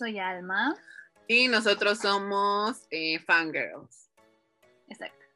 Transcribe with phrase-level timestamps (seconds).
[0.00, 0.74] soy Alma.
[1.28, 4.10] Y nosotros somos eh, Fangirls.
[4.88, 5.26] Exacto.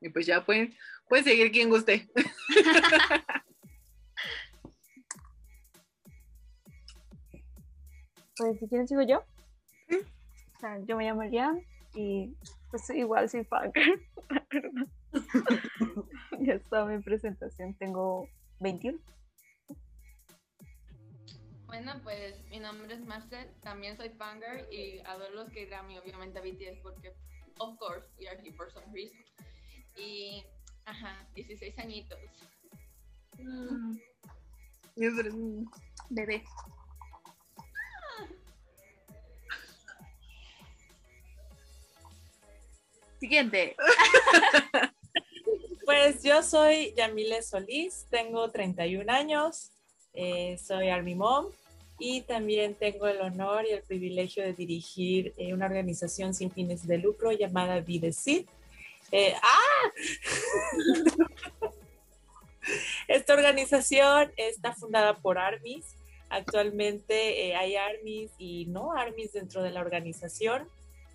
[0.00, 0.72] Y pues ya pueden,
[1.08, 2.08] pueden seguir quien guste.
[8.38, 9.18] Pues si quieren sigo yo.
[9.18, 11.60] O sea, yo me llamo Liam
[11.92, 12.32] y
[12.70, 14.00] pues igual soy fangirl.
[16.38, 18.28] ya está mi presentación, tengo
[18.60, 18.96] 21.
[21.68, 26.38] Bueno, pues mi nombre es Marcel, también soy fanger y adoro los que Grammy, obviamente
[26.38, 27.12] a BTS, porque,
[27.58, 29.22] of course, we are here for some reason.
[29.94, 30.42] Y,
[30.86, 32.18] ajá, 16 añitos.
[33.38, 33.98] Mm.
[36.08, 36.42] Bebé.
[43.20, 43.76] Siguiente.
[45.88, 49.72] Pues yo soy Yamile Solís, tengo 31 años,
[50.14, 51.46] eh, soy Army Mom
[51.98, 56.86] y también tengo el honor y el privilegio de dirigir eh, una organización sin fines
[56.86, 58.46] de lucro llamada Videcid.
[59.10, 59.90] Eh, ¡Ah!
[63.08, 65.96] Esta organización está fundada por ARMIS.
[66.28, 70.68] Actualmente hay ARMIS y no ARMIS dentro de la organización.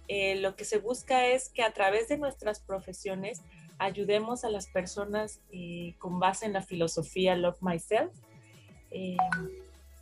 [0.10, 3.42] lo que se busca es que a través de nuestras profesiones
[3.78, 8.12] ayudemos a las personas eh, con base en la filosofía Love Myself,
[8.94, 9.18] eh,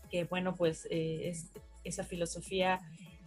[0.09, 1.33] que bueno, pues eh,
[1.83, 2.79] esa filosofía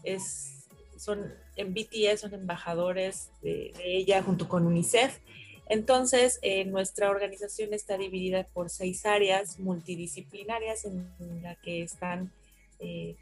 [0.02, 5.18] es, son, en BTS son embajadores de, ella junto con UNICEF.
[5.66, 11.08] Entonces, nuestra organización está dividida por seis áreas multidisciplinarias en
[11.42, 12.30] la que están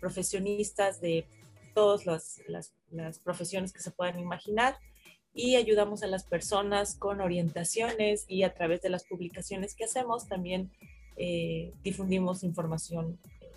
[0.01, 1.25] profesionistas de
[1.73, 4.77] todas las, las profesiones que se puedan imaginar
[5.35, 10.29] y ayudamos a las personas con orientaciones y a través de las publicaciones que hacemos
[10.29, 10.71] también
[11.17, 13.51] eh, difundimos información eh,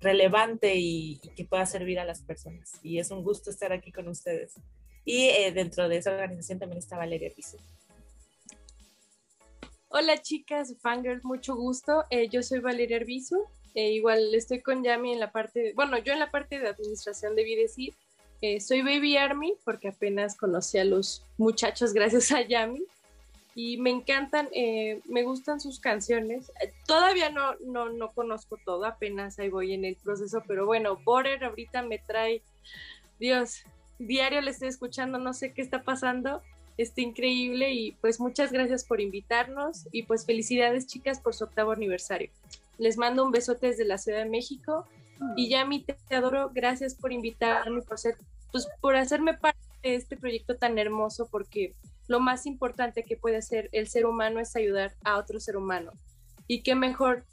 [0.00, 2.78] relevante y, que pueda servir a las personas.
[2.82, 4.54] Y es un gusto estar aquí con ustedes.
[5.04, 7.56] Y eh, dentro de esa organización también está Valeria Piso.
[9.88, 12.04] Hola chicas, fangirls, mucho gusto.
[12.30, 13.44] yo soy Valeria Arbizu.
[13.74, 17.44] igual estoy con Yami en la parte, bueno, yo en la parte de administración de
[17.44, 17.94] Videcir
[18.40, 22.84] eh, soy Baby Army porque apenas conocí a los muchachos gracias a Yami
[23.60, 26.52] y me encantan, eh, me gustan sus canciones.
[26.62, 30.94] Eh, todavía no, no, no conozco todo, apenas ahí voy en el proceso, pero bueno,
[31.04, 32.40] Border ahorita me trae,
[33.18, 33.64] Dios,
[33.98, 36.40] diario le estoy escuchando, no sé qué está pasando,
[36.76, 41.72] está increíble y pues muchas gracias por invitarnos y pues felicidades chicas por su octavo
[41.72, 42.30] aniversario.
[42.78, 44.86] Les mando un besote desde la Ciudad de México
[45.34, 48.18] y Yami, te, te adoro, gracias por invitarme, por ser,
[48.52, 51.74] pues por hacerme parte de este proyecto tan hermoso, porque
[52.08, 55.92] lo más importante que puede hacer el ser humano es ayudar a otro ser humano.
[56.46, 57.24] Y qué mejor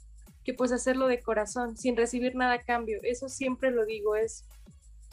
[0.44, 3.00] que pues hacerlo de corazón, sin recibir nada a cambio.
[3.02, 4.44] Eso siempre lo digo, es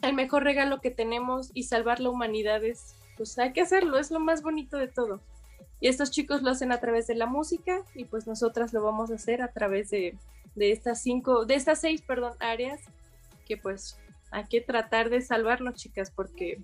[0.03, 4.11] el mejor regalo que tenemos y salvar la humanidad es, pues hay que hacerlo, es
[4.11, 5.21] lo más bonito de todo.
[5.79, 9.11] Y estos chicos lo hacen a través de la música y pues nosotras lo vamos
[9.11, 10.17] a hacer a través de,
[10.55, 12.81] de estas cinco, de estas seis, perdón, áreas
[13.47, 13.97] que pues
[14.31, 16.59] hay que tratar de salvarnos, chicas, porque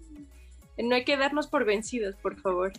[0.83, 2.71] no hay que darnos por vencidos, por favor.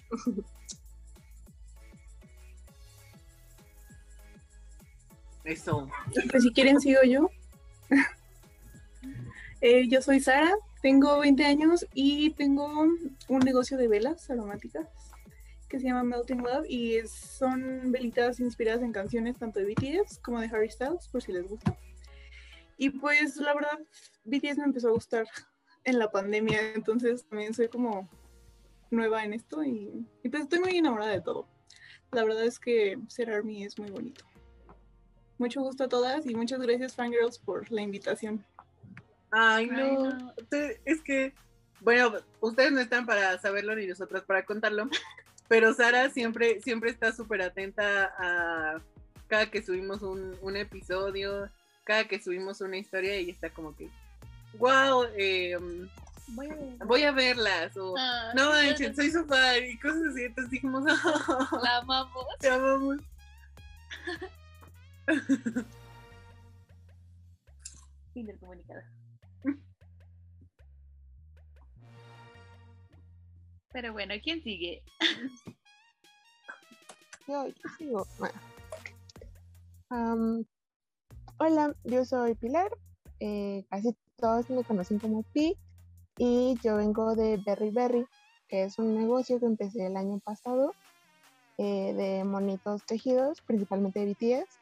[5.44, 5.88] Eso.
[6.30, 7.30] Pues si quieren sigo yo.
[9.62, 12.66] Eh, yo soy Sara, tengo 20 años y tengo
[13.28, 14.88] un negocio de velas aromáticas
[15.70, 20.40] que se llama Melting Love y son velitas inspiradas en canciones tanto de BTS como
[20.40, 21.78] de Harry Styles, por si les gusta.
[22.76, 23.78] Y pues la verdad,
[24.24, 25.26] BTS me empezó a gustar
[25.84, 28.08] en la pandemia, entonces también soy como
[28.90, 31.46] nueva en esto y, pues estoy muy enamorada de todo.
[32.12, 34.24] La verdad es que ser ARMY es muy bonito.
[35.38, 38.44] Mucho gusto a todas y muchas gracias Fangirls por la invitación.
[39.30, 40.34] Ay, no.
[40.84, 41.32] Es que,
[41.80, 44.88] bueno, ustedes no están para saberlo ni nosotras para contarlo,
[45.48, 48.82] pero Sara siempre, siempre está súper atenta a
[49.28, 51.48] cada que subimos un, episodio,
[51.84, 53.88] cada que subimos una historia y está como que,
[54.58, 55.88] wow, em,
[56.84, 57.12] voy, a...
[57.12, 60.84] verlas, o ah, no manches, soy su fan, y cosas así, entonces dijimos,
[61.62, 62.26] la amamos.
[62.38, 62.96] Te amamos.
[68.12, 68.82] fin del comunicado.
[73.72, 74.82] Pero bueno, ¿quién sigue?
[77.28, 77.46] Yo,
[77.78, 78.06] sigo.
[81.38, 82.70] hola, yo soy Pilar.
[83.20, 85.56] Eh, casi todos me conocen como Pi.
[86.16, 88.06] Y yo vengo de Berry Berry,
[88.48, 90.74] que es un negocio que empecé el año pasado
[91.56, 94.60] eh, de monitos tejidos, principalmente de BTS.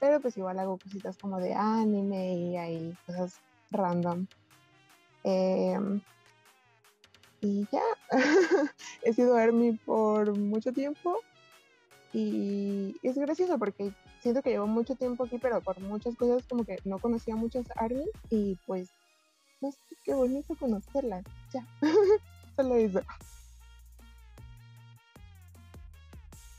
[0.00, 3.40] pero pues igual hago cositas como de anime y hay cosas
[3.70, 4.26] random.
[5.24, 6.00] Em,
[7.40, 7.82] y ya,
[9.02, 11.16] he sido ARMY por mucho tiempo
[12.12, 16.64] y es gracioso porque siento que llevo mucho tiempo aquí, pero por muchas cosas como
[16.64, 18.88] que no conocía muchas ARMY y pues,
[19.60, 19.70] no
[20.04, 21.66] qué bonito conocerlas, ya,
[22.56, 23.02] solo eso.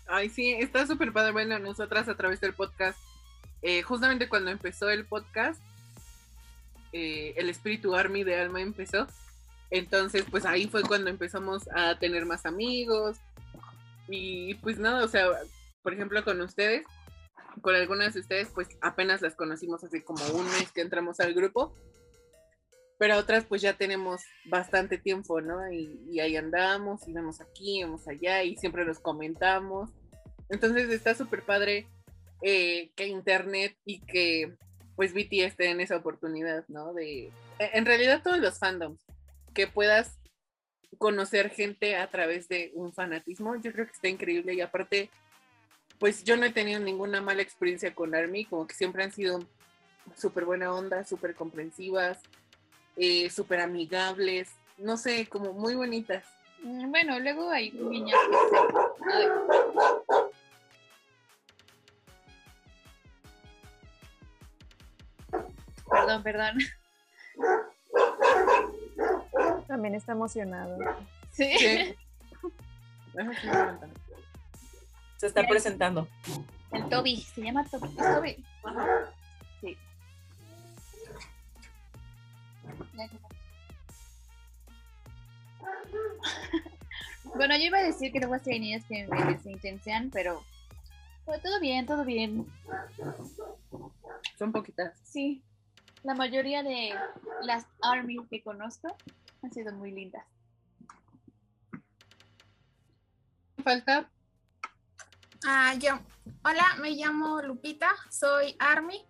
[0.08, 1.32] Ay, sí, está súper padre.
[1.32, 3.00] Bueno, nosotras a través del podcast,
[3.62, 5.62] eh, justamente cuando empezó el podcast,
[6.92, 9.08] eh, el espíritu Army de Alma empezó.
[9.70, 13.20] Entonces, pues ahí fue cuando empezamos a tener más amigos.
[14.10, 15.28] Y pues nada, o sea,
[15.82, 16.86] por ejemplo, con ustedes,
[17.62, 21.34] con algunas de ustedes, pues apenas las conocimos hace como un mes que entramos al
[21.34, 21.74] grupo.
[22.98, 25.72] Pero otras, pues ya tenemos bastante tiempo, ¿no?
[25.72, 29.90] Y, y ahí andamos, y vemos aquí, vemos allá, y siempre nos comentamos.
[30.50, 31.88] Entonces está súper padre
[32.44, 34.56] eh, que Internet y que
[34.96, 36.94] pues BTS en esa oportunidad, ¿no?
[36.94, 39.06] De, en realidad todos los fandoms,
[39.54, 40.20] que puedas
[40.98, 45.10] conocer gente a través de un fanatismo, yo creo que está increíble y aparte,
[46.02, 49.40] pues yo no he tenido ninguna mala experiencia con ARMY, como que siempre han sido
[50.18, 52.18] súper buena onda, súper comprensivas,
[52.98, 54.50] eh, súper amigables,
[54.80, 56.26] no sé, como muy bonitas.
[56.64, 58.20] Mm, Bueno, luego hay niñas.
[65.88, 66.58] Perdón, perdón.
[69.68, 70.80] También está emocionado.
[71.32, 71.56] Sí.
[71.60, 71.96] Sí.
[75.22, 76.08] Se está presentando.
[76.72, 77.90] El Toby, se llama Toby.
[77.90, 78.44] es Toby.
[79.62, 79.78] Sí.
[87.36, 90.44] Bueno, yo iba a decir que luego hay niñas que me desintencian, pero,
[91.26, 92.48] pero todo bien, todo bien.
[94.38, 94.98] Son poquitas.
[95.04, 95.44] Sí,
[96.04, 96.96] la mayoría de
[97.44, 98.98] las armies que conozco
[99.44, 100.26] han sido muy lindas.
[103.64, 104.10] Falta
[105.46, 106.00] Ah, yo.
[106.44, 109.04] Hola, me llamo Lupita, soy Army.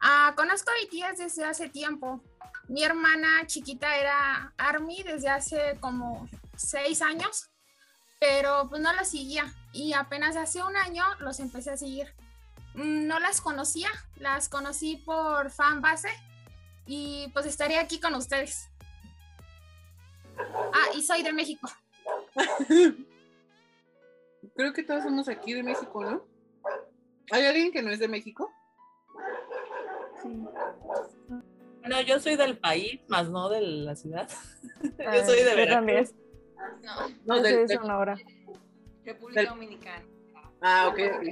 [0.00, 2.22] Ah, conozco a BTS desde hace tiempo.
[2.68, 7.50] Mi hermana chiquita era Army desde hace como seis años,
[8.18, 12.14] pero pues no la seguía y apenas hace un año los empecé a seguir.
[12.74, 16.08] Mm, No las conocía, las conocí por fan base
[16.86, 18.68] y pues estaré aquí con ustedes.
[20.38, 21.70] Ah, y soy de México.
[24.54, 26.22] Creo que todos somos aquí de México, ¿no?
[27.30, 28.50] ¿Hay alguien que no es de México?
[31.80, 34.28] Bueno, yo soy del país, más no de la ciudad.
[35.06, 35.74] Ah, yo soy de yo Veracruz.
[35.74, 36.06] también.
[36.82, 38.16] No, No, del- de Sonora.
[39.04, 40.04] República Del- Dominicana.
[40.60, 40.98] Ah, ok.
[41.16, 41.26] ok.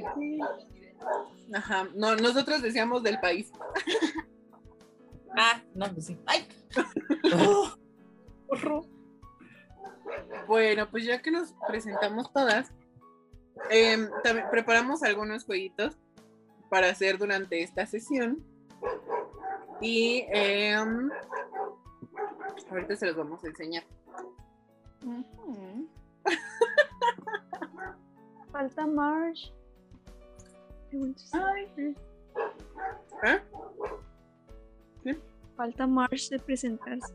[1.55, 1.88] Ajá.
[1.94, 3.50] No, nosotros decíamos del país.
[5.37, 6.19] Ah, no, pues sí.
[6.26, 6.46] ¡Ay!
[8.62, 8.84] Oh.
[10.49, 12.72] Bueno, pues ya que nos presentamos todas,
[13.70, 15.97] em, también preparamos algunos jueguitos
[16.69, 18.44] para hacer durante esta sesión.
[19.81, 21.11] Y em,
[22.70, 23.85] ahorita se los vamos a enseñar.
[28.53, 29.53] Falta Marge.
[31.32, 31.94] Ay,
[35.05, 35.19] ¿Eh?
[35.56, 37.15] Falta Marge de presentarse.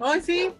[0.00, 0.54] ¡Ay, sí!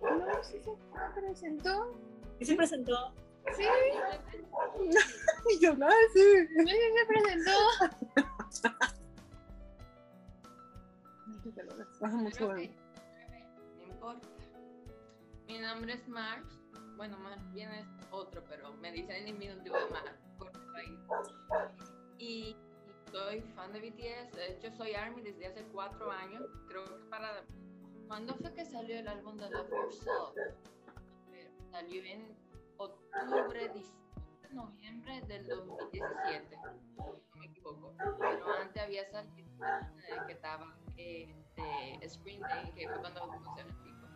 [0.00, 0.72] no, sí se
[1.14, 1.94] presentó.
[2.38, 3.12] ¿Y se presentó?
[3.54, 3.64] Sí,
[5.50, 6.46] Y yo, ¡ay, sí!
[6.48, 7.50] sí se presentó.
[12.02, 12.72] Ajá, mucho bueno.
[13.76, 14.28] No importa.
[15.46, 16.58] Mi nombre es Marx.
[16.96, 19.86] Bueno, más bien es otro, pero me dicen en diminutivo de
[20.38, 20.98] por ahí.
[22.18, 22.56] Y
[23.12, 24.32] soy fan de BTS.
[24.32, 26.42] De hecho, soy ARMY desde hace cuatro años.
[26.68, 27.44] Creo que para.
[28.08, 30.36] ¿Cuándo fue que salió el álbum de Love Yourself?
[31.32, 32.36] Eh, Salió en
[33.16, 33.72] octubre,
[34.52, 36.48] noviembre del 2017.
[36.50, 37.94] si No me equivoco.
[38.18, 39.46] Pero antes había salido
[40.26, 43.22] que estaba eh, de Spring Day, que fue cuando
[43.58, 44.06] en el pico.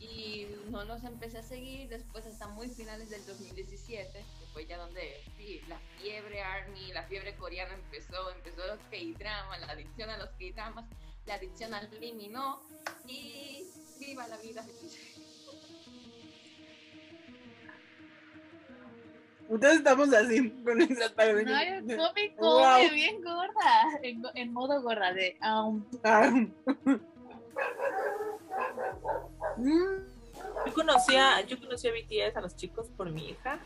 [0.00, 4.78] Y no los empecé a seguir después hasta muy finales del 2017, que fue ya
[4.78, 10.18] donde sí, la fiebre ARMY, la fiebre coreana empezó, empezó los K-dramas, la adicción a
[10.18, 10.84] los K-dramas,
[11.26, 12.62] la adicción al Limi no,
[13.06, 13.64] y
[13.98, 15.27] viva la vida feliz.
[19.50, 21.54] Entonces estamos así, con nuestras palomitas.
[21.54, 22.90] Ay, come, come, Wow.
[22.92, 23.98] bien gorda.
[24.02, 25.36] En, en modo gorda de.
[25.42, 26.30] um, Ah.
[30.66, 33.58] Yo conocía, yo conocí a BTS, a los chicos, por mi hija.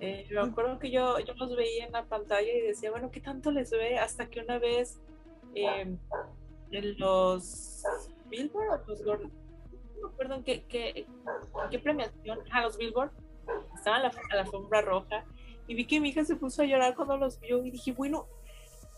[0.00, 3.20] Eh, me acuerdo que yo, yo los veía en la pantalla y decía, bueno, ¿qué
[3.20, 3.98] tanto les ve?
[3.98, 4.98] Hasta que una vez
[5.54, 5.96] eh,
[6.70, 7.82] en los
[8.28, 9.32] Billboard o los Gordon,
[10.00, 13.12] no me acuerdo en qué, qué, en qué premiación, a los Billboard,
[13.84, 15.24] estaban a la, alfombra roja
[15.68, 18.26] y vi que mi hija se puso a llorar cuando los vio y dije, bueno,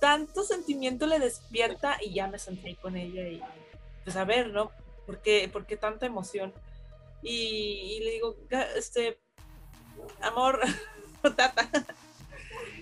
[0.00, 3.43] tanto sentimiento le despierta y ya me senté con ella y
[4.05, 4.71] pues a ver, ¿no?
[5.05, 5.50] ¿Por qué,
[5.81, 6.52] tanta emoción?
[7.23, 9.19] Y, y le digo, "Ga- este,
[10.21, 10.61] amor,
[11.37, 11.69] tata,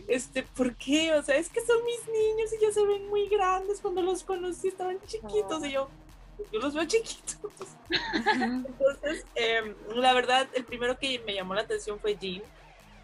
[0.06, 1.12] este, ¿por qué?
[1.14, 3.80] O sea, es que son mis niños y ya se ven muy grandes.
[3.80, 5.88] Cuando los conocí estaban chiquitos y yo,
[6.52, 7.52] yo los veo chiquitos.
[8.34, 12.42] Entonces, em, la verdad, el primero que me llamó la atención fue Jim.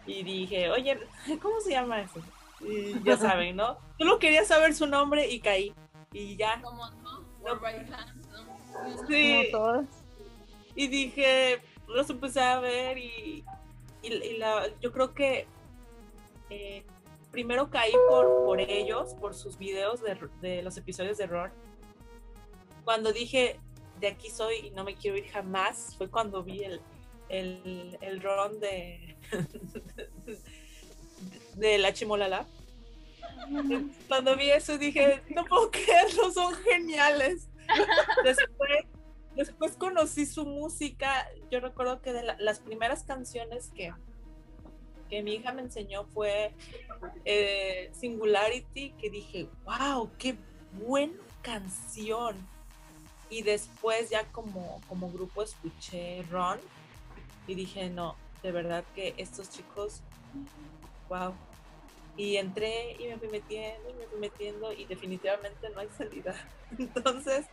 [0.05, 0.99] Y dije, oye,
[1.41, 2.19] ¿cómo se llama ese?
[2.61, 3.77] Y ya saben, ¿no?
[3.97, 5.73] Solo quería saber su nombre y caí.
[6.11, 6.61] Y ya.
[6.61, 9.07] Como no, hands, ¿no?
[9.07, 9.47] Sí.
[9.51, 9.85] Como todos.
[10.75, 13.43] Y dije, los empecé a ver y,
[14.01, 15.47] y, y la, yo creo que
[16.49, 16.83] eh,
[17.31, 21.51] primero caí por, por ellos, por sus videos de, de los episodios de Ron.
[22.83, 23.59] Cuando dije,
[23.99, 26.81] de aquí soy y no me quiero ir jamás, fue cuando vi el,
[27.29, 29.15] el, el Ron de,
[31.55, 32.45] de la Chimolala.
[34.07, 37.47] Cuando vi eso dije, no puedo creerlo, son geniales.
[38.23, 38.85] Después,
[39.35, 41.27] después conocí su música.
[41.49, 43.93] Yo recuerdo que de la- las primeras canciones que,
[45.09, 46.53] que mi hija me enseñó fue
[47.25, 50.35] eh, Singularity, que dije, wow, qué
[50.73, 52.35] buena canción.
[53.31, 56.59] Y después ya como, como grupo escuché Ron
[57.47, 60.01] y dije, no, de verdad que estos chicos,
[61.07, 61.33] wow.
[62.17, 66.35] Y entré y me fui metiendo y me fui metiendo y definitivamente no hay salida.
[66.77, 67.45] Entonces,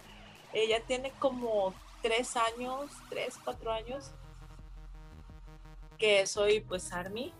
[0.52, 4.10] ella tiene como tres años, tres, cuatro años,
[5.96, 7.32] que soy pues Army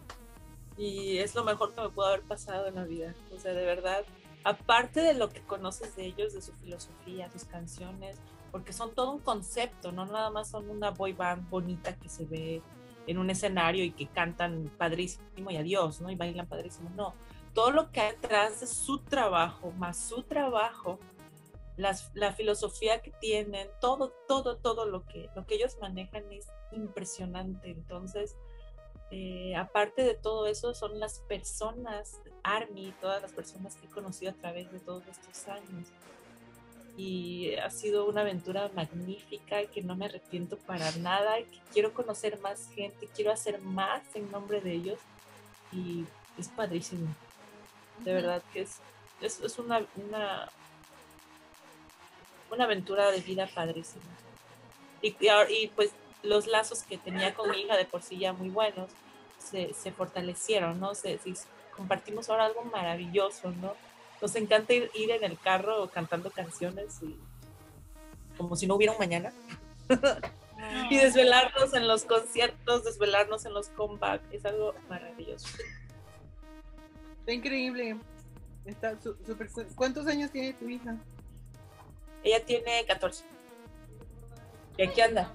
[0.76, 3.16] y es lo mejor que me pudo haber pasado en la vida.
[3.35, 4.04] O sea, de verdad,
[4.45, 9.12] aparte de lo que conoces de ellos, de su filosofía, sus canciones, porque son todo
[9.12, 12.62] un concepto, no nada más son una boy band bonita que se ve
[13.07, 16.11] en un escenario y que cantan padrísimo y adiós, ¿no?
[16.11, 17.14] Y bailan padrísimo, no.
[17.54, 20.99] Todo lo que hay detrás de su trabajo, más su trabajo,
[21.76, 26.49] las, la filosofía que tienen, todo, todo, todo lo que, lo que ellos manejan es
[26.73, 27.71] impresionante.
[27.71, 28.37] Entonces,
[29.11, 34.33] eh, aparte de todo eso, son las personas, Army, todas las personas que he conocido
[34.33, 35.87] a través de todos estos años.
[36.97, 42.41] Y ha sido una aventura magnífica que no me arrepiento para nada, que quiero conocer
[42.41, 44.99] más gente, quiero hacer más en nombre de ellos
[45.73, 46.05] y
[46.37, 47.07] es padrísimo.
[48.05, 48.79] De verdad que es,
[49.21, 50.50] es, es una, una,
[52.50, 54.05] una aventura de vida padrísima.
[55.00, 58.19] Y, y ahora- y, pues los lazos que tenía con mi hija de por sí
[58.19, 58.91] ya muy buenos
[59.39, 60.95] se, se fortalecieron, ¿no?
[60.95, 61.35] Se, se-
[61.77, 63.75] compartimos ahora algo maravilloso, ¿no?
[64.21, 67.17] Nos encanta ir, ir en el carro cantando canciones y
[68.37, 69.33] como si no hubiera un mañana.
[70.91, 75.47] y desvelarnos en los conciertos, desvelarnos en los comebacks, es algo maravilloso.
[77.21, 77.97] Está increíble.
[78.65, 79.67] Está su- súper cool.
[79.77, 80.97] ¿Cuántos años tiene tu hija?
[82.25, 83.25] Ella tiene 14.
[84.77, 85.33] Y aquí anda.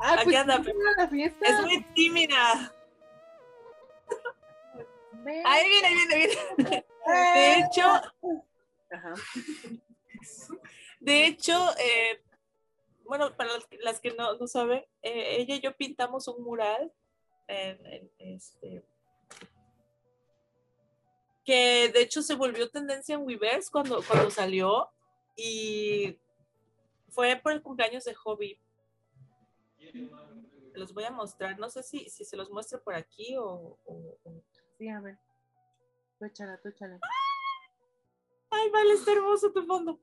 [0.00, 1.46] Ah, Aquí pues anda, ¿cómo era la fiesta.
[1.46, 2.74] Es muy tímida.
[5.44, 5.94] Ahí viene, ahí
[6.56, 6.86] viene.
[7.34, 7.82] De hecho,
[8.90, 9.14] Ajá.
[11.00, 12.22] de hecho, eh,
[13.04, 16.42] bueno, para las que, las que no, no saben, eh, ella y yo pintamos un
[16.42, 16.92] mural
[17.46, 18.84] en, en este
[21.48, 24.90] que de hecho se volvió tendencia en Weverse cuando, cuando salió
[25.34, 26.18] y
[27.08, 28.60] fue por el cumpleaños de Hobby.
[30.74, 34.18] Los voy a mostrar, no sé si, si se los muestro por aquí o- o-
[34.24, 34.42] o
[34.78, 35.18] Sí, a ver.
[36.18, 36.98] Tú échala, tú échala.
[38.50, 40.00] Ay, vale, está hermoso tu fondo.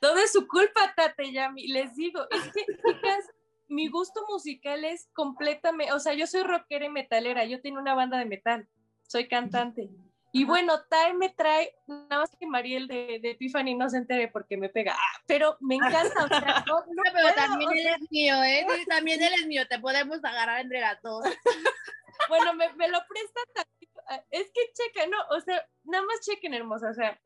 [0.00, 1.68] Todo es su culpa, Tate Yami.
[1.68, 3.24] Les digo, es que, chicas,
[3.68, 7.94] mi gusto musical es completamente, o sea, yo soy rockera y metalera, yo tengo una
[7.94, 8.68] banda de metal,
[9.02, 9.90] soy cantante.
[10.30, 14.28] Y bueno, Tai me trae, nada más que Mariel de, de Tiffany no se entere
[14.28, 17.70] porque me pega, Ah, pero me encanta, o sea, no, no Ah, pero puedo, también
[17.70, 18.66] o él es mío, ¿eh?
[18.88, 21.24] También él es mío, te podemos agarrar entre las dos.
[22.28, 24.00] bueno, me, me lo presta tantito.
[24.08, 27.18] Ah, Es que checa, no, o sea, nada más chequen, hermosa, o sea,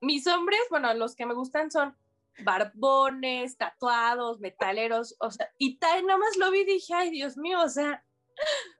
[0.00, 1.96] mis hombres, bueno, los que me gustan son
[2.38, 7.36] barbones, tatuados, metaleros, o sea, y tal, nada más lo vi y dije, ay, Dios
[7.36, 8.02] mío, o sea,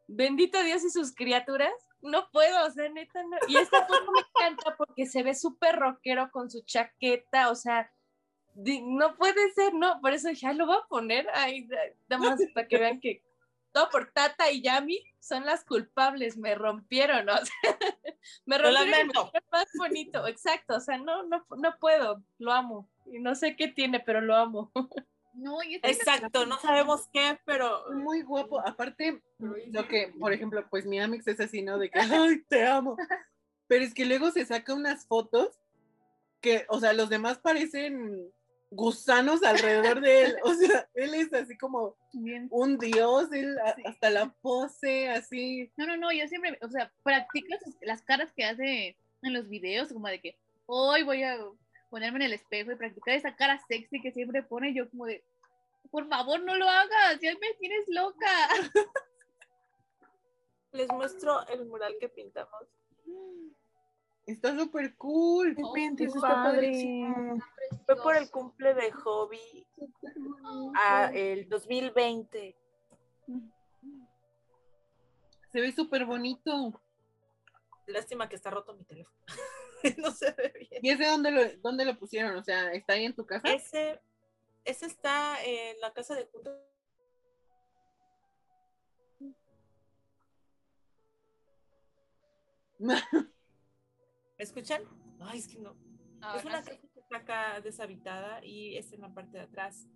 [0.09, 3.37] bendito Dios y sus criaturas, no puedo, o sea, neta, no.
[3.49, 7.91] Y esta foto me encanta porque se ve súper rockero con su chaqueta, o sea,
[8.55, 11.79] no puede ser, no, por eso dije, ay, lo voy a poner, ay, da-
[12.09, 13.23] nada más para que vean que
[13.73, 17.55] todo por Tata y Yami son las culpables, me rompieron, o sea,
[18.45, 23.19] me rompieron corazón más bonito, exacto, o sea, no, no, no puedo, lo amo, y
[23.21, 24.71] no sé qué tiene, pero lo amo.
[25.35, 28.61] No, y es que- Exacto, no sabemos qué, pero Muy guapo.
[28.61, 31.79] Aparte, lo que, por ejemplo, pues mi Amix es así, ¿no?
[31.79, 32.97] De que, ay, te amo.
[33.67, 35.51] Pero es que luego se saca unas fotos
[36.41, 38.31] que, o sea, los demás parecen
[38.71, 40.37] gusanos alrededor de él.
[40.45, 42.49] O sea, él es así como Bien.
[42.51, 45.71] un dios, él a- hasta la pose, así.
[45.77, 49.93] No, no, no, yo siempre, o sea, practico las caras que hace en los videos,
[49.93, 50.37] como de que
[50.67, 51.39] hoy voy a
[51.93, 55.23] ponerme en el espejo y practicar esa cara sexy que siempre pone yo como de,
[55.91, 58.49] por favor, no lo hagas, ya me tienes loca.
[60.73, 62.67] les muestro el mural que pintamos.
[64.25, 65.55] Está súper cool.
[65.59, 66.69] Inventes, qué está padre.
[66.69, 67.39] padrísimo.
[67.85, 69.67] Fue por el cumple de Hobby
[70.75, 72.57] a el 2020.
[75.51, 76.81] Se ve súper bonito.
[77.87, 79.15] Lástima que está roto mi teléfono.
[79.99, 80.81] no se ve bien.
[80.85, 82.37] ¿Y ese dónde lo, dónde lo pusieron?
[82.37, 83.53] O sea, ¿está ahí en tu casa?
[83.53, 84.01] Ese,
[84.65, 86.51] ese está en la casa de junto.
[92.79, 92.95] ¿Me
[94.39, 94.83] escuchan?
[95.21, 95.77] Ay, es que no.
[96.37, 96.71] es una sí.
[96.71, 99.87] casa que está acá deshabitada y es en la parte de atrás.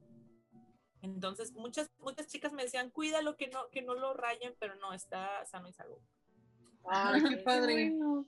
[1.03, 4.93] Entonces, muchas, muchas chicas me decían, cuídalo, que no, que no lo rayen, pero no,
[4.93, 6.01] está sano y salvo.
[6.85, 7.91] Ay, qué padre.
[7.91, 8.27] Bueno.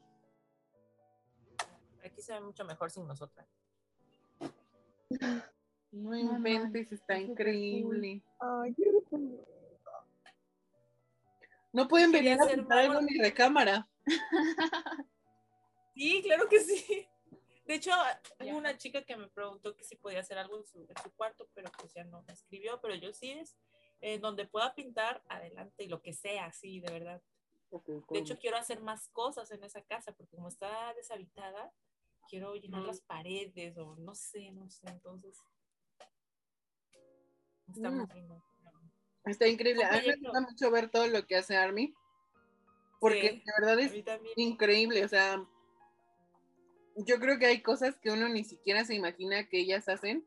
[2.09, 3.47] Aquí se ve mucho mejor sin nosotras.
[5.91, 8.23] No inventes, está increíble.
[8.41, 8.75] Ay,
[11.73, 13.11] No pueden venir a hacer pintar algo en manos.
[13.11, 13.89] mi recámara.
[15.95, 17.09] Sí, claro que sí.
[17.67, 17.91] De hecho,
[18.41, 21.13] hubo una chica que me preguntó que si podía hacer algo en su, en su
[21.15, 23.59] cuarto, pero pues ya no me escribió, pero yo sí es
[24.01, 27.23] eh, donde pueda pintar, adelante, y lo que sea, sí, de verdad.
[28.11, 31.71] De hecho, quiero hacer más cosas en esa casa, porque como está deshabitada,
[32.29, 35.37] quiero llenar las paredes, o no sé, no sé, entonces.
[37.69, 38.15] Está muy Mm.
[38.15, 38.43] lindo.
[39.25, 39.85] Está increíble.
[39.85, 41.95] Un A mí me gusta mucho ver todo lo que hace Army.
[43.01, 43.93] Porque Sí, de verdad es
[44.37, 45.05] increíble.
[45.05, 45.47] O sea,
[46.97, 50.27] yo creo que hay cosas que uno ni siquiera se imagina que ellas hacen.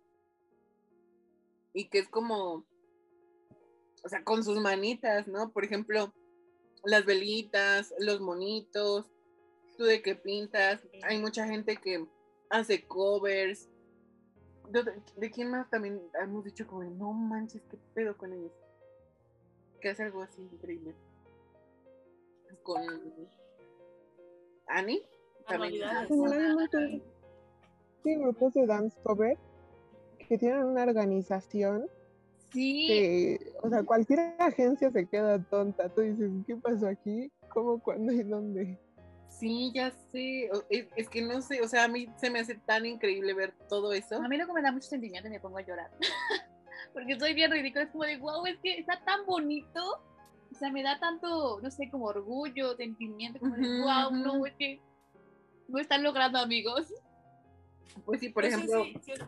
[1.74, 2.66] Y que es como,
[4.04, 5.52] o sea, con sus manitas, ¿no?
[5.52, 6.14] Por ejemplo,
[6.84, 9.08] las velitas, los monitos,
[9.82, 10.80] tú de que pintas.
[11.04, 12.06] Hay mucha gente que
[12.50, 13.68] hace covers.
[14.70, 14.84] ¿De,
[15.18, 18.54] de quién más también hemos dicho como, no manches, qué pedo con ellos?
[19.82, 20.94] Que hace algo así increíble.
[22.64, 22.84] Con
[24.68, 25.04] Annie.
[25.48, 25.84] También.
[26.10, 27.04] Montón
[28.04, 29.38] de grupos de dance cover
[30.28, 31.88] que tienen una organización
[32.52, 35.88] Sí, que, o sea, cualquier agencia se queda tonta.
[35.90, 37.32] Tú dices, ¿qué pasó aquí?
[37.50, 38.78] ¿Cómo, cuándo y dónde?
[39.42, 40.50] Sí, ya sé.
[40.54, 43.34] O- Es, es que no sé, o sea, a mí se me hace tan increíble
[43.34, 44.18] ver todo eso.
[44.22, 45.90] a mí luego me da mucho sentimiento y me pongo a llorar.
[46.94, 50.04] Porque soy bien ridícula, es como de, wow, es que está tan bonito.
[50.52, 54.54] O sea, me da tanto, no sé, como orgullo, sentimiento, como de, wow, no, es
[54.58, 54.80] que
[55.68, 56.94] no están logrando, amigos.
[58.06, 59.22] Pues sí, por No sé ejemplo, si- si-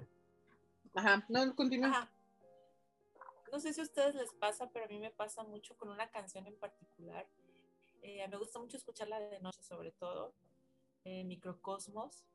[0.93, 1.87] ajá, no, continúa.
[1.89, 2.11] Ajá.
[3.51, 6.07] No sé si a ustedes les pasa, pero a mí me pasa mucho con una
[6.11, 7.25] canción en particular.
[8.03, 10.33] Eh, me gusta mucho escucharla de noche, sobre todo.
[11.05, 12.25] eh, Microcosmos.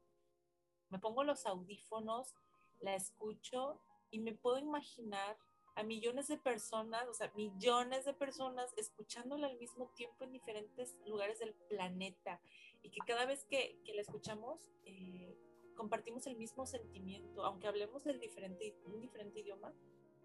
[0.90, 2.34] Me pongo los audífonos,
[2.80, 5.36] la escucho y me puedo imaginar
[5.74, 10.96] a millones de personas, o sea, millones de personas escuchándola al mismo tiempo en diferentes
[11.06, 12.40] lugares del planeta.
[12.82, 15.36] Y que cada vez que, que la escuchamos, eh,
[15.76, 19.72] compartimos el mismo sentimiento, aunque hablemos del diferente, un diferente idioma,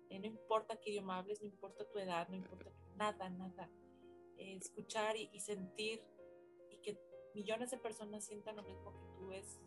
[0.09, 3.69] eh, no importa qué idioma hables, no importa tu edad, no importa nada, nada.
[4.37, 6.03] Eh, escuchar y, y sentir
[6.69, 6.99] y que
[7.33, 9.59] millones de personas sientan lo mismo que tú es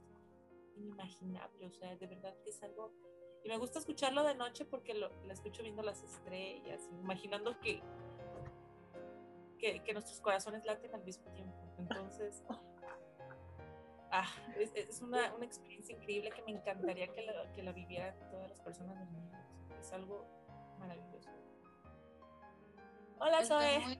[0.76, 2.92] inimaginable, o sea, de verdad que es algo...
[3.44, 7.81] Y me gusta escucharlo de noche porque lo, la escucho viendo las estrellas, imaginando que,
[9.59, 11.57] que, que nuestros corazones laten al mismo tiempo.
[11.79, 12.42] Entonces,
[14.11, 14.26] ah,
[14.59, 18.50] es, es una, una experiencia increíble que me encantaría que la, que la vivieran todas
[18.50, 19.37] las personas del mundo.
[19.79, 20.26] Es algo
[20.79, 21.31] maravilloso.
[23.18, 23.79] Hola, Estoy Zoe.
[23.81, 23.96] muy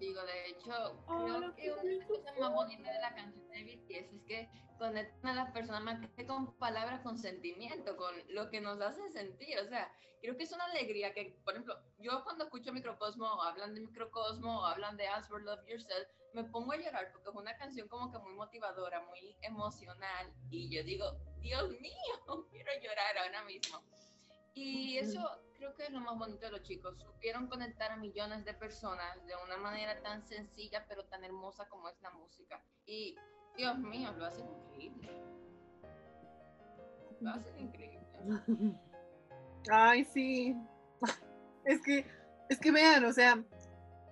[0.00, 3.64] contigo, de hecho, creo que una de las cosas más bonitas de la canción de
[3.64, 8.48] BTS es que conectan a la persona más que con palabras, con sentimiento, con lo
[8.48, 9.58] que nos hace sentir.
[9.58, 13.42] O sea, creo que es una alegría que, por ejemplo, yo cuando escucho Microcosmo, o
[13.42, 17.36] hablan de Microcosmo, o hablan de Answer Love Yourself, me pongo a llorar porque es
[17.36, 20.32] una canción como que muy motivadora, muy emocional.
[20.50, 21.92] Y yo digo, Dios mío,
[22.50, 23.82] quiero llorar ahora mismo.
[24.54, 25.20] Y eso
[25.54, 26.98] creo que es lo más bonito de los chicos.
[26.98, 31.88] Supieron conectar a millones de personas de una manera tan sencilla pero tan hermosa como
[31.88, 32.62] es la música.
[32.86, 33.14] Y
[33.56, 35.10] Dios mío, lo hacen increíble.
[37.20, 38.08] Lo hacen increíble.
[39.70, 40.56] Ay, sí.
[41.64, 42.06] Es que,
[42.48, 43.44] es que vean, o sea,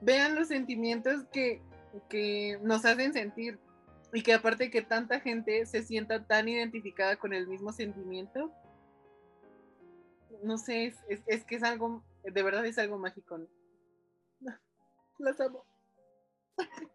[0.03, 1.63] vean los sentimientos que,
[2.09, 3.59] que nos hacen sentir
[4.13, 8.53] y que aparte que tanta gente se sienta tan identificada con el mismo sentimiento,
[10.43, 13.39] no sé, es, es- es que es algo, de verdad es algo mágico.
[13.39, 13.47] ¿no?
[15.19, 15.65] Las amo.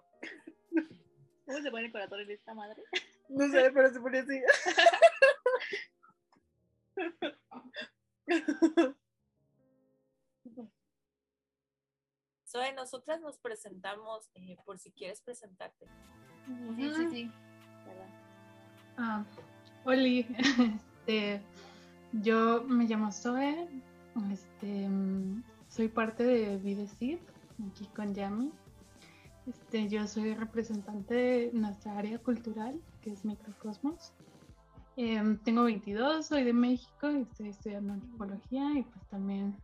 [1.45, 2.83] ¿Cómo se pone el corazón en esta madre?
[3.29, 4.41] No sé, pero se pone así.
[12.47, 15.87] Zoe, nosotras nos presentamos eh, por si quieres presentarte.
[16.75, 17.31] Sí, sí, sí.
[18.97, 19.25] Ah,
[19.85, 20.27] Oli,
[21.07, 21.41] este,
[22.21, 23.67] yo me llamo Zoe,
[24.31, 24.89] este,
[25.67, 27.17] soy parte de Videcid,
[27.71, 28.51] aquí con Yami.
[29.47, 34.13] Este, yo soy representante de nuestra área cultural, que es Microcosmos.
[34.95, 39.57] Em, tengo 22, soy de México y estoy estudiando antropología y pues también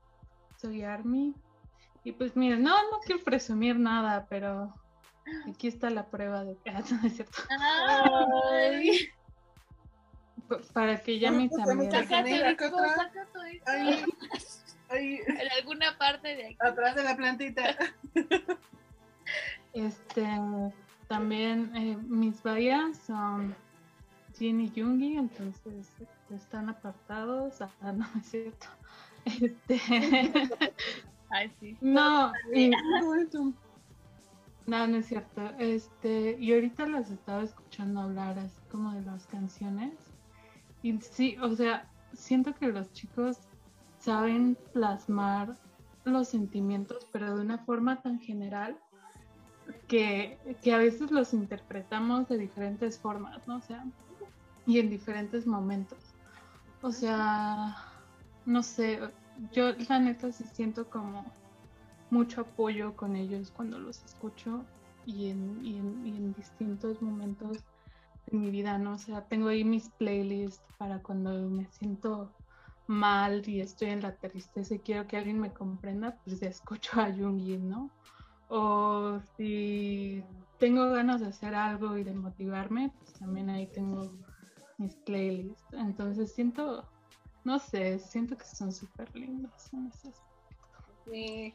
[0.57, 1.35] soy Army.
[2.03, 4.73] Y pues miren, no, no quiero presumir nada, pero
[5.47, 6.71] aquí está la prueba de que,
[7.05, 7.37] es cierto.
[7.49, 9.09] Ay,
[10.73, 11.89] Para que Pues, también.
[11.89, 13.65] mucha saca tu disco, saca tu disco.
[13.69, 14.03] Ahí,
[14.89, 16.57] ahí, En alguna parte de aquí.
[16.59, 17.75] atrás de la plantita.
[19.73, 20.25] Este,
[21.07, 23.55] también eh, mis vallas son
[24.37, 25.87] Jin y Jungi, entonces
[26.31, 27.61] están apartados.
[27.61, 28.67] Ah, no es cierto.
[29.25, 29.79] Este,
[31.29, 31.77] Ay, sí.
[31.81, 32.69] no, y-
[34.65, 35.41] no, no es cierto.
[35.59, 39.93] Este, y ahorita las estaba escuchando hablar así como de las canciones.
[40.81, 43.37] Y sí, o sea, siento que los chicos
[43.99, 45.57] saben plasmar
[46.05, 48.77] los sentimientos, pero de una forma tan general
[49.87, 53.57] que, que a veces los interpretamos de diferentes formas, ¿no?
[53.57, 53.85] O sea,
[54.65, 55.99] y en diferentes momentos.
[56.81, 57.75] O sea,
[58.45, 58.99] no sé,
[59.51, 61.25] yo la neta sí siento como
[62.09, 64.63] mucho apoyo con ellos cuando los escucho
[65.05, 67.57] y en, y en, y en distintos momentos
[68.25, 68.93] de mi vida, ¿no?
[68.93, 72.31] O sea, tengo ahí mis playlists para cuando me siento
[72.87, 77.11] mal y estoy en la tristeza y quiero que alguien me comprenda, pues escucho a
[77.11, 77.89] Jungin, ¿no?
[78.49, 80.23] O si
[80.57, 84.11] tengo ganas de hacer algo y de motivarme, pues también ahí tengo
[84.79, 85.73] mis playlists.
[85.73, 86.83] Entonces siento,
[87.43, 90.29] no sé, siento que son súper lindos en ese aspecto.
[91.11, 91.53] Sí.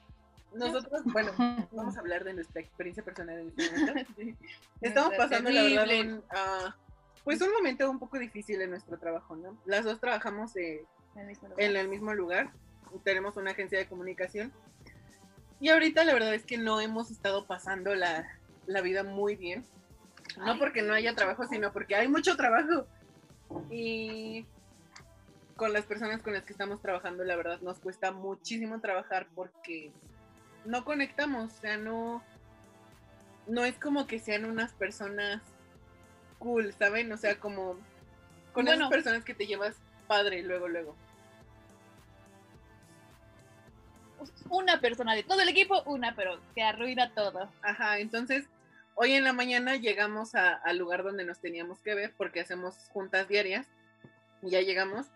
[0.54, 1.32] Nosotros, bueno,
[1.72, 4.12] vamos a hablar de nuestra experiencia personal en este momento.
[4.80, 6.76] Estamos pasando, la verdad, un, ah,
[7.24, 9.58] pues un momento un poco difícil en nuestro trabajo, ¿no?
[9.64, 10.84] Las dos trabajamos eh,
[11.16, 11.60] En el mismo lugar.
[11.60, 12.52] en el mismo lugar,
[13.02, 14.52] tenemos una agencia de comunicación
[15.60, 18.28] y ahorita la verdad es que no hemos estado pasando la,
[18.66, 19.64] la vida muy bien.
[20.36, 22.86] No Ay, porque no haya trabajo, sino porque hay mucho trabajo.
[23.70, 24.46] Y
[25.56, 29.92] con las personas con las que estamos trabajando, la verdad nos cuesta muchísimo trabajar porque
[30.64, 32.22] no conectamos, o sea, no,
[33.46, 35.42] no es como que sean unas personas
[36.38, 37.10] cool, ¿saben?
[37.12, 37.78] O sea, como
[38.52, 38.72] con Bueno.
[38.82, 40.96] esas personas que te llevas padre luego, luego.
[44.48, 47.50] Una persona de todo el equipo, una, pero que arruina todo.
[47.62, 48.46] Ajá, entonces
[48.94, 52.76] hoy en la mañana llegamos a- al lugar donde nos teníamos que ver porque hacemos
[52.92, 53.66] juntas diarias
[54.42, 55.06] y ya llegamos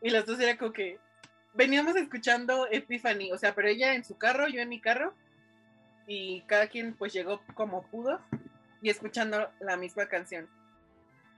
[0.00, 0.98] y las dos era como que
[1.56, 5.14] veníamos escuchando Epiphany, o sea, pero ella en su carro, yo en mi carro
[6.06, 8.20] y cada quien pues llegó como pudo
[8.82, 10.48] y escuchando la misma canción.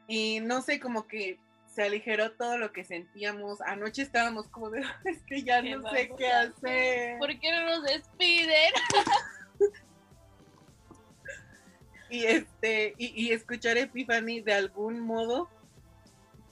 [0.07, 1.39] Y no sé, como que
[1.75, 3.61] se aligeró todo lo que sentíamos.
[3.61, 7.19] Anoche estábamos como de, es que ya ¿Qué no sé qué hacer.
[7.19, 8.73] ¿Por qué no nos despiden?
[12.11, 15.49] y este y, y escuchar Epiphany de algún modo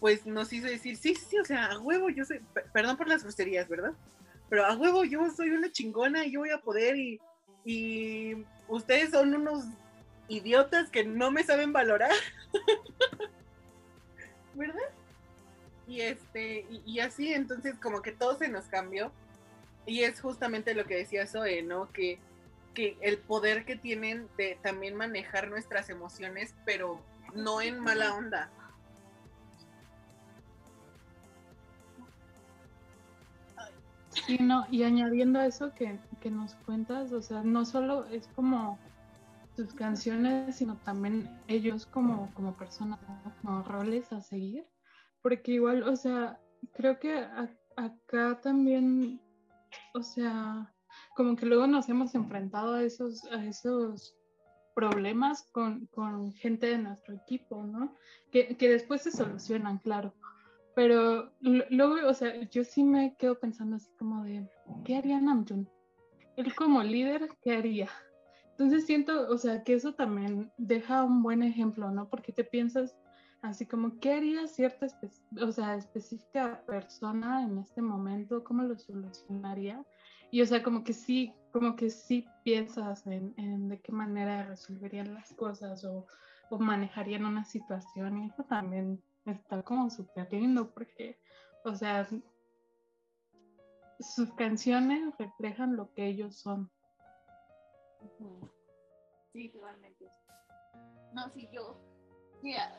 [0.00, 3.08] pues nos hizo decir sí sí o sea a huevo yo soy per- perdón por
[3.08, 3.92] las groserías verdad
[4.48, 7.20] pero a huevo yo soy una chingona y yo voy a poder y
[7.64, 9.64] y ustedes son unos
[10.28, 12.10] idiotas que no me saben valorar
[14.54, 14.80] verdad
[15.86, 19.12] y este y, y así entonces como que todo se nos cambió.
[19.86, 22.18] Y es justamente lo que decía Zoe no que
[22.74, 27.00] que el poder que tienen de también manejar nuestras emociones, pero
[27.34, 28.50] no en mala onda.
[34.24, 38.28] Sí, no, y añadiendo a eso que, que nos cuentas, o sea, no solo es
[38.28, 38.78] como
[39.54, 42.98] sus canciones, sino también ellos como, como personas,
[43.42, 44.66] como roles a seguir,
[45.22, 46.40] porque igual, o sea,
[46.72, 47.26] creo que
[47.76, 49.20] acá también
[49.94, 50.72] o sea,
[51.14, 54.14] como que luego nos hemos enfrentado a esos, a esos
[54.74, 57.94] problemas con, con gente de nuestro equipo, ¿no?
[58.30, 60.14] Que, que después se solucionan, claro.
[60.76, 64.46] Pero luego, o sea, yo sí me quedo pensando así como de,
[64.84, 65.66] ¿qué haría Namjoon?
[66.36, 67.88] Él como líder, ¿qué haría?
[68.50, 72.10] Entonces siento, o sea, que eso también deja un buen ejemplo, ¿no?
[72.10, 72.94] Porque te piensas
[73.40, 74.86] así como, ¿qué haría cierta
[75.40, 78.44] o sea, específica persona en este momento?
[78.44, 79.82] ¿Cómo lo solucionaría?
[80.30, 84.44] Y o sea, como que sí, como que sí piensas en, en de qué manera
[84.44, 86.06] resolverían las cosas o,
[86.50, 91.18] o manejarían una situación y eso también está como súper lindo porque,
[91.64, 92.06] o sea,
[94.00, 96.70] sus canciones reflejan lo que ellos son.
[99.32, 100.06] Sí, totalmente.
[101.12, 101.80] No, sí, yo.
[102.42, 102.78] Mira,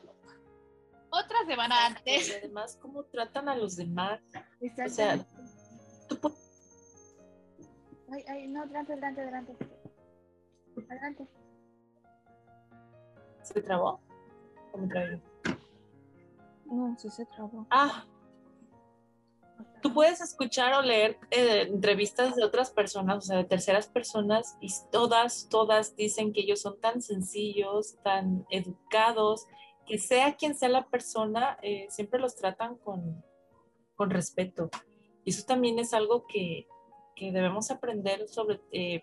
[1.09, 2.37] otra semana Y antes.
[2.37, 4.21] además, cómo tratan a los demás.
[4.85, 5.17] O sea,
[6.07, 6.19] tú
[8.09, 9.57] Ay, ay, no, adelante, adelante, adelante.
[10.89, 11.27] Adelante.
[13.43, 13.99] ¿Se trabó?
[14.73, 15.21] ¿O me trabé?
[16.69, 17.65] No, sí se trabó.
[17.69, 18.05] Ah,
[19.81, 24.57] tú puedes escuchar o leer eh, entrevistas de otras personas, o sea, de terceras personas,
[24.61, 29.45] y todas, todas dicen que ellos son tan sencillos, tan educados,
[29.85, 33.23] que sea quien sea la persona, eh, siempre los tratan con,
[33.95, 34.69] con respeto.
[35.23, 36.67] Y eso también es algo que,
[37.15, 39.01] que debemos aprender sobre eh,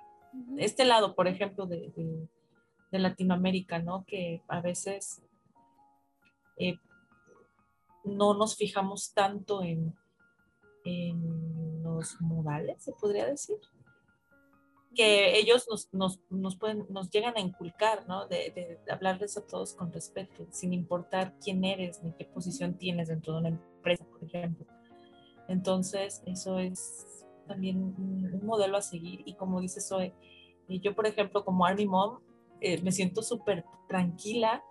[0.59, 2.29] este lado, por ejemplo, de, de-
[2.91, 4.05] de Latinoamérica, ¿no?
[4.07, 5.21] Que a veces
[8.05, 9.95] no nos fijamos tanto en,
[10.85, 13.57] en los modales, se podría decir.
[14.95, 18.29] Que ellos nos, nos, nos pueden, nos llegan a inculcar, ¿no?
[18.29, 23.33] De, hablarles a todos con respeto, sin importar quién eres ni qué posición tienes dentro
[23.33, 24.67] de una empresa, por ejemplo.
[25.49, 29.23] Entonces, eso es también un, modelo a seguir.
[29.25, 30.15] Y como dice Zoe,
[30.69, 32.21] y yo, por ejemplo, como Army Mom,
[32.61, 34.63] eh, me siento súper tranquila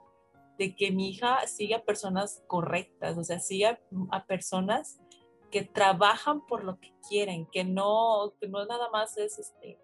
[0.63, 5.01] de que mi hija siga personas correctas, o sea, siga a personas
[5.51, 9.77] que trabajan por lo que quieren, que no, que no nada más es este,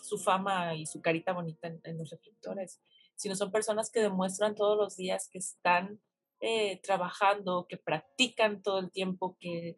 [0.00, 2.80] su fama y su carita bonita en, en los reflectores,
[3.16, 6.00] sino son personas que demuestran todos los días que están
[6.40, 9.76] eh, trabajando, que practican todo el tiempo, que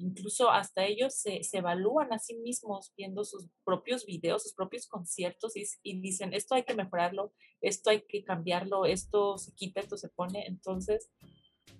[0.00, 4.86] incluso hasta ellos se, se evalúan a sí mismos viendo sus propios videos, sus propios
[4.86, 9.80] conciertos y, y dicen, esto hay que mejorarlo, esto hay que cambiarlo, esto se quita,
[9.80, 10.46] esto se pone.
[10.46, 11.10] Entonces,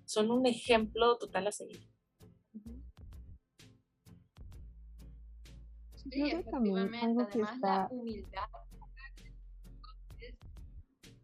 [0.04, 1.80] son un ejemplo total a seguir.
[5.94, 6.98] Sí, creo también efectivamente.
[6.98, 8.48] algo que Además, la está humildad
[10.18, 10.38] es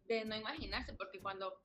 [0.04, 1.60] de no imaginarse, porque cuando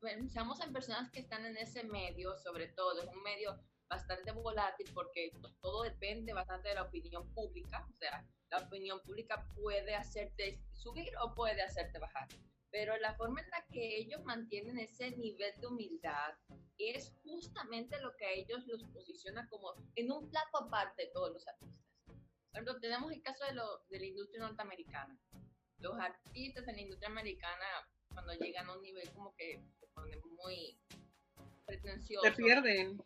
[0.00, 4.86] pensamos en personas que están en ese medio, sobre todo, es un medio bastante volátil
[4.94, 9.94] porque to- todo depende bastante de la opinión pública, o sea, la opinión pública puede
[9.94, 12.28] hacerte subir o puede hacerte bajar,
[12.70, 16.34] pero la forma en la que ellos mantienen ese nivel de humildad
[16.78, 21.48] es justamente lo que a ellos los posiciona como en un plato aparte todos los
[21.48, 21.78] artistas.
[22.52, 25.16] Por tenemos el caso de, lo, de la industria norteamericana.
[25.78, 27.64] Los artistas en la industria americana,
[28.12, 30.76] cuando llegan a un nivel como que se ponen muy
[31.66, 32.28] pretenciosos.
[32.34, 33.00] Se pierden.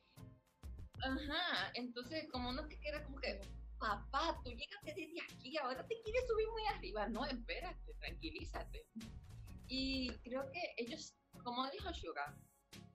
[1.02, 3.40] Ajá, entonces como uno que queda como que,
[3.78, 7.08] papá, tú llegaste desde aquí, ahora te quieres subir muy arriba.
[7.08, 8.86] No, espérate, tranquilízate.
[9.68, 12.34] Y creo que ellos, como dijo Suga,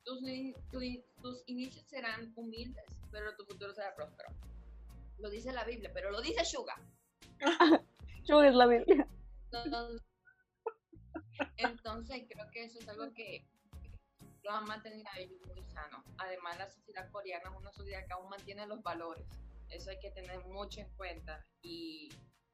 [0.06, 0.20] tus,
[0.72, 4.30] tu- tus inicios serán humildes, pero tu futuro será próspero.
[5.20, 6.76] Lo dice la Biblia, pero lo dice Suga.
[8.26, 9.08] Yo es la Biblia.
[11.58, 13.46] Entonces, creo que eso es algo que
[14.48, 16.04] los mantenido a ellos muy sanos.
[16.18, 19.26] Además, la sociedad coreana es una sociedad que aún mantiene los valores.
[19.70, 21.46] Eso hay que tener mucho en cuenta.
[21.62, 22.10] Y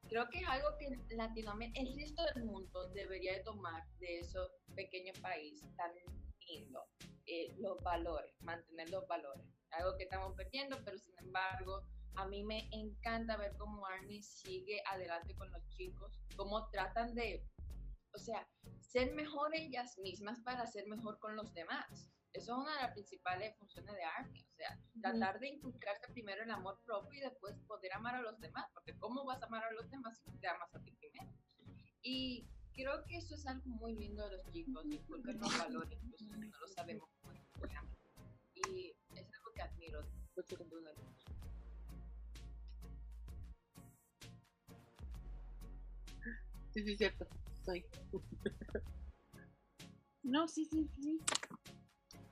[0.09, 4.39] creo que es algo que Latinoamérica, el resto del mundo debería de tomar de ese
[4.75, 5.91] pequeño país tan
[6.47, 6.85] lindo.
[7.25, 9.45] eh, los valores, mantener los valores.
[9.71, 11.81] Algo que estamos perdiendo, pero sin embargo,
[12.15, 17.43] a mí me encanta ver cómo Army sigue adelante con los chicos, cómo tratan de,
[18.13, 18.47] o sea,
[18.79, 22.09] ser mejor ellas mismas para ser mejor con los demás.
[22.33, 26.43] Eso es una de las principales funciones de Army, o sea, tratar de inculcarse primero
[26.43, 29.63] el amor propio y después poder amar a los demás, porque ¿cómo vas a amar
[29.63, 31.31] a los demás si te amas a ti primero?
[32.01, 36.25] Y creo que eso es algo muy lindo de los chicos, inculcar los valores, incluso
[36.25, 37.81] si no lo sabemos muy bien.
[38.55, 40.01] Y es algo que admiro
[40.35, 40.91] mucho sin duda.
[46.73, 47.27] Sí, sí, cierto.
[47.65, 47.85] Soy.
[50.25, 51.19] No, sí, sí, sí.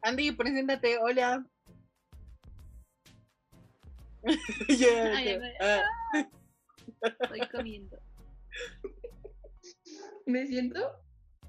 [0.01, 0.97] Andy, preséntate.
[0.97, 1.45] Hola.
[4.69, 5.83] Ay, Ah.
[7.19, 7.99] Estoy comiendo.
[10.25, 10.79] Me siento,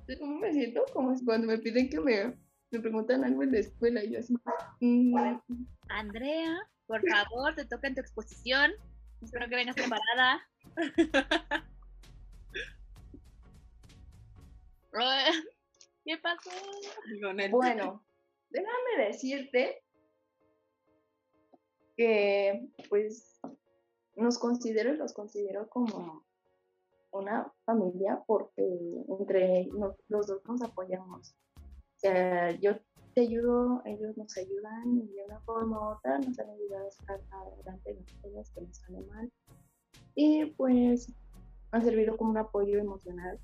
[0.00, 0.84] ¿sabes ¿cómo me siento?
[0.92, 2.36] Como es cuando me piden que me,
[2.72, 4.34] me preguntan algo en la escuela y yo así.
[4.80, 5.14] mm,
[5.90, 8.72] Andrea, por favor, te toca en tu exposición.
[9.22, 10.48] Espero que vengas preparada.
[16.04, 16.50] ¿Qué pasó?
[17.50, 18.04] Bueno,
[18.50, 19.82] déjame decirte
[21.96, 23.40] que pues
[24.16, 26.24] nos considero y los considero como
[27.12, 28.64] una familia porque
[29.08, 31.34] entre nos- los dos nos apoyamos.
[31.56, 32.72] O sea, yo
[33.14, 36.90] te ayudo, ellos nos ayudan y de una forma u otra nos han ayudado a
[36.90, 39.32] sacar adelante las cosas que nos salen mal.
[40.14, 41.12] Y pues
[41.70, 43.38] han servido como un apoyo emocional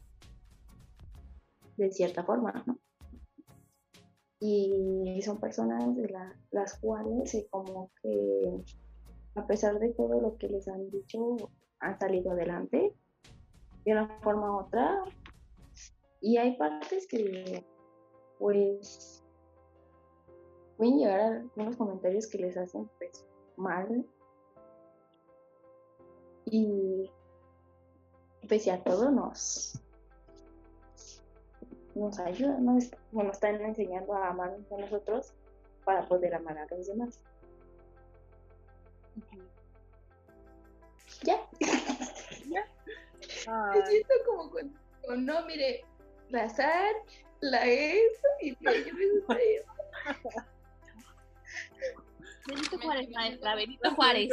[1.79, 2.65] de cierta forma.
[4.41, 8.63] Y son personas de la- las cuales eh, como que
[9.35, 11.37] a pesar de todo lo que les han dicho,
[11.81, 12.93] han salido adelante
[13.85, 15.05] de una forma u otra.
[16.21, 17.65] Y hay partes que,
[18.39, 19.25] pues,
[20.77, 23.25] pueden llegar a algunos comentarios que les hacen, pues,
[23.57, 24.05] mal.
[26.47, 27.09] Y
[28.49, 29.81] pese a todo, nos,
[31.99, 35.35] nos ayudan, nos, nos están enseñando a amarnos a nosotros
[35.85, 37.21] para poder amar a los demás.
[41.23, 41.49] Ya.
[42.47, 42.65] ya.
[43.75, 45.85] Me siento como como, no, mire,
[46.29, 46.95] la sal,
[47.41, 49.05] la eso y la yo me
[52.47, 54.31] Benito Juárez, maestra, Benito Juárez.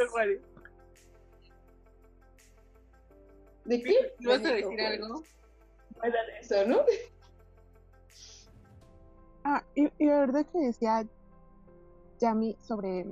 [3.64, 4.14] ¿De qué?
[4.20, 5.02] ¿Le vas a decir Juárez.
[5.02, 5.22] algo?
[6.02, 6.84] De eso, ¿no?
[9.48, 11.06] Ah, y, la verdad que decía
[12.20, 13.06] Yami sobre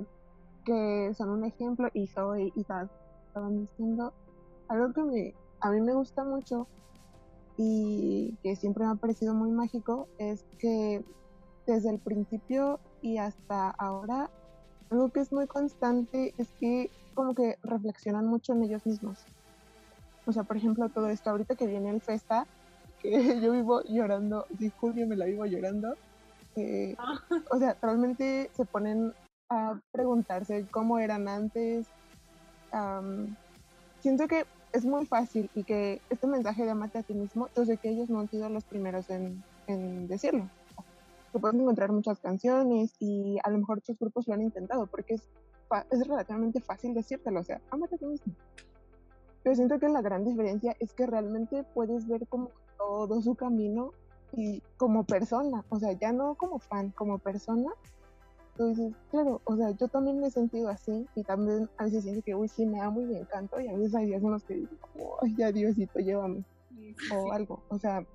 [0.65, 2.91] que son un ejemplo y Zoe y tal,
[3.27, 4.11] estaban diciendo
[4.67, 6.67] algo que me, a mí me gusta mucho
[7.55, 11.05] y que siempre me ha parecido muy mágico es que
[11.67, 14.29] desde el principio y hasta ahora
[14.89, 19.25] algo que es muy constante es que como que reflexionan mucho en ellos mismos.
[20.25, 22.45] O sea, por ejemplo, todo esto ahorita que viene el festa,
[22.99, 24.45] que yo vivo llorando,
[24.75, 25.95] Julio me la vivo llorando,
[26.55, 26.95] eh,
[27.51, 29.13] o sea, realmente se ponen
[29.49, 31.87] a preguntarse cómo eran antes.
[32.71, 33.35] am,
[34.01, 37.65] siento que es muy fácil y que este mensaje de amate a ti mismo, yo
[37.65, 40.49] sé que ellos no han sido los primeros en, en decirlo.
[41.31, 45.15] Te puedes encontrar muchas canciones y a lo mejor otros grupos lo han intentado porque
[45.15, 45.29] es,
[45.91, 48.33] es relativamente fácil decírtelo, o sea, amate a ti mismo.
[49.43, 53.91] Pero siento que la gran diferencia es que realmente puedes ver como todo su camino
[54.35, 57.71] y como persona, o sea, ya no como fan, como persona.
[58.51, 62.21] Entonces, claro, o sea, yo también me he sentido así y también a veces siento
[62.23, 64.43] que, uy, sí, me amo y me encanto y a veces hay días en los
[64.43, 64.69] que digo,
[65.21, 66.43] ay, ya Diosito, llévame
[67.13, 68.05] o algo, o sea,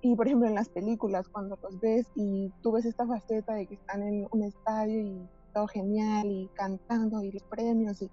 [0.00, 3.66] y por ejemplo en las películas cuando los ves y tú ves esta faceta de
[3.66, 8.10] que están en un estadio y todo genial y cantando y los premios y,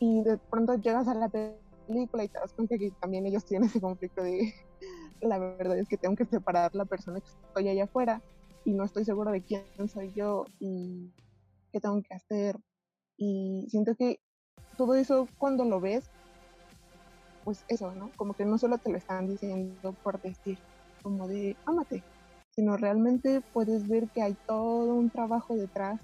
[0.00, 3.70] y de pronto llegas a la película y te das cuenta que también ellos tienen
[3.70, 4.52] ese conflicto de
[5.20, 8.22] la verdad es que tengo que separar la persona que estoy allá afuera
[8.64, 11.12] y no estoy seguro de quién soy yo y
[11.72, 12.56] qué tengo que hacer
[13.16, 14.20] y siento que
[14.76, 16.10] todo eso cuando lo ves
[17.44, 18.12] pues eso, ¿no?
[18.16, 20.58] Como que no solo te lo están diciendo por decir,
[21.02, 22.04] como de, ámate,
[22.50, 25.98] sino realmente puedes ver que hay todo un trabajo detrás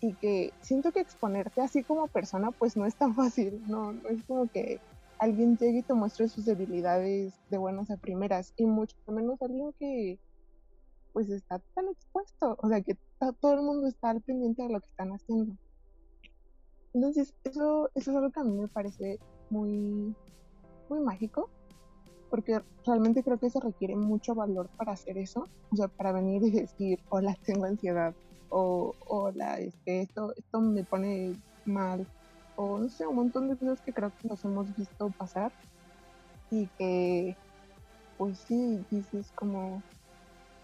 [0.00, 4.08] y que siento que exponerte así como persona pues no es tan fácil, no, no
[4.10, 4.82] es como que
[5.18, 9.72] alguien llegue y te muestre sus debilidades de buenas a primeras y mucho menos alguien
[9.78, 10.18] que
[11.12, 12.96] pues está tan expuesto, o sea que
[13.40, 15.56] todo el mundo está al pendiente de lo que están haciendo.
[16.94, 19.18] Entonces, eso, eso es algo que a mí me parece
[19.50, 20.14] muy,
[20.88, 21.50] muy mágico,
[22.30, 26.42] porque realmente creo que se requiere mucho valor para hacer eso, o sea, para venir
[26.44, 28.14] y decir, hola, tengo ansiedad,
[28.50, 32.06] o hola, es que esto, esto me pone mal,
[32.60, 35.52] o no sé, un montón de cosas que creo que nos hemos visto pasar
[36.50, 37.38] y que,
[38.16, 39.84] pues sí, dices como,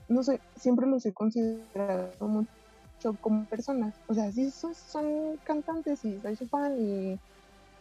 [0.09, 6.05] no sé, siempre los he considerado mucho como personas, o sea, sí son, son cantantes
[6.05, 7.20] y soy fan y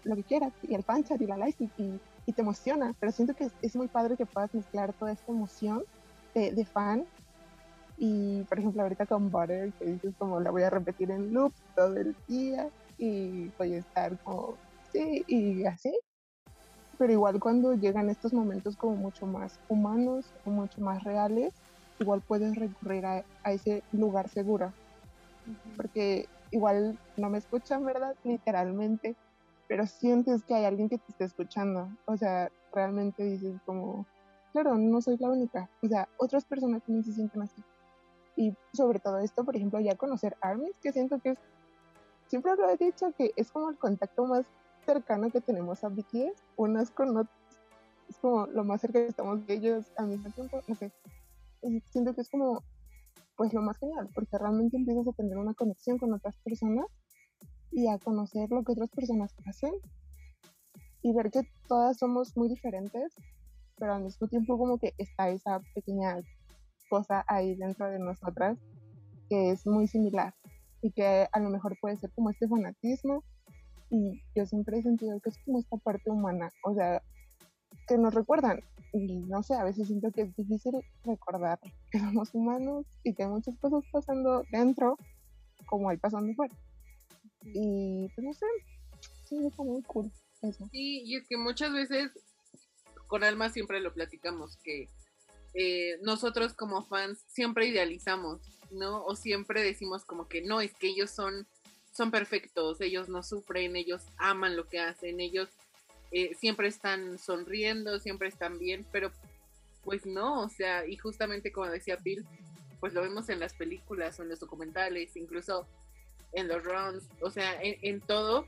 [0.03, 3.33] lo que quieras, y el fanchat y la live y, y te emociona, pero siento
[3.33, 5.83] que es, es muy padre que puedas mezclar toda esta emoción
[6.35, 7.03] de, de fan.
[7.95, 11.53] Y por ejemplo ahorita con Butter que dices como la voy a repetir en loop
[11.75, 14.57] todo el día y voy a estar como
[14.91, 15.97] sí y así
[16.97, 21.53] pero igual cuando llegan estos momentos como mucho más humanos o mucho más reales
[21.99, 24.73] igual puedes recurrir a, a ese lugar seguro
[25.75, 29.15] porque igual no me escuchan verdad literalmente
[29.67, 31.89] pero sientes que hay alguien que te está escuchando.
[32.05, 34.05] O sea, realmente dices como,
[34.51, 35.69] claro, no soy la única.
[35.81, 37.63] O sea, otras personas también se sienten así.
[38.35, 41.37] Y sobre todo esto, por ejemplo, ya conocer ARMYs, que siento que es,
[42.33, 44.43] siempre lo he dicho, que es como el contacto más
[44.87, 47.37] cercano que tenemos a BTS, unas con otras.
[48.09, 50.91] Es como lo más cerca que estamos de ellos al mismo tiempo, no sé.
[51.91, 52.63] Siento que es como,
[53.37, 56.87] pues lo más genial, porque realmente empiezas a tener una conexión con otras personas
[57.71, 59.73] y a conocer lo que otras personas hacen
[61.03, 63.13] y ver que todas somos muy diferentes,
[63.77, 66.17] pero al mismo tiempo como que está esa pequeña
[66.89, 68.57] cosa ahí dentro de nosotras
[69.29, 70.33] que es muy similar
[70.83, 73.23] y que a lo mejor puede ser como este fanatismo
[73.89, 77.01] y yo siempre he sentido que es como esta parte humana, o sea,
[77.87, 78.61] que nos recuerdan
[78.91, 80.73] y no sé, a veces siento que es difícil
[81.03, 81.59] recordar
[81.89, 84.97] que somos humanos y que hay muchas cosas pasando dentro
[85.65, 86.53] como hay pasando fuera.
[87.45, 88.45] Y pues no sé,
[89.25, 90.11] sí, está muy cool
[90.41, 90.67] eso.
[90.71, 92.11] Sí, y es que muchas veces
[93.07, 94.89] con Alma siempre lo platicamos, que
[95.53, 98.41] eh, nosotros como fans siempre idealizamos,
[98.71, 99.03] ¿no?
[99.05, 101.47] O siempre decimos como que no, es que ellos son,
[101.91, 105.49] son perfectos, ellos no sufren, ellos aman lo que hacen, ellos
[106.11, 109.11] eh, siempre están sonriendo, siempre están bien, pero
[109.83, 112.25] pues no, o sea, y justamente como decía Bill,
[112.79, 115.67] pues lo vemos en las películas en los documentales, incluso
[116.31, 118.47] en los rounds, o sea, en todo,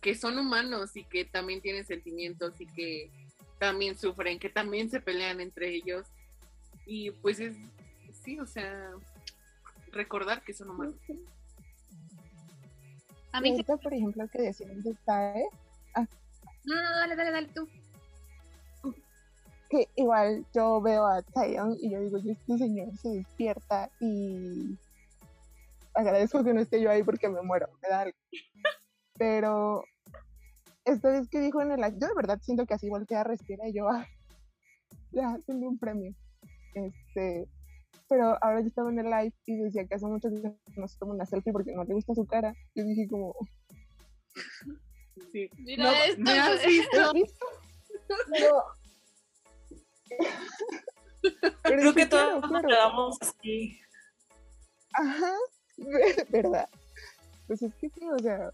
[0.00, 3.10] que son humanos y que también tienen sentimientos y que
[3.58, 6.06] también sufren, que también se pelean entre ellos.
[6.84, 7.56] Y pues es,
[8.22, 8.92] sí, o sea,
[9.92, 10.94] recordar que son humanos.
[13.32, 15.44] A mí, ahorita, por ejemplo, que decían de Tae,
[16.66, 17.68] no, no, dale, dale, dale tú.
[19.70, 24.76] que igual yo veo a Taeyong y yo digo, este señor se despierta y
[25.94, 28.18] agradezco que no esté yo ahí porque me muero, me da algo.
[29.18, 29.84] Pero
[30.86, 33.68] esta vez que dijo en el live, yo de verdad siento que así voltea, respira
[33.68, 34.06] y yo, ah,
[35.12, 36.14] ya, tengo un premio.
[36.74, 37.48] Este,
[38.08, 40.98] pero ahora yo estaba en el live y decía que hace mucho que no se
[40.98, 42.54] toma una selfie porque no le gusta su cara.
[42.74, 43.34] Yo dije como,
[45.32, 45.48] Sí.
[45.58, 46.22] Mira No, esto.
[46.22, 47.12] ¿me has ¿has visto?
[47.14, 47.46] visto?
[48.28, 48.62] No.
[51.62, 52.68] Pero Creo que todos claro, nos claro.
[52.68, 53.80] quedamos así.
[54.92, 55.32] Ajá,
[56.30, 56.68] ¿verdad?
[57.46, 58.50] Pues es que sí, o sea,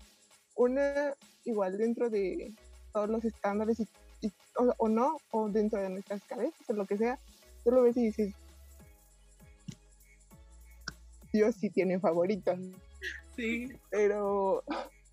[0.56, 1.14] una
[1.44, 2.52] igual dentro de
[2.92, 3.88] todos los estándares y,
[4.20, 7.18] y- o, o no, o dentro de nuestras cabezas o lo que sea,
[7.64, 8.34] tú lo ves y dices,
[11.32, 12.58] Dios sí tiene favoritos,
[13.36, 13.72] Sí.
[13.90, 14.62] pero,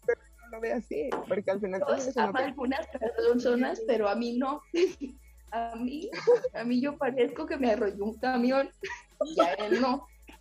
[0.05, 2.87] pero no lo ve así, porque al final también Dios es una ama a algunas
[2.87, 4.61] personas, pero a mí no.
[5.51, 6.11] A mí,
[6.53, 8.69] a mí yo parezco que me arrolló un camión
[9.35, 10.05] y a él no.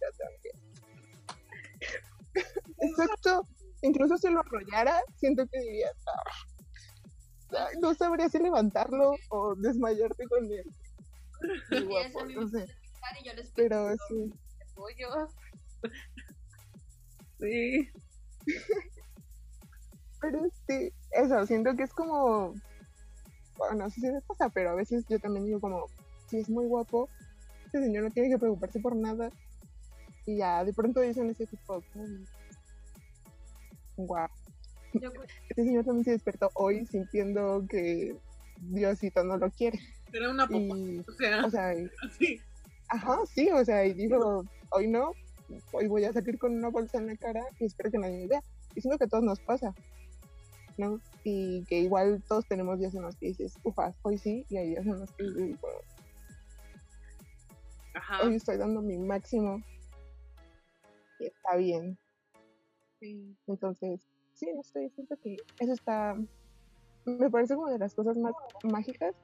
[2.78, 3.49] Exacto.
[3.82, 5.90] Incluso si lo arrollara, siento que diría,
[7.56, 10.64] "Ah, no sabría si levantarlo o desmayarte con él.
[11.70, 12.66] Qué guapo, no sé.
[13.20, 14.32] y yo les Pero sí.
[17.40, 17.88] Sí.
[20.20, 22.54] Pero sí, eso, siento que es como,
[23.56, 25.86] bueno, no sé si me pasa, pero a veces yo también digo como,
[26.28, 27.08] si es muy guapo,
[27.66, 29.30] este señor no tiene que preocuparse por nada.
[30.26, 31.82] Y ya, de pronto dicen ese tipo,
[34.94, 35.11] Yo-
[35.51, 38.16] Este señor también se despertó hoy sintiendo que
[38.57, 39.78] Diosito no lo quiere.
[40.12, 40.76] Era una popa.
[40.76, 42.40] Y, O sea, o sea, y- sí.
[42.88, 45.12] ajá, sí, o sea, y dijo, hoy no,
[45.72, 48.26] hoy voy a salir con una bolsa en la cara y espero que nadie me
[48.28, 48.42] vea.
[48.74, 49.74] Y siento que a todos nos pasa,
[50.76, 51.01] ¿no?
[51.24, 54.68] Y que igual todos tenemos días en los que dices, ufa, hoy sí, y hay
[54.70, 55.78] días en los que "Bueno,
[57.94, 58.22] Ajá.
[58.22, 59.62] hoy estoy dando mi máximo
[61.18, 61.99] y está bien.
[63.01, 63.36] Sí.
[63.46, 64.01] Entonces,
[64.34, 66.16] sí, no sé, siento que eso está,
[67.05, 68.32] me parece como de las cosas más
[68.62, 69.14] mágicas,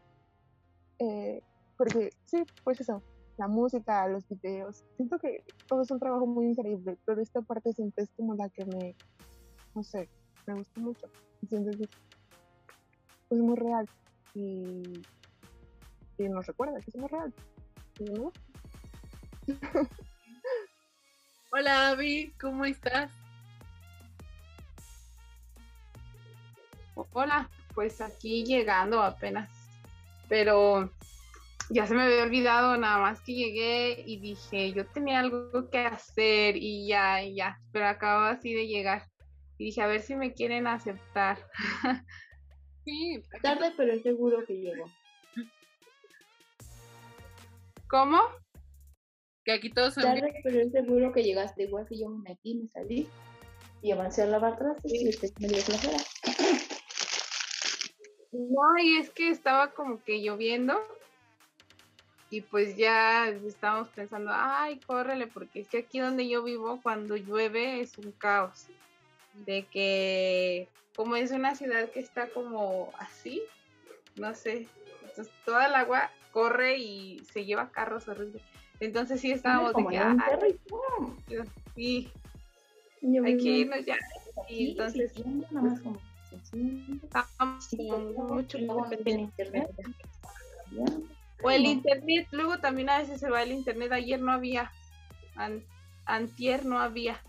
[0.99, 1.43] eh,
[1.77, 3.03] porque sí, pues eso,
[3.37, 7.72] la música, los videos, siento que todo es un trabajo muy increíble, pero esta parte
[7.72, 8.95] siempre es como la que me,
[9.75, 10.09] no sé,
[10.47, 11.09] me gusta mucho,
[11.49, 11.91] siento que es
[13.29, 13.89] pues, muy real
[14.35, 14.83] y,
[16.18, 17.35] nos recuerda que es muy real.
[17.99, 18.41] Gusta.
[21.53, 23.24] Hola, Abby, ¿cómo estás?
[26.95, 29.51] Hola, pues aquí llegando apenas,
[30.28, 30.90] pero
[31.70, 35.78] ya se me había olvidado nada más que llegué y dije, yo tenía algo que
[35.78, 39.09] hacer y ya, y ya, pero acabo así de llegar
[39.59, 41.38] y dije, a ver si me quieren aceptar.
[42.84, 43.22] Sí.
[43.40, 44.84] Tarde, pero es seguro que llegó.
[47.88, 48.20] ¿Cómo?
[49.42, 50.03] Que aquí todos son.
[50.03, 51.62] Tarde, pero es seguro que llegaste.
[51.62, 53.09] Igual que yo me metí, me salí
[53.80, 55.97] y avancé a lavar trastes y usted me dio flojera.
[58.35, 60.85] No, y es que estaba como que lloviendo
[62.30, 67.16] y pues ya estábamos pensando, ay, córrele, porque es que aquí donde yo vivo, cuando
[67.16, 68.66] llueve es un caos.
[69.47, 73.41] De que, como es una ciudad que está como así,
[74.16, 74.66] no sé,
[75.03, 78.43] entonces toda el agua corre y se lleva carros horribles.
[78.80, 80.59] Entonces sí estábamos de que, un ay,
[86.55, 89.70] mucho internet.
[91.42, 91.70] O el No.
[91.70, 93.92] internet, luego también a veces se va el internet.
[93.92, 94.70] Ayer no había,
[95.36, 95.62] an-
[96.07, 97.20] antier no había.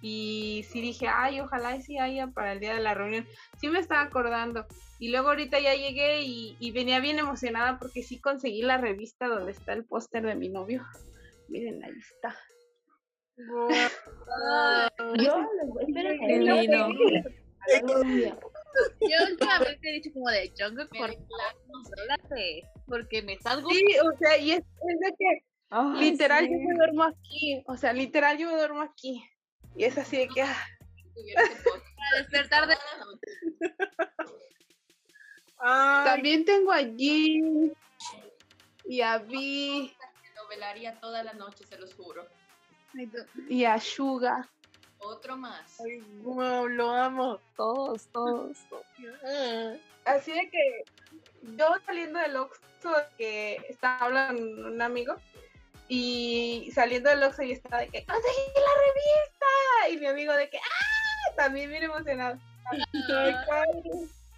[0.00, 3.26] Y sí dije, ay, ojalá y sí haya para el día de la reunión.
[3.60, 4.66] Sí me estaba acordando.
[4.98, 9.28] Y luego ahorita ya llegué y, y venía bien emocionada porque sí conseguí la revista
[9.28, 10.84] donde está el póster de mi novio.
[11.48, 12.36] Miren, ahí está.
[15.16, 16.88] Qué yo- lindo.
[19.00, 21.14] Yo últimamente he dicho como de Jungkook, por
[22.86, 23.70] porque me salgo.
[23.70, 25.44] Sí, o sea, y es, es de que
[25.98, 26.50] literal sí.
[26.52, 27.64] yo me duermo aquí.
[27.66, 29.24] O sea, literal yo me duermo aquí.
[29.76, 30.56] Y es así de que, ah,
[31.34, 32.76] para despertar de
[35.58, 37.72] Ay, También tengo allí
[38.84, 39.94] y a Vi
[40.36, 42.26] Lo velaría toda la noche, se los juro.
[43.48, 44.50] y a Suga.
[45.04, 45.80] Otro más.
[45.80, 47.38] ay, wow, lo amo.
[47.56, 48.58] Todos, todos.
[49.24, 49.74] Ah,
[50.06, 50.84] Así de que
[51.56, 55.16] yo saliendo del Oxxo, que estaba hablando un amigo,
[55.88, 59.90] y saliendo del Oxxo y estaba de que conseguí la revista.
[59.90, 61.34] Y mi amigo de que, ¡ah!
[61.36, 62.38] También bien emocionado.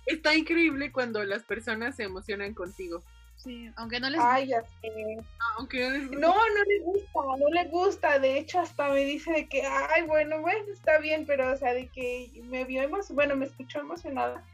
[0.06, 3.02] Está increíble cuando las personas se emocionan contigo.
[3.37, 5.18] Sí, aunque no les Ay, ya sé.
[5.57, 8.18] Aunque no les No, no le gusta, no le gusta.
[8.18, 11.74] De hecho, hasta me dice de que, ay, bueno, bueno, está bien, pero, o sea,
[11.74, 14.45] de que me vio emocionada, bueno, me escuchó emocionada.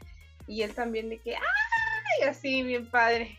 [0.47, 3.37] Y él también de que, ay, así, bien padre.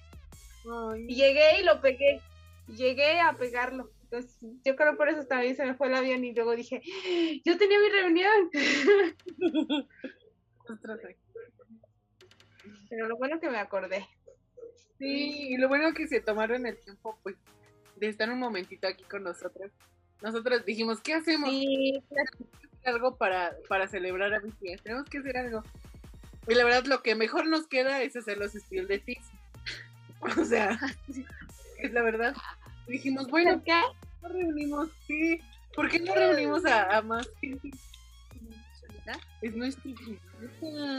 [0.64, 2.20] Ay, Y llegué y lo pegué.
[2.68, 3.90] Llegué a pegarlo.
[4.04, 6.80] Entonces, yo creo por eso también se me fue el avión y luego dije,
[7.44, 8.50] yo tenía mi reunión.
[12.88, 14.06] Pero lo bueno que me acordé.
[15.04, 17.36] Sí, y lo bueno que se tomaron el tiempo, pues,
[17.96, 19.70] de estar un momentito aquí con nosotros.
[20.22, 21.50] Nosotros dijimos, ¿qué hacemos?
[21.50, 22.02] Sí,
[22.86, 24.82] algo para, para celebrar a BTS.
[24.82, 25.62] Tenemos que hacer algo.
[26.48, 29.24] Y la verdad, lo que mejor nos queda es hacer los estilos de Tix.
[30.40, 30.78] O sea,
[31.80, 32.34] es la verdad.
[32.86, 33.82] Dijimos, bueno, ¿por qué?
[34.22, 35.38] no reunimos, sí.
[35.74, 37.70] ¿Por qué no reunimos a, a más gente?
[39.42, 39.92] Es nuestro.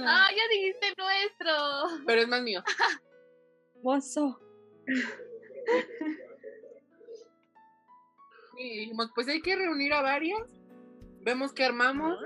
[0.06, 2.06] Ah, ya dijiste nuestro.
[2.06, 2.64] Pero es más mío.
[8.58, 10.48] Y dijimos, pues hay que reunir a varias.
[11.22, 12.18] Vemos qué armamos.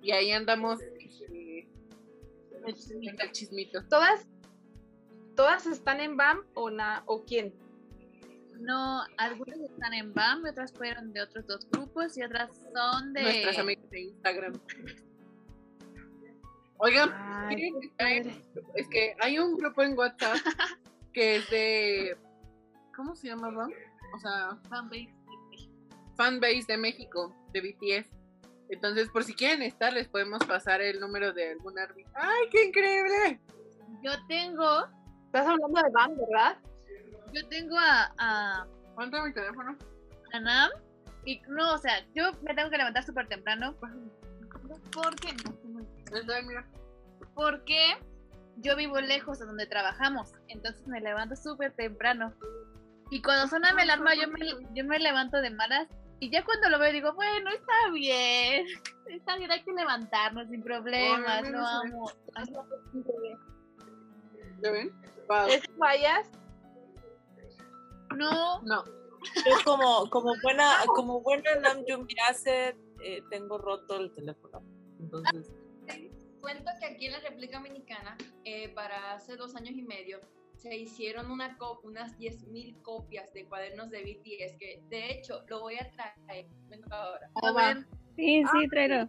[0.00, 0.80] Y ahí andamos.
[0.80, 1.66] eh,
[2.66, 3.82] en el chismito.
[3.88, 4.26] ¿Todas,
[5.34, 7.52] todas están en BAM o, na, o quién?
[8.60, 13.12] No, algunas están en BAM y otras fueron de otros dos grupos y otras son
[13.12, 13.22] de.
[13.22, 14.52] Nuestras amigas de Instagram.
[16.84, 17.10] Oigan,
[17.98, 20.36] Ay, es que hay un grupo en WhatsApp
[21.14, 22.18] que es de.
[22.94, 23.72] ¿Cómo se llama, Ram?
[24.14, 25.08] O sea, fanbase.
[26.14, 28.10] fanbase de México, de BTS.
[28.68, 32.12] Entonces, por si quieren estar, les podemos pasar el número de algún árbitro.
[32.16, 33.40] ¡Ay, qué increíble!
[34.02, 34.84] Yo tengo,
[35.26, 36.58] Estás hablando de BAM, ¿verdad?
[37.32, 39.74] yo tengo a, a, ¿Cuánto mi teléfono?
[40.34, 40.70] a Nam
[41.24, 43.74] y no, o sea, yo me tengo que levantar súper temprano
[44.92, 45.34] porque
[47.34, 47.96] Porque
[48.56, 52.32] yo vivo lejos de donde trabajamos, entonces me levanto súper temprano.
[53.10, 54.40] Y cuando suena mi alarma, yo me,
[54.74, 55.88] yo me levanto de malas.
[56.20, 58.66] Y ya cuando lo veo, digo, bueno, está bien.
[59.08, 61.42] Está bien, hay que levantarnos sin problemas.
[61.42, 62.10] Lo mira, amo.
[62.34, 62.46] Ay,
[64.62, 64.92] ¿Ya ven?
[65.28, 65.46] Wow.
[65.48, 66.30] ¿Es fallas?
[68.16, 68.84] No, No.
[69.46, 74.62] Yo como, como buena, como buena Namjoon hace, eh, tengo roto el teléfono.
[75.00, 75.50] Entonces,
[76.44, 80.20] Cuento que aquí en la República Dominicana, eh, para hace dos años y medio,
[80.58, 85.60] se hicieron una co- unas 10.000 copias de cuadernos de BTS, que de hecho lo
[85.60, 86.44] voy a traer.
[86.68, 87.30] Vengo ahora.
[87.42, 87.86] a ver,
[88.16, 89.08] Sí, sí, tráelo.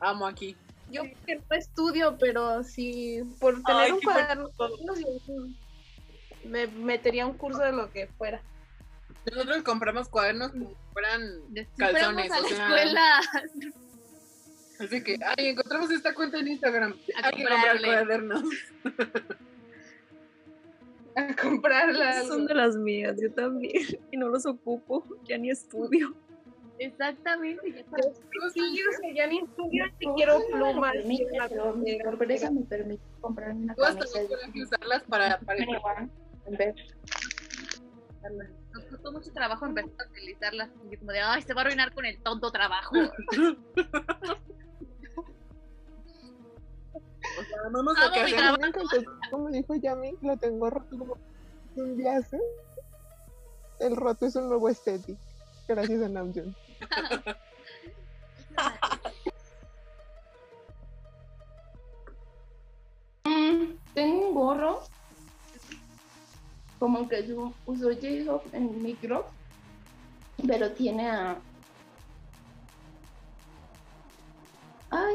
[0.00, 0.54] Amo aquí.
[0.90, 4.50] Yo que no estudio, pero si por tener Ay, un cuaderno
[6.44, 8.42] me metería un curso de lo que fuera.
[9.32, 11.22] Nosotros compramos cuadernos como fueran
[11.78, 12.30] calzones.
[12.30, 13.20] a la o sea, escuela.
[14.82, 16.92] Así que, ay, encontramos esta cuenta en Instagram.
[17.22, 18.42] A Hay que comprar cuadernos.
[21.14, 22.22] A comprarla.
[22.22, 23.84] Son de las mías, yo también.
[24.10, 26.14] Y no los ocupo, ya ni estudio.
[26.78, 27.70] Exactamente.
[27.70, 27.84] Ya
[28.52, 30.92] Sí, ya ni estudio ni quiero plumas.
[30.92, 35.38] Permite, pero mi pobreza me permite comprarme una Tú hasta camisa no puedes usarlas para,
[35.40, 36.08] para
[36.46, 36.74] en vez
[38.72, 40.70] Nos costó mucho trabajo empezar a utilizarlas.
[40.90, 42.96] Y como de, ay, se va a arruinar con el tonto trabajo.
[47.38, 47.94] O sea, hacemos.
[48.32, 48.64] trabajo.
[48.64, 51.16] Entonces, como dijo Yami, lo tengo roto como
[51.76, 52.38] un viaje.
[53.80, 55.18] El roto es un nuevo estético.
[55.66, 56.54] Gracias a Namjoon.
[63.24, 64.82] Mm, tengo un gorro
[66.78, 69.24] como que yo uso J-Hope en micro,
[70.44, 71.36] pero tiene a...
[74.90, 75.14] Ay.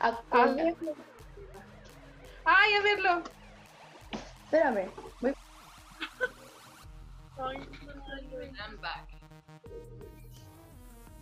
[0.00, 0.54] A A cola.
[0.54, 0.94] verlo.
[2.44, 3.22] Ay, a verlo.
[4.44, 4.90] Espérame.
[5.20, 5.34] voy-
[8.58, 9.08] I'm back.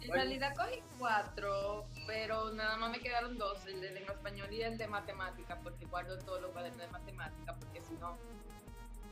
[0.01, 4.63] En realidad cogí cuatro, pero nada más me quedaron dos, el de lengua español y
[4.63, 8.17] el de matemática, porque guardo todos los cuadernos de matemática, porque si no,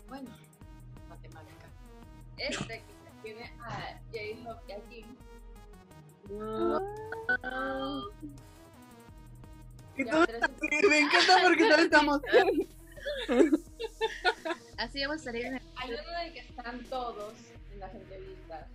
[0.08, 0.30] bueno,
[1.08, 1.66] matemática.
[2.36, 5.16] Este que tiene a J-Hope y a Jim.
[9.96, 12.20] Y todos así, me encanta porque todos estamos.
[14.76, 15.62] Así vamos a salir en el...
[15.76, 17.34] Hay uno el que están todos
[17.72, 18.66] en las entrevistas.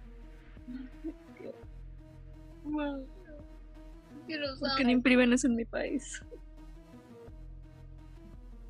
[4.28, 4.88] que lo ¿Por qué saben.
[4.88, 6.22] no imprimen eso en mi país?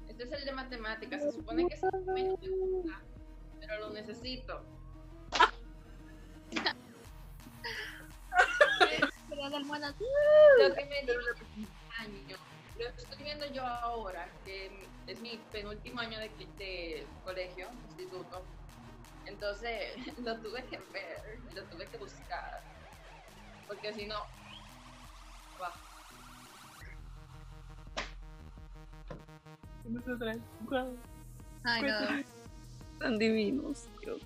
[0.07, 1.81] Este es el de matemáticas, se supone que es
[3.59, 4.63] pero lo necesito.
[10.59, 11.13] Lo que me dio
[11.99, 12.37] año,
[12.77, 14.71] lo estoy viendo yo ahora, que
[15.07, 18.43] es mi penúltimo año de, de colegio, instituto.
[19.25, 22.61] Entonces lo tuve que ver, lo tuve que buscar,
[23.67, 24.15] porque si no,
[25.61, 25.73] va.
[31.63, 32.23] Ay, no.
[32.99, 33.87] Tan divinos.
[34.01, 34.21] Dios.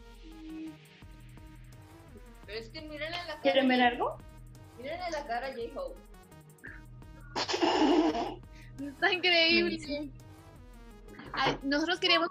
[2.46, 3.42] Pero es que miren en la cara.
[3.42, 4.18] ¿Quieren ver algo?
[4.78, 6.13] Miren en la cara a J-Hope.
[8.80, 10.10] Está increíble.
[11.34, 12.30] Ay, nosotros queríamos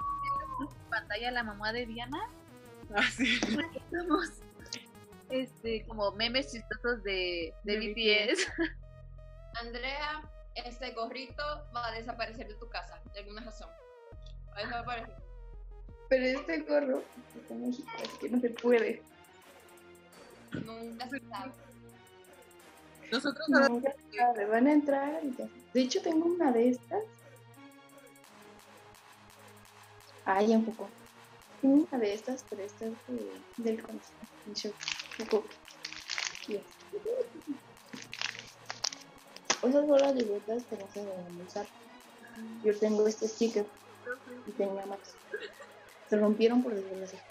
[0.61, 2.29] en pantalla la mamá de Diana.
[2.95, 3.41] Así.
[3.41, 4.31] porque somos
[5.31, 8.47] este, como memes chistosos de, de, De BTS.
[9.61, 10.23] Andrea,
[10.55, 11.43] este gorrito
[11.75, 13.69] va a desaparecer de tu casa, de alguna razón.
[14.51, 15.17] Va a desaparecer.
[16.09, 19.03] Pero este gorro así que no se puede.
[20.53, 21.53] Nunca se sabe.
[23.13, 23.61] Nosotros No,
[24.17, 25.21] sabe, van a entrar.
[25.23, 27.03] De hecho, tengo una de estas.
[30.27, 30.89] Un poco.
[31.61, 35.45] Tengo una de estas, pero esta es de, del concepto.
[36.49, 36.63] Yes.
[39.63, 41.67] Esas son las libretas que no se deben usar.
[42.65, 43.67] Yo tengo este sticker
[44.47, 44.99] y tenía más.
[46.09, 47.23] Se rompieron por desgracia.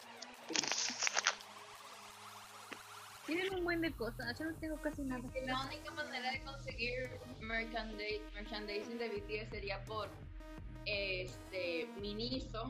[3.31, 4.37] Tienen un buen de cosas.
[4.37, 5.23] Yo no tengo casi nada.
[5.45, 10.09] La única manera de conseguir merchandise, merchandising de BTS sería por
[10.85, 12.69] este Miniso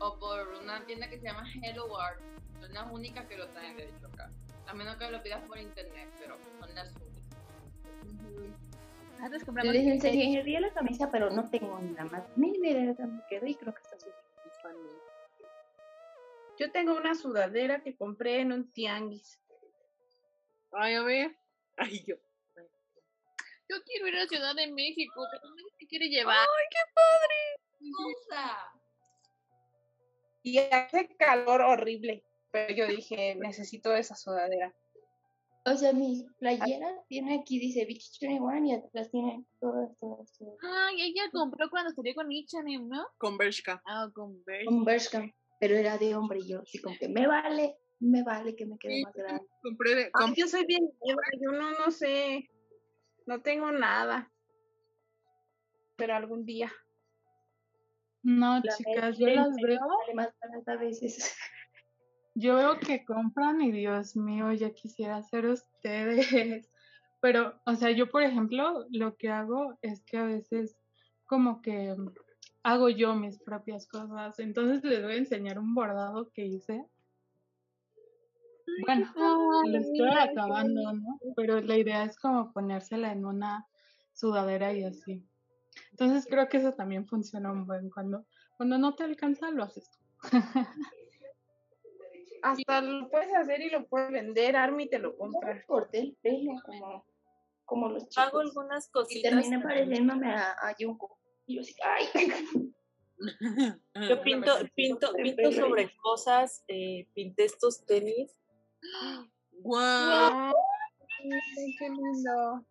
[0.00, 2.20] o por una tienda que se llama Hello Art.
[2.60, 4.28] Son las únicas que lo traen de hecho acá.
[4.66, 7.22] A menos que lo pidas por internet, pero son las únicas.
[9.44, 9.74] Compramos.
[9.74, 13.72] Les enseñaría la camisa, pero no tengo ni la más mínima idea de y creo
[13.72, 13.96] que está.
[16.58, 19.40] Yo tengo una sudadera que compré en un tianguis.
[20.72, 21.36] Ay, a ver.
[21.76, 22.16] Ay, yo.
[23.68, 26.38] Yo quiero ir a Ciudad de México, pero nadie me quiere llevar.
[26.38, 27.90] ¡Ay, qué padre!
[28.08, 28.72] ¡Usa!
[30.42, 32.24] Y hace calor horrible.
[32.52, 34.74] Pero yo dije, necesito esa sudadera.
[35.66, 40.56] O sea, mi playera tiene aquí, dice Beach 21 y atrás tiene todas, todas, todas.
[40.62, 43.04] Ay, ella compró cuando salió con H&M, ¿no?
[43.18, 43.82] Con Bershka.
[43.84, 44.70] Ah, con Bershka.
[44.70, 48.54] Un Bershka, pero era de hombre y yo así como que me vale, me vale
[48.56, 49.46] que me quede Sí, más grande.
[49.62, 50.10] Compré de.
[50.12, 52.48] Ay, yo soy bien nueva, yo no, no sé.
[53.26, 54.30] No tengo nada.
[55.96, 56.70] Pero algún día.
[58.22, 60.34] No, La chicas, yo las veo, Vale más
[60.66, 61.34] a veces.
[62.34, 66.68] yo veo que compran y Dios mío, ya quisiera ser ustedes.
[67.20, 70.76] Pero, o sea, yo por ejemplo, lo que hago es que a veces
[71.24, 71.94] como que
[72.66, 74.38] hago yo mis propias cosas.
[74.40, 76.84] Entonces les voy a enseñar un bordado que hice.
[78.84, 81.20] Bueno, lo estoy acabando, ¿no?
[81.36, 83.68] Pero la idea es como ponérsela en una
[84.12, 85.24] sudadera y así.
[85.92, 89.88] Entonces creo que eso también funciona un buen cuando, cuando no te alcanza lo haces
[89.88, 89.98] tú.
[92.42, 95.64] hasta lo puedes hacer y lo puedes vender, Army te lo compra.
[95.66, 97.04] Corté el pelo como,
[97.64, 98.26] como los chicos.
[98.26, 99.30] Hago algunas Y cositas.
[99.30, 99.62] terminé también.
[99.62, 101.16] pareciéndome a, a Yunko.
[101.46, 102.06] Y yo así, ay.
[104.08, 108.38] Yo pinto, pinto, pinto sobre cosas, eh, pinté estos tenis.
[109.52, 110.52] ¡Guau!
[111.78, 112.64] Qué lindo.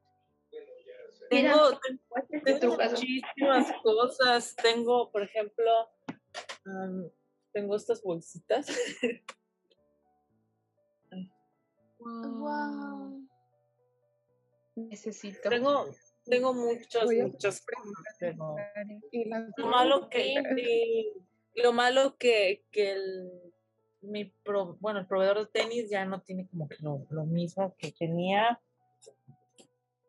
[1.30, 1.80] Tengo,
[2.44, 4.56] tengo muchísimas cosas.
[4.56, 5.90] Tengo, por ejemplo,
[7.52, 8.68] tengo estas bolsitas.
[12.08, 13.28] Wow.
[14.76, 15.50] Necesito.
[15.50, 15.88] Tengo,
[16.26, 17.66] tengo muchas, muchas
[19.26, 21.14] las lo malo que,
[21.56, 23.32] lo malo que, que el,
[24.02, 27.76] mi pro- bueno, el proveedor de tenis ya no tiene como que lo, lo mismo
[27.78, 28.62] que tenía.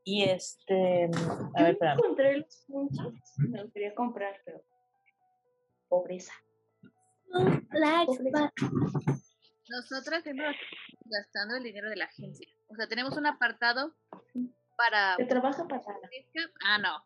[0.05, 1.11] Y este,
[1.55, 1.99] a ver, espérame.
[1.99, 3.39] Encontré los punches.
[3.39, 4.63] Me los quería comprar, pero.
[5.89, 6.33] Pobreza.
[7.29, 8.53] Pobreza.
[9.69, 10.55] Nosotras hemos
[11.07, 12.47] gastando el dinero de la agencia.
[12.69, 13.97] O sea, tenemos un apartado
[14.77, 15.17] para...
[15.17, 15.83] Te trabaja para.
[16.65, 17.05] Ah, no.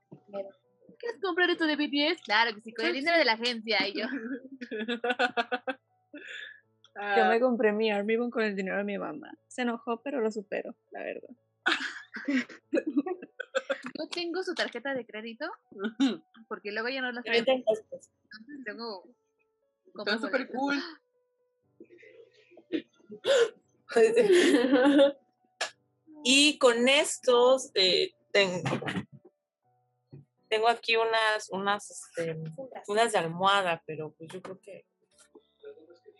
[0.98, 2.22] ¿Quieres comprar esto de BTS?
[2.22, 3.88] Claro que sí, con el dinero de la agencia.
[3.88, 4.06] Y yo,
[7.16, 9.32] Yo me compré mi Army con el dinero de mi mamá.
[9.46, 11.30] Se enojó, pero lo supero, la verdad.
[12.72, 15.46] yo tengo su tarjeta de crédito
[16.48, 17.38] porque luego ya no la tengo.
[17.38, 17.86] Entonces
[18.64, 19.04] tengo...
[19.96, 20.82] Está súper cool.
[26.24, 28.62] Y con estos eh, ten-
[30.48, 32.36] tengo aquí unas, unas, este,
[32.88, 34.84] unas de almohada, pero pues yo creo que,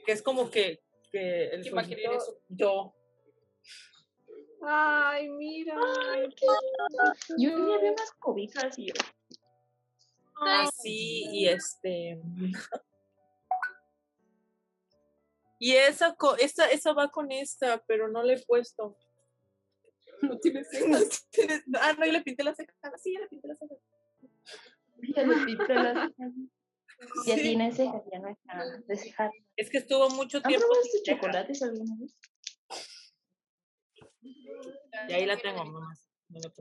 [0.07, 0.81] que es como que,
[1.11, 2.41] que el ¿Quién va a querer sueñito- eso?
[2.49, 2.95] Yo.
[4.63, 5.75] Ay, mira.
[7.39, 8.95] Yo ni había unas cobijas y yo.
[10.43, 12.21] Ah, sí, y este.
[15.59, 18.97] Y esa, co- esta, esa va con esta, pero no le he puesto.
[20.31, 21.29] No tiene cejas.
[21.81, 22.75] Ah, no, y le pinté las cejas.
[22.83, 23.79] Ah, Sí, ya le pinté las cejas.
[25.17, 26.33] Ya le pinté las cejas.
[27.27, 27.43] Ya Sí.
[27.43, 29.31] tiene cejas, ya no está de cejar.
[29.57, 30.67] Es que estuvo mucho ¿Han tiempo.
[30.67, 31.21] probado estos cejas.
[31.21, 32.15] chocolates alguna vez?
[35.09, 36.07] Y ahí la tengo, nomás.
[36.29, 36.53] No la.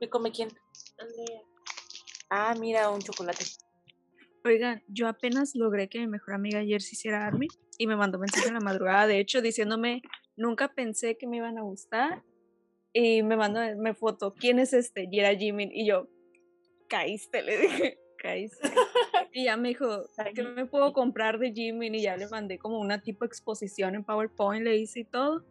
[0.00, 0.48] ¿Me come quién?
[2.30, 3.44] Ah, mira, un chocolate.
[4.46, 8.16] Oigan, yo apenas logré que mi mejor amiga ayer se hiciera Army y me mandó
[8.16, 10.02] mensaje en la madrugada, de hecho, diciéndome,
[10.36, 12.22] nunca pensé que me iban a gustar.
[12.92, 15.08] Y me mandó me foto, ¿quién es este?
[15.10, 15.72] Y era Jimin.
[15.72, 16.08] Y yo,
[16.88, 18.68] caíste, le dije, caíste.
[19.32, 21.96] Y ya me dijo, ¿qué me puedo comprar de Jimin?
[21.96, 25.44] Y ya le mandé como una tipo exposición en PowerPoint, le hice y todo.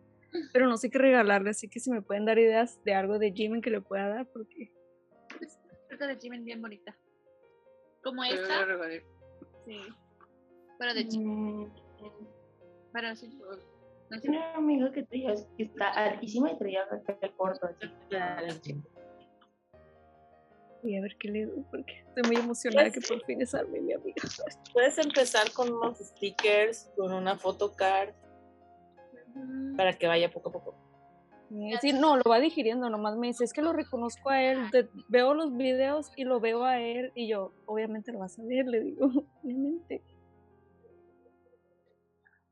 [0.54, 3.34] Pero no sé qué regalarle, así que si me pueden dar ideas de algo de
[3.34, 4.72] Jimin que le pueda dar, porque
[5.90, 6.98] tarjeta de Jimin bien bonita.
[8.06, 8.68] Como esta.
[9.66, 9.82] Sí.
[10.78, 11.62] Pero de Jimin.
[11.64, 11.72] Mm,
[12.94, 13.36] Pero sí.
[14.12, 14.30] No sé.
[14.30, 16.84] Una amiga que, traía, que está altísima y traía
[17.22, 18.80] el corto así.
[20.84, 23.82] voy a ver qué le doy, porque estoy muy emocionada que por fin es Army,
[23.82, 24.22] mi amiga.
[24.72, 28.14] Puedes empezar con unos stickers, con una photocard,
[29.76, 30.85] para que vaya poco a poco.
[31.82, 34.90] Sí, no, lo va digiriendo, nomás me dice, es que lo reconozco a él, te-
[35.10, 38.66] veo los videos y lo veo a él, y yo, obviamente lo vas a ver,
[38.66, 39.08] le digo,
[39.44, 40.04] obviamente.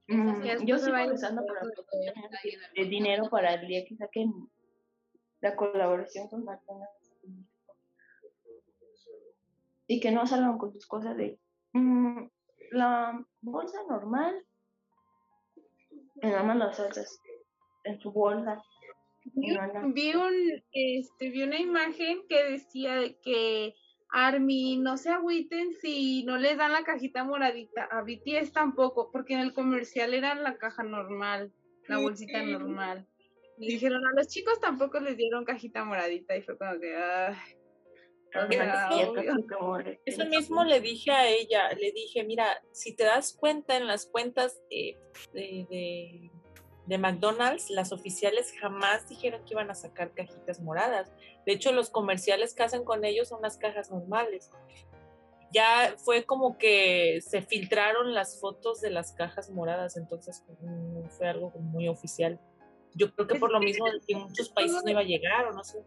[0.08, 2.30] Mm, que después yo se sigo pensando para poder tener
[2.76, 4.32] el dinero para el día que saquen
[5.42, 7.14] la colaboración con McDonald's.
[9.88, 11.40] Y que no salgan con sus cosas de
[11.74, 12.26] mm,
[12.72, 14.46] la bolsa normal,
[16.22, 17.20] nada más las salsas
[17.84, 18.62] en su bolsa.
[19.94, 20.34] Vi un,
[20.72, 23.76] este, vi una imagen que decía de que
[24.10, 29.34] Army, no se agüiten si no les dan la cajita moradita, a BTS tampoco, porque
[29.34, 31.52] en el comercial era la caja normal,
[31.88, 33.08] la bolsita normal.
[33.58, 37.36] Y dijeron, a los chicos tampoco les dieron cajita moradita, y fue como que, ay,
[39.10, 39.34] o sea,
[40.06, 44.06] Eso mismo le dije a ella, le dije, mira, si te das cuenta en las
[44.08, 44.98] cuentas de,
[45.34, 46.32] de, de-
[46.86, 51.12] de McDonald's, las oficiales jamás dijeron que iban a sacar cajitas moradas.
[51.46, 54.50] De hecho, los comerciales que hacen con ellos son las cajas normales.
[55.54, 61.28] Ya fue como que se filtraron las fotos de las cajas moradas, entonces mm, fue
[61.28, 62.40] algo muy oficial.
[62.96, 65.64] Yo creo que por lo mismo en muchos países no iba a llegar o no
[65.64, 65.80] sé.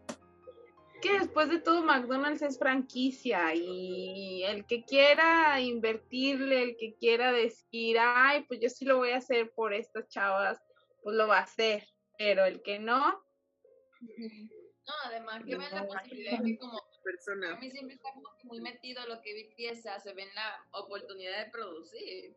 [1.01, 7.31] que después de todo McDonald's es franquicia y el que quiera invertirle, el que quiera
[7.31, 10.59] decir, ay, pues yo sí lo voy a hacer por estas chavas,
[11.07, 11.87] pues lo va a hacer,
[12.17, 12.99] pero el que no,
[14.01, 17.53] No, además que vean la posibilidad de que como persona.
[17.53, 21.45] A mí siempre está como que muy metido lo que BTS hace, ven la oportunidad
[21.45, 22.35] de producir.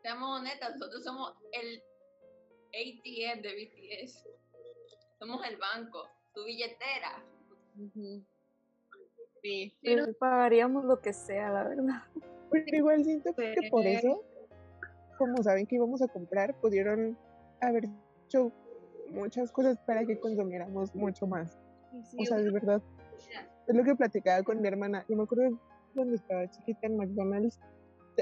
[0.00, 1.82] Seamos honestas, nosotros somos el
[2.68, 4.26] ATM de BTS.
[5.18, 7.22] Somos el banco, su billetera.
[9.42, 9.76] Sí.
[9.82, 12.04] Pero pagaríamos lo que sea, la verdad.
[12.50, 14.24] Pero igual siento que por eso,
[15.18, 17.18] como saben que íbamos a comprar, pudieron
[17.60, 17.84] haber
[18.26, 18.52] hecho
[19.10, 21.58] muchas cosas para que consumiéramos mucho más.
[22.18, 22.82] O sea, de verdad,
[23.66, 25.04] es lo que platicaba con mi hermana.
[25.08, 25.58] Yo me acuerdo
[25.94, 27.58] cuando estaba chiquita en McDonald's,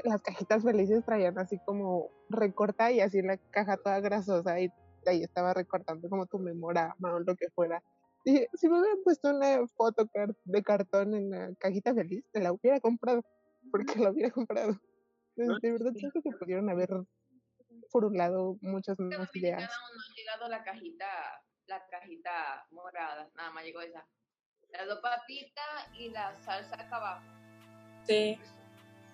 [0.05, 4.71] las cajitas felices traían así como recorta y así la caja toda grasosa y
[5.07, 7.83] ahí estaba recortando como tu memorama o lo que fuera.
[8.25, 10.09] Dije, si me hubieran puesto una foto
[10.45, 13.23] de cartón en la cajita feliz, te la hubiera comprado,
[13.71, 14.77] porque la hubiera comprado.
[15.37, 16.89] Entonces, de verdad, siento que pudieron haber
[17.97, 19.63] furulado muchas más ideas.
[19.63, 21.07] Cada uno ha llegado la cajita,
[21.67, 24.07] la cajita morada, nada más llegó esa.
[24.71, 25.65] Las dos papitas
[25.99, 27.25] y la salsa acá abajo.
[28.07, 28.39] Sí.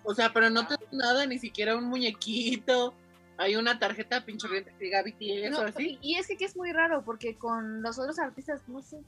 [0.03, 2.93] O sea, pero no te dan nada, ni siquiera un muñequito.
[3.37, 5.97] Hay una tarjeta pinche que diga BTS No, o así.
[6.01, 9.01] y es que, que es muy raro porque con los otros artistas, no sé,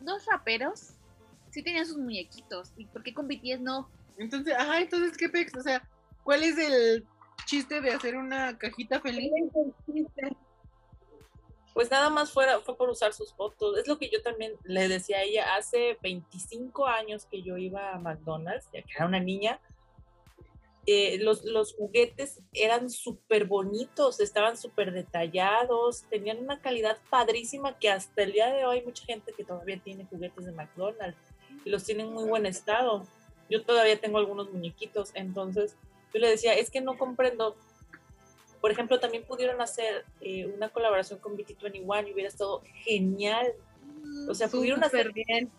[0.00, 0.94] dos raperos,
[1.50, 2.72] sí tenían sus muñequitos.
[2.76, 3.90] ¿Y por qué con BTS no?
[4.16, 5.56] Entonces, ajá, entonces, ¿qué pex?
[5.56, 5.82] O sea,
[6.22, 7.04] ¿cuál es el
[7.46, 9.30] chiste de hacer una cajita feliz?
[11.74, 13.78] Pues nada más fuera, fue por usar sus fotos.
[13.78, 15.54] Es lo que yo también le decía a ella.
[15.56, 19.58] Hace 25 años que yo iba a McDonald's, ya que era una niña,
[20.84, 27.88] eh, los, los juguetes eran súper bonitos, estaban súper detallados, tenían una calidad padrísima que
[27.88, 31.32] hasta el día de hoy mucha gente que todavía tiene juguetes de McDonald's
[31.64, 33.06] los tienen en muy buen estado.
[33.50, 35.76] Yo todavía tengo algunos muñequitos, entonces
[36.12, 37.56] yo le decía, es que no comprendo.
[38.60, 43.52] Por ejemplo, también pudieron hacer eh, una colaboración con BT21 y hubiera estado genial.
[44.28, 45.50] O sea, pudieron hacer bien.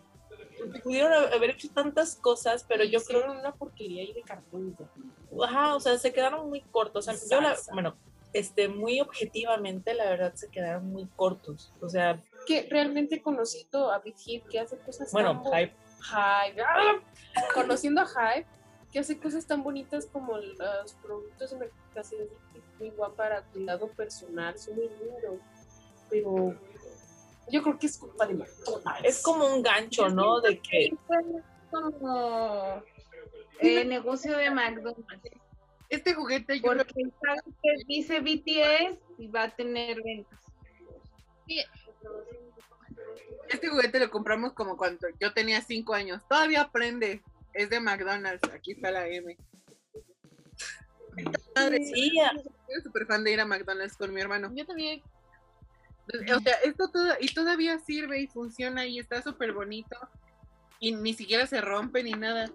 [0.84, 4.78] pudieron haber hecho tantas cosas, pero yo creo que era una porquería ahí de cartón.
[5.44, 7.08] Ajá, o sea, se quedaron muy cortos.
[7.08, 7.96] O sea, yo la, bueno,
[8.34, 11.72] este, muy objetivamente, la verdad, se quedaron muy cortos.
[11.82, 15.76] O sea, Que realmente conociendo a Big Hit, que hace cosas bueno, tan hype.
[16.02, 16.62] Hype.
[16.62, 17.00] ¡ah!
[17.54, 18.48] Conociendo a Hype,
[18.94, 22.20] que hace cosas tan bonitas como los productos de mercancía
[22.80, 25.40] muy guapa para cuidado personal, son muy lindos.
[26.12, 26.56] Pero
[27.50, 29.04] yo creo que es culpa de McDonald's.
[29.04, 30.40] Es como un gancho, ¿no?
[30.42, 30.96] De que
[31.72, 32.84] como
[33.60, 35.32] eh, negocio de McDonald's.
[35.90, 40.40] Este juguete yo Porque saben que dice BTS y va a tener ventas.
[43.50, 46.22] Este juguete lo compramos como cuando yo tenía cinco años.
[46.28, 47.24] Todavía aprende.
[47.54, 48.50] Es de McDonald's.
[48.54, 49.38] Aquí está la M.
[51.56, 52.12] Madre, Sí,
[52.68, 54.52] soy súper fan de ir a McDonald's con mi hermano.
[54.56, 55.02] Yo también.
[56.36, 59.96] O sea, esto todo, y todavía sirve y funciona y está súper bonito.
[60.80, 62.52] Y ni siquiera se rompe ni nada.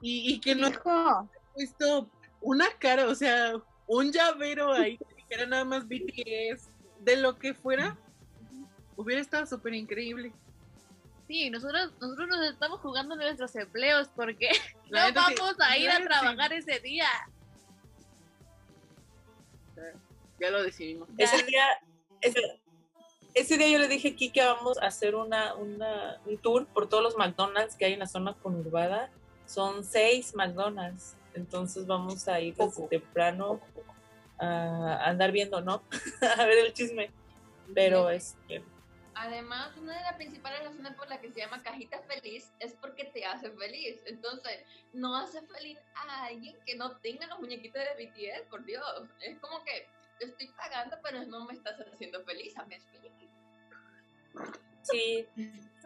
[0.00, 2.08] Y, y que no Hijo, puesto
[2.40, 3.54] una cara, o sea,
[3.86, 4.98] un llavero ahí,
[5.28, 6.68] que era nada más BTS,
[7.00, 7.96] de lo que fuera,
[8.96, 10.32] hubiera estado súper increíble.
[11.28, 14.48] Sí, nosotros, nosotros nos estamos jugando nuestros empleos porque
[14.88, 16.04] La no sí, vamos a ir a sí.
[16.04, 17.06] trabajar ese día.
[20.40, 21.08] Ya lo decidimos.
[21.18, 21.64] ese día,
[22.22, 22.40] ese,
[23.34, 26.88] ese día yo le dije aquí que vamos a hacer una, una, un tour por
[26.88, 29.10] todos los McDonald's que hay en la zona conurbada.
[29.46, 31.14] Son seis McDonald's.
[31.34, 33.60] Entonces vamos a ir desde temprano
[34.38, 35.82] a andar viendo, ¿no?
[36.38, 37.10] a ver el chisme.
[37.74, 38.62] Pero este,
[39.20, 43.04] Además, una de las principales razones por la que se llama cajita feliz es porque
[43.04, 44.00] te hace feliz.
[44.06, 48.84] Entonces, no hace feliz a alguien que no tenga los muñequitos de BTS, por Dios.
[49.20, 49.88] Es como que
[50.20, 52.56] yo estoy pagando, pero no me estás haciendo feliz.
[52.58, 53.12] A mí es feliz.
[54.82, 55.26] sí.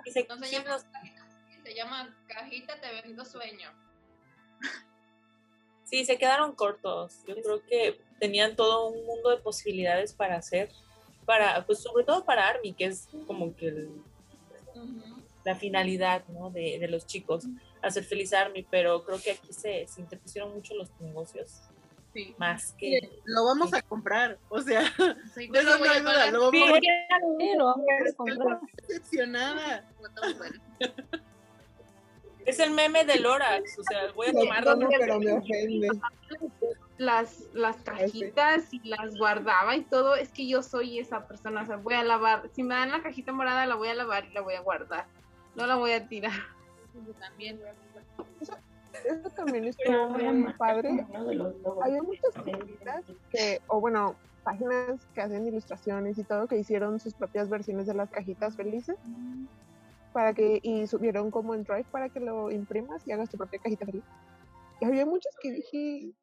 [0.04, 0.78] Y se, No se sí llama
[1.64, 3.70] se llama cajita te vendo sueño.
[5.84, 7.22] Sí, se quedaron cortos.
[7.26, 10.70] Yo creo que tenían todo un mundo de posibilidades para hacer,
[11.24, 14.02] para, pues sobre todo para Army, que es como que el-
[15.44, 16.50] la finalidad, ¿no?
[16.50, 17.46] De, de los chicos,
[17.82, 21.60] hacer feliz a Army, pero creo que aquí se, se interpusieron mucho los negocios,
[22.14, 22.34] Sí.
[22.36, 23.00] más que...
[23.24, 24.82] Lo vamos a comprar, o sea,
[25.34, 28.14] Sí, de eso voy no a hay duda, lo vamos Sí, a lo vamos a
[28.16, 28.60] comprar.
[28.86, 29.88] decepcionada.
[32.44, 34.64] Es el meme del Lorax, o sea, voy a Lo tomar...
[34.64, 35.88] tomo, pero me ofende.
[36.98, 41.66] Las, las cajitas y las guardaba y todo, es que yo soy esa persona, o
[41.66, 44.32] sea, voy a lavar, si me dan la cajita morada la voy a lavar y
[44.32, 45.06] la voy a guardar,
[45.54, 46.32] no la voy a tirar.
[46.94, 47.60] Yo también.
[49.04, 51.06] Eso también estuvo muy padre.
[51.82, 54.14] Había muchas cajitas que, o bueno,
[54.44, 58.96] páginas que hacen ilustraciones y todo, que hicieron sus propias versiones de las cajitas felices.
[60.12, 63.58] para que, y subieron como en Drive para que lo imprimas y hagas tu propia
[63.60, 64.04] cajita feliz.
[64.80, 66.21] Y había muchas que dije, "Mm,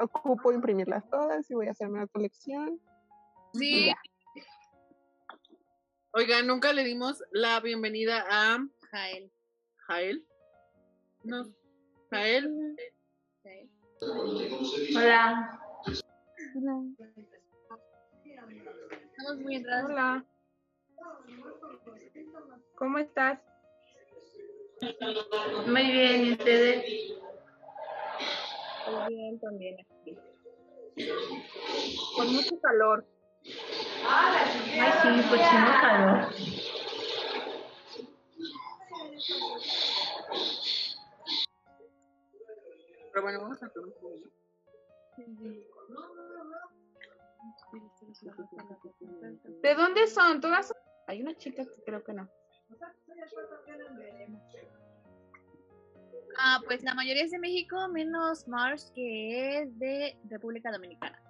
[0.00, 2.80] ocupo imprimirlas todas y voy a hacerme una colección.
[3.54, 3.92] Sí.
[6.12, 8.58] Oiga, nunca le dimos la bienvenida a
[8.90, 9.30] Jael.
[9.86, 10.26] Jael.
[11.24, 11.44] No,
[12.10, 12.76] Jael.
[13.42, 13.70] Jael.
[14.96, 15.60] Hola.
[19.18, 19.90] Estamos muy entrados.
[19.90, 20.24] Hola.
[22.76, 23.40] ¿Cómo estás?
[25.66, 26.84] Muy bien, ¿y ustedes?
[28.86, 30.18] Muy bien, también aquí.
[32.16, 33.04] Con mucho calor.
[34.08, 36.28] Ay, sí, cochino calor.
[43.12, 44.30] Pero bueno, vamos a hacer un poquito.
[49.62, 50.40] ¿De dónde son?
[50.40, 50.76] Todas son-
[51.06, 52.28] Hay una chica que creo que no.
[56.38, 61.20] Ah, pues la mayoría es de México, menos Mars, que es de República Dominicana.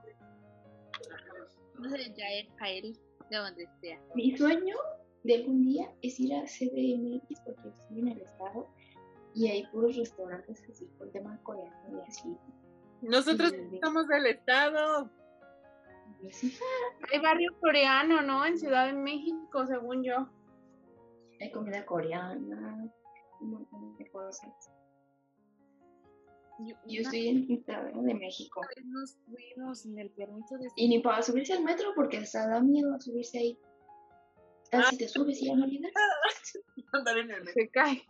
[1.79, 2.99] No sé, Jael, Jael,
[3.31, 4.01] de donde sea.
[4.15, 4.77] Mi sueño
[5.25, 8.69] de algún día es ir a CDMX porque estoy en el estado
[9.35, 12.37] y hay puros restaurantes así con tema coreano y así.
[13.03, 13.79] Nosotros Sí.
[13.83, 15.11] somos del estado.
[16.23, 16.57] Y así,
[17.13, 18.47] Hay barrio coreano, ¿no?
[18.47, 20.29] En Ciudad de México, según yo.
[21.39, 22.91] hay comida coreana,
[23.41, 24.71] un montón de cosas.
[26.59, 27.47] Yo, Yo estoy en
[28.07, 28.63] de México.
[28.75, 32.49] vez nos fuimos sin el permiso de Y ni para subirse al metro porque hasta
[32.49, 33.59] da miedo subirse ahí.
[34.73, 35.93] Ah, si te subes y ya no olvidas.
[36.93, 37.53] Andar en el metro.
[37.53, 38.03] Se cae.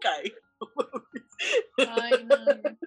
[0.00, 0.32] Cae.
[1.88, 2.78] Ay, no, no.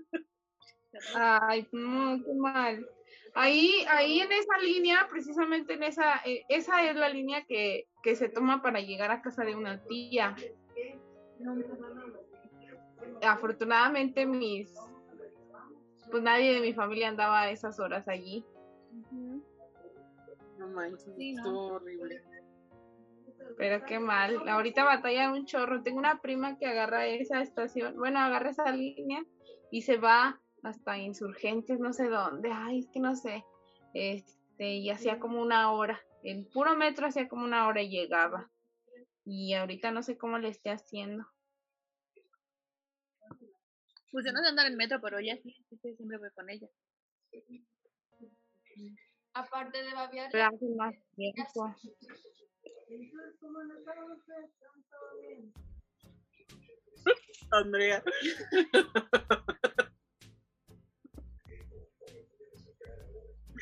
[1.16, 2.90] Ay, no, qué mal.
[3.34, 8.16] Ahí, ahí en esa línea, precisamente en esa, eh, esa es la línea que, que
[8.16, 10.36] se toma para llegar a casa de una tía.
[13.24, 14.74] Afortunadamente mis,
[16.10, 18.46] pues nadie de mi familia andaba a esas horas allí.
[20.58, 21.42] No manches, Sí, no.
[21.44, 22.22] estuvo horrible.
[23.58, 24.48] Pero qué mal.
[24.48, 25.82] Ahorita batalla un chorro.
[25.84, 29.24] Tengo una prima que agarra esa estación, bueno, agarra esa línea
[29.72, 32.52] y se va hasta Insurgentes, no sé dónde.
[32.54, 33.44] Ay, es que no sé.
[33.94, 36.00] Este, y hacía como una hora.
[36.24, 38.50] El puro metro hacía como una hora y llegaba.
[39.26, 41.26] Y ahorita no sé cómo le esté haciendo.
[44.12, 46.50] Pues yo no sé andar en metro, pero ella sí, sí, sí, siempre voy con
[46.50, 46.68] ella.
[49.34, 51.76] Aparte de babear, Pero hace más tiempo.
[57.52, 58.04] Andrea.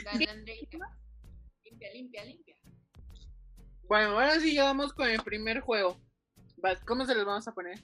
[0.03, 0.77] gana Andreita.
[1.63, 2.55] Limpia, limpia, limpia.
[3.87, 5.99] Bueno, ahora sí ya vamos con el primer juego.
[6.85, 7.79] ¿Cómo se los vamos a poner?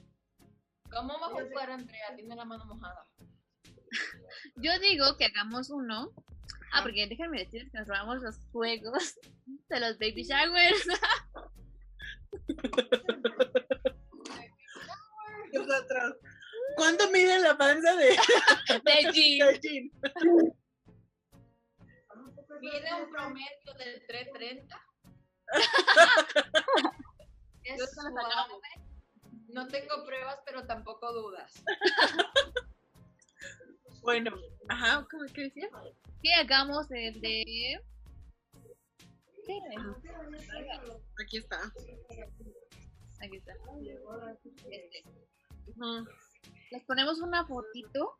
[0.96, 2.16] ¿Cómo va a jugar Andrea?
[2.16, 3.06] Tiene la mano mojada.
[4.56, 6.14] Yo digo que hagamos uno.
[6.72, 9.18] Ah, porque déjenme decirles que nos robamos los juegos
[9.68, 10.86] de los baby showers.
[15.52, 16.16] Nosotros.
[16.76, 18.16] ¿Cuánto mide la panza de, De
[19.12, 19.48] Jean.
[19.48, 19.90] de Jean?
[22.60, 24.82] Mide un promedio del 330.
[27.64, 28.85] es Yo sacaba suave.
[29.56, 31.50] No tengo pruebas, pero tampoco dudas.
[34.02, 34.30] Bueno,
[34.68, 35.68] ajá, ¿cómo que decía?
[36.22, 37.80] Que hagamos el de.
[39.44, 39.58] ¿Qué?
[41.20, 41.60] Aquí está.
[43.20, 43.52] Aquí está.
[44.70, 45.02] Este.
[46.70, 48.16] Les ponemos una fotito.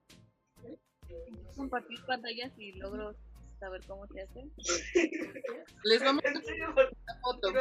[1.54, 3.14] Compartir pantallas y logro
[3.60, 4.50] saber cómo se hace.
[5.84, 7.52] Les vamos a hacer una foto.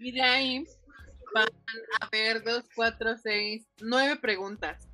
[0.00, 0.66] Y de ahí
[1.34, 1.48] van
[2.00, 4.88] a ver dos, cuatro, seis, nueve preguntas.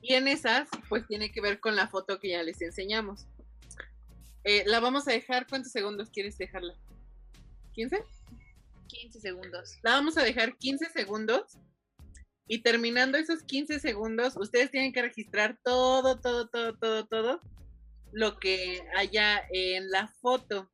[0.00, 3.26] Y en esas, pues tiene que ver con la foto que ya les enseñamos.
[4.44, 6.74] Eh, la vamos a dejar, ¿cuántos segundos quieres dejarla?
[7.74, 8.04] ¿15?
[8.88, 9.78] 15 segundos.
[9.82, 11.58] La vamos a dejar 15 segundos.
[12.46, 17.40] Y terminando esos 15 segundos, ustedes tienen que registrar todo, todo, todo, todo, todo
[18.12, 20.70] lo que haya en la foto.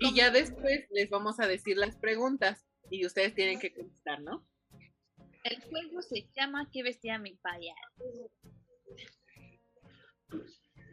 [0.00, 4.46] Y ya después les vamos a decir las preguntas y ustedes tienen que contestar, ¿no?
[5.44, 8.30] El juego se llama ¿Qué vestía mi payaso?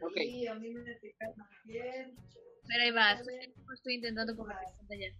[0.02, 0.14] Ok.
[2.68, 5.12] Pero ahí va, estoy, estoy intentando compartir pantalla.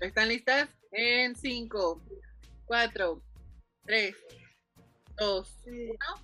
[0.00, 0.68] ¿Están listas?
[0.92, 2.02] En 5,
[2.66, 3.22] 4,
[3.86, 4.16] 3,
[5.16, 6.23] 2, 1.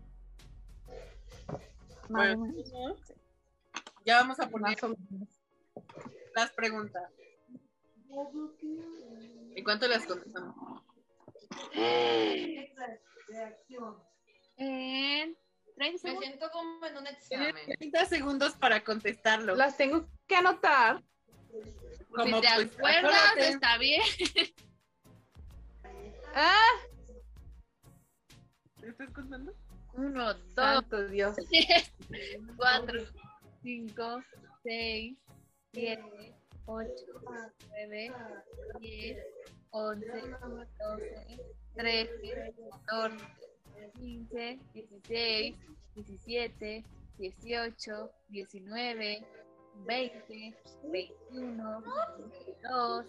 [2.11, 2.99] Más o Bueno, menos.
[4.05, 4.77] ya vamos a poner
[6.35, 7.09] las preguntas.
[9.55, 10.55] ¿En cuánto las contestamos?
[14.57, 15.37] En
[15.75, 16.25] 30 Me segundos.
[16.25, 17.55] siento como en un examen.
[17.79, 19.55] 30 segundos para contestarlo.
[19.55, 21.01] Las tengo que anotar.
[22.13, 23.49] Como, si te pues, acuerdas, acuérdate.
[23.49, 24.01] está bien.
[26.35, 26.71] ¡Ah!
[28.79, 29.53] ¿Te estás contando?
[29.93, 31.35] Uno, dos, Dios.
[31.49, 31.91] tres,
[32.57, 32.99] cuatro,
[33.61, 34.21] cinco,
[34.63, 35.17] seis,
[35.73, 36.33] siete,
[36.65, 36.89] ocho,
[37.69, 38.13] nueve,
[38.79, 39.17] diez,
[39.71, 40.05] once,
[40.79, 41.41] doce,
[41.75, 42.53] trece,
[42.87, 43.25] catorce,
[43.97, 45.55] quince, dieciséis,
[45.95, 46.83] diecisiete,
[47.17, 49.25] dieciocho, diecinueve,
[49.85, 51.83] veinte, veintiuno,
[52.17, 53.05] veintidós,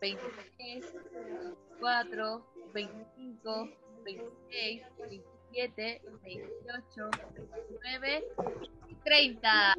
[0.00, 3.68] veintitrés, veinticuatro, veinticinco,
[4.04, 4.82] veintiséis,
[5.50, 7.10] veintisiete, veintiocho,
[7.50, 8.24] veintinueve
[8.88, 9.74] y treinta.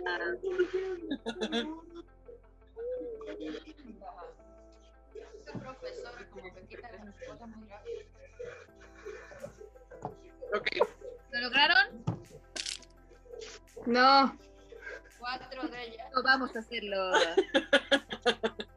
[5.39, 8.01] Este profesor como que quita las cosas muy rápido.
[10.53, 10.67] Ok.
[11.31, 12.03] ¿Lo lograron?
[13.85, 14.37] No.
[15.19, 16.11] Cuatro de ellas.
[16.13, 17.11] No, vamos a hacerlo.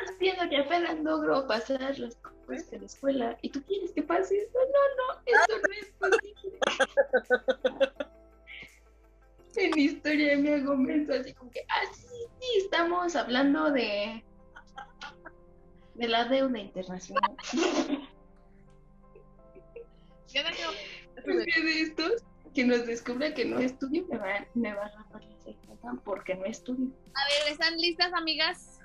[0.00, 4.02] Estás viendo que apenas logro pasar las cosas de la escuela y tú quieres que
[4.02, 4.58] pase eso.
[4.58, 6.58] No, no, eso no es posible.
[9.56, 12.06] en mi historia me hago menso así como que, ah, sí,
[12.40, 14.24] sí, estamos hablando de,
[15.94, 17.36] de la deuda internacional.
[20.28, 20.72] Yo no tengo-
[21.38, 22.24] Un día de estos,
[22.54, 26.44] que nos descubra que no estudio, me va, me va a rapar la porque no
[26.46, 26.88] estudio.
[27.14, 28.78] A ver, ¿están listas, amigas?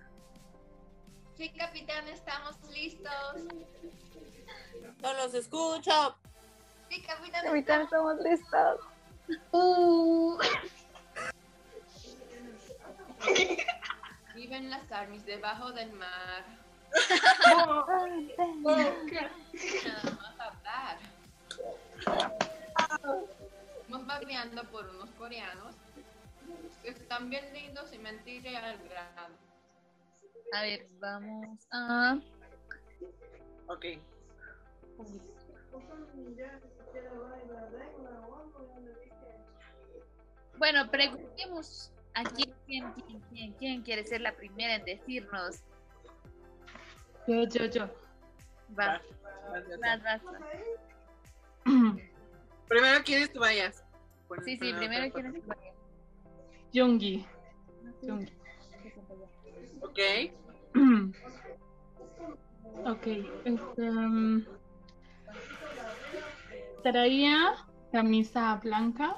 [1.38, 3.36] Sí, capitán, estamos listos.
[5.02, 6.18] No los escucho.
[6.90, 7.46] Sí, capitán.
[7.46, 8.80] Ahorita estamos listos.
[9.52, 10.40] Uh,
[14.34, 16.46] Viven las armies debajo del mar.
[17.46, 17.86] Nada más
[20.40, 20.98] hablar.
[23.82, 25.76] Estamos babeando por unos coreanos
[26.82, 29.27] que están bien lindos y mentira al grado.
[30.54, 32.20] A ver, vamos a.
[33.68, 33.86] Ok.
[40.58, 45.62] Bueno, preguntemos a quién, quién, quién, quién, quién quiere ser la primera en decirnos.
[47.28, 47.86] Yo, yo, yo.
[48.78, 49.02] Va,
[49.82, 50.22] Vas, vas, vas.
[52.68, 53.84] Primero quieres tú vayas.
[54.28, 55.74] Bueno, Sí, sí, primero pero- quieres que vaya.
[56.74, 57.26] Yungi.
[58.02, 58.37] Yungi.
[59.82, 60.00] Ok.
[62.86, 63.08] ok,
[63.46, 63.92] este.
[63.92, 64.46] mm,
[66.84, 67.56] traía
[67.92, 69.18] camisa blanca,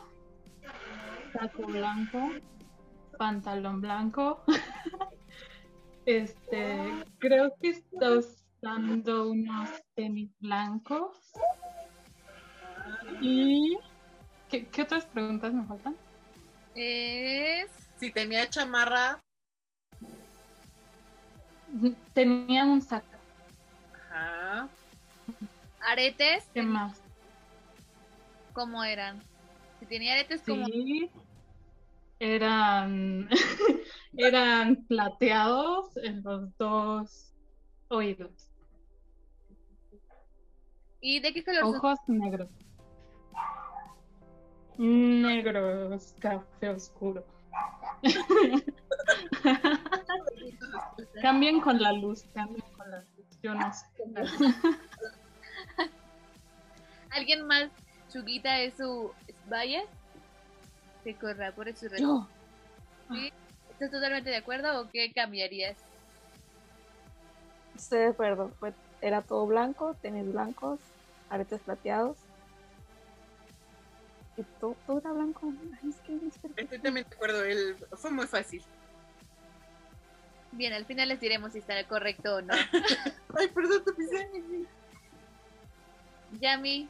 [1.34, 2.31] saco blanco,
[3.17, 4.43] pantalón blanco.
[6.05, 6.77] este,
[7.19, 11.17] creo que está usando unos tenis blancos.
[13.21, 13.77] Y.
[14.49, 15.95] ¿Qué, qué otras preguntas me faltan?
[16.73, 17.69] Es.
[17.97, 19.21] Si tenía chamarra,
[22.13, 23.07] Tenía un saco.
[23.93, 24.69] ajá.
[25.81, 27.01] Aretes, ¿Qué más?
[28.53, 29.21] ¿cómo eran?
[29.79, 30.65] Si tenía aretes, como.
[30.65, 31.09] Sí,
[32.19, 33.29] eran,
[34.17, 37.33] eran plateados en los dos
[37.87, 38.51] oídos.
[41.01, 41.75] ¿Y de qué color son?
[41.75, 42.49] Ojos negros.
[44.77, 47.25] Negros, café oscuro.
[51.22, 53.40] Cambien con la luz, cambien con la luz.
[53.41, 53.86] Yo no sé.
[57.11, 57.69] ¿Alguien más?
[58.11, 59.11] Chuguita es su
[59.48, 59.84] vaya
[61.03, 61.99] que corra por su red.
[61.99, 62.27] Yo.
[63.11, 63.31] ¿Sí?
[63.72, 65.77] ¿Estás totalmente de acuerdo o qué cambiarías?
[67.76, 68.49] Estoy de acuerdo.
[68.60, 70.80] Fue, era todo blanco, tenis blancos,
[71.30, 72.18] aretes plateados.
[74.38, 75.53] Y todo, todo era blanco.
[75.81, 76.61] Ay, es que es perfecto.
[76.61, 77.44] Estoy también de acuerdo.
[77.44, 77.76] El...
[77.94, 78.64] Fue muy fácil.
[80.51, 82.53] Bien, al final les diremos si está correcto o no.
[83.38, 84.30] Ay, perdón, te pisé.
[86.39, 86.89] Yami,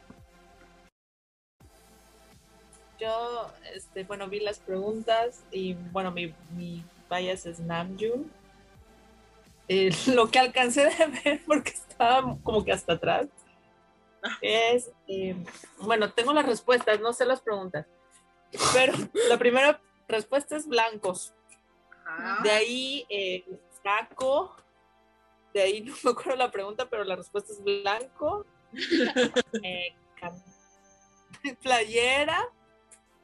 [3.00, 8.30] yo, este, bueno, vi las preguntas y bueno, mi, mi bias es Namjoon.
[9.68, 13.26] Eh, lo que alcancé de ver, porque estaba como que hasta atrás,
[14.42, 15.34] es, eh,
[15.78, 17.86] bueno, tengo las respuestas, no sé las preguntas,
[18.74, 18.92] pero
[19.28, 21.32] la primera respuesta es blancos.
[22.42, 23.44] De ahí, eh,
[23.82, 24.56] saco,
[25.52, 28.46] de ahí no me acuerdo la pregunta, pero la respuesta es blanco.
[31.42, 32.48] Eh, playera.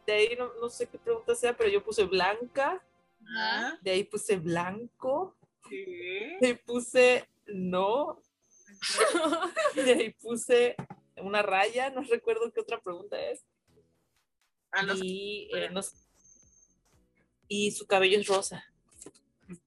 [0.06, 2.82] De ahí no, no sé qué pregunta sea, pero yo puse blanca.
[3.28, 3.78] Ajá.
[3.82, 5.36] De ahí puse blanco.
[5.68, 6.38] ¿Qué?
[6.40, 8.22] De ahí puse no.
[9.74, 10.76] De ahí puse
[11.16, 11.90] una raya.
[11.90, 13.44] No recuerdo qué otra pregunta es.
[14.70, 15.04] Ah, no sé.
[15.04, 15.82] Y, eh, no
[17.48, 18.64] y su cabello es rosa.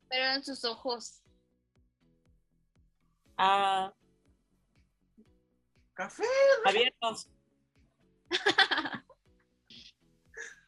[0.09, 1.21] Pero en sus ojos.
[3.37, 3.93] Ah,
[5.93, 6.23] Café
[6.65, 7.29] abiertos.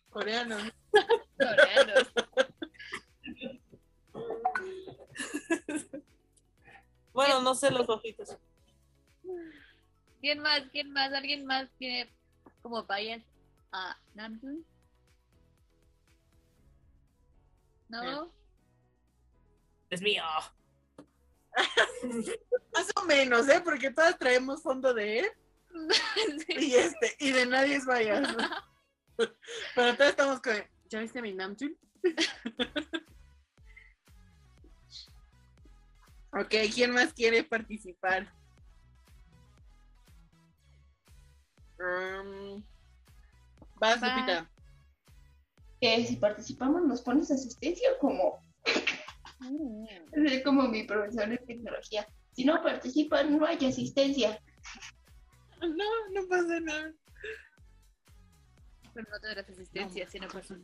[0.10, 0.58] coreano.
[1.38, 2.14] Coreanos.
[7.14, 8.38] Bueno, no sé los ojitos.
[10.22, 10.62] ¿Quién más?
[10.72, 11.12] ¿Quién más?
[11.12, 12.10] ¿Alguien más tiene
[12.62, 13.22] como bias
[13.74, 14.66] a Namjoon?
[17.90, 18.32] ¿No?
[19.92, 20.24] Es mío.
[22.74, 23.62] Más o menos, ¿eh?
[23.64, 25.26] Porque todas traemos fondo de él
[26.48, 28.22] y este, y de nadie es vaya.
[29.76, 30.56] Pero todos estamos con.
[30.90, 31.78] ¿Ya viste mi Namjoon?
[36.34, 38.34] ok, ¿quién más quiere participar?
[41.80, 42.64] Um,
[43.76, 44.16] vas, Va.
[44.16, 44.52] Lupita.
[45.80, 48.44] Que si participamos nos pones asistencia como,
[50.12, 52.06] es como mi profesor de tecnología.
[52.34, 54.42] Si no participan, no hay asistencia.
[55.62, 56.94] No, no pasa nada.
[58.94, 60.56] Pero no tendrás asistencia, sino por su...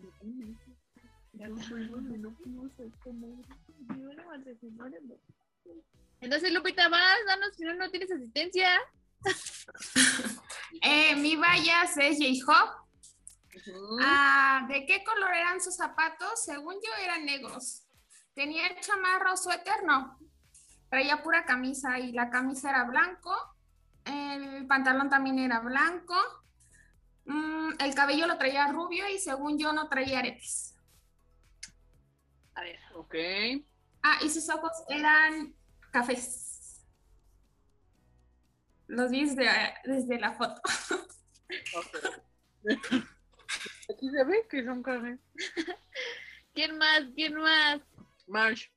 [6.19, 8.69] Entonces, Lupita, vas, danos, si no, no tienes asistencia.
[10.81, 12.87] Eh, mi bias es J-Hope.
[14.01, 16.43] Ah, ¿De qué color eran sus zapatos?
[16.43, 17.86] Según yo eran negros.
[18.37, 19.83] ¿Tenía el chamarro suéter?
[19.83, 20.15] No.
[20.91, 23.35] Traía pura camisa y la camisa era blanco.
[24.05, 26.13] El pantalón también era blanco.
[27.25, 30.77] Mm, el cabello lo traía rubio y según yo no traía aretes.
[32.53, 32.79] A ver.
[32.93, 33.15] Ok.
[34.03, 35.55] Ah, y sus ojos eran
[35.89, 36.85] cafés.
[38.85, 39.49] Los vi desde,
[39.83, 40.61] desde la foto.
[43.89, 45.17] Aquí se ve que son café.
[46.53, 47.01] ¿Quién más?
[47.15, 47.81] ¿Quién más?
[48.27, 48.69] Marsh.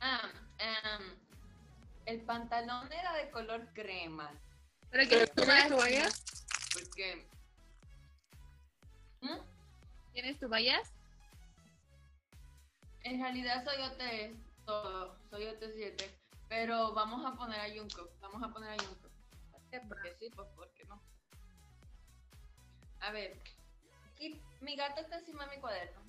[0.00, 1.16] Ah, em,
[2.06, 4.30] el pantalón era de color crema.
[4.90, 5.88] ¿Pero ¿Pero quién tú es ves tu tu bias?
[5.88, 6.24] bias?
[6.72, 7.28] Porque.
[9.20, 9.38] ¿Mm?
[10.12, 10.92] ¿Tienes tu bias?
[13.02, 16.10] En realidad soy OT todo, soy OT7,
[16.48, 19.08] pero vamos a poner a Junko, vamos a poner a Junko.
[19.52, 19.80] ¿Por qué?
[19.88, 20.75] Porque sí, pues porque no.
[23.00, 23.38] A ver,
[24.12, 26.00] aquí mi gato está encima de mi cuaderno.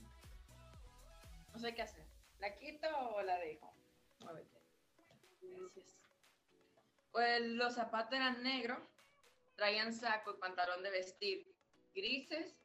[1.53, 2.05] No sé qué hacer.
[2.39, 3.73] ¿La quito o la dejo?
[4.19, 4.61] Muévete.
[5.41, 6.07] Gracias.
[7.11, 8.79] Pues los zapatos eran negros,
[9.55, 11.51] traían saco y pantalón de vestir
[11.95, 12.55] grises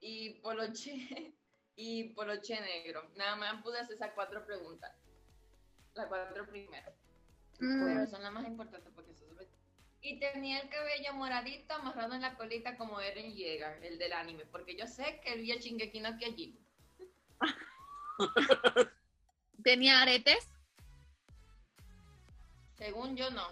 [0.00, 1.34] y poloche
[1.76, 3.08] y poloche negro.
[3.16, 4.92] Nada más pude hacer esas cuatro preguntas.
[5.94, 6.94] Las cuatro primeras.
[7.58, 9.31] Pero son las más importantes porque eso es
[10.04, 14.44] Y tenía el cabello moradito amarrado en la colita como Eren Yeager, el del anime,
[14.46, 16.58] porque yo sé que él vio Shingeki no Kyojin.
[19.62, 20.48] ¿Tenía aretes?
[22.74, 23.46] Según yo no.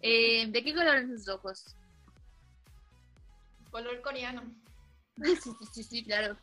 [0.00, 1.76] Eh, ¿De qué color eran sus ojos?
[3.72, 4.42] Color coreano.
[5.22, 6.38] Sí, sí, sí, sí, claro.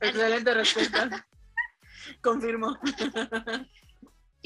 [0.00, 1.26] Excelente respuesta.
[2.22, 2.78] Confirmo.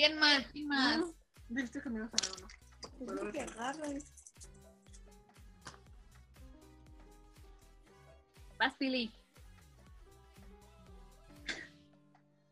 [0.01, 0.47] ¿Quién más?
[0.47, 1.05] ¿Quién más?
[1.51, 3.99] Dijiste que me ibas a dar uno.
[8.59, 9.13] Vas, Pili.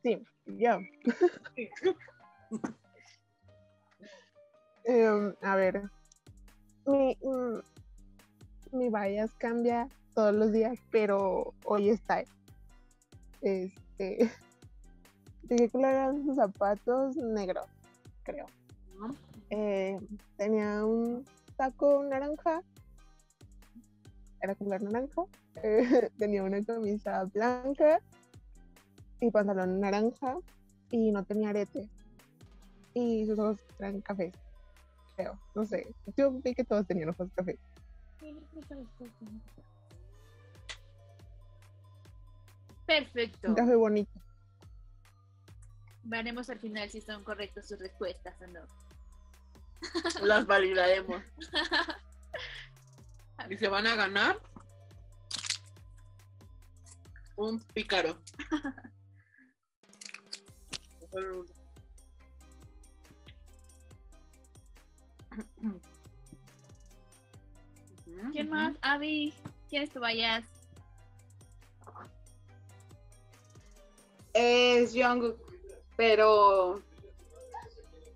[0.02, 0.78] Sí, yo.
[4.84, 5.90] Em, a ver,
[6.84, 7.60] mi, mm,
[8.72, 12.24] mi bias cambia todos los días, pero hoy está.
[13.40, 14.30] Este,
[15.48, 17.16] ¿de qué color eran sus zapatos?
[17.16, 17.62] Negro,
[18.22, 18.46] creo.
[19.50, 19.98] Eh,
[20.36, 21.24] tenía un
[21.56, 22.62] saco naranja,
[24.40, 25.22] era color naranja.
[25.62, 28.00] eh, tenía una camisa blanca
[29.20, 30.36] y pantalón naranja
[30.90, 31.88] y no tenía arete.
[32.94, 34.32] Y sus ojos eran cafés.
[35.16, 35.86] Creo, no sé.
[36.16, 37.58] Yo vi que todos tenían ojos cafés.
[42.86, 43.48] Perfecto.
[43.48, 44.10] Un café bonito.
[46.08, 48.60] Veremos al final si son correctas sus respuestas o no.
[50.22, 51.22] Las validaremos.
[53.48, 54.40] Y se van a ganar
[57.36, 58.18] un pícaro.
[68.32, 68.74] ¿Quién más?
[68.82, 69.32] Avi,
[69.70, 70.44] ¿quieres que vayas?
[74.34, 75.47] Es Jungkook,
[75.98, 76.80] pero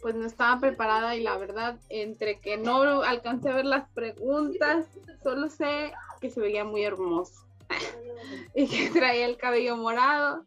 [0.01, 4.87] pues no estaba preparada y la verdad, entre que no alcancé a ver las preguntas,
[5.23, 7.45] solo sé que se veía muy hermoso
[8.55, 10.47] y que traía el cabello morado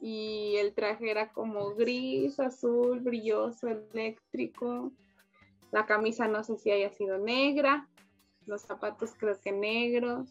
[0.00, 4.92] y el traje era como gris, azul, brilloso, eléctrico.
[5.72, 7.88] La camisa no sé si haya sido negra,
[8.46, 10.28] los zapatos creo que negros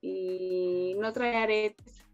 [0.00, 2.04] y no traía aretes,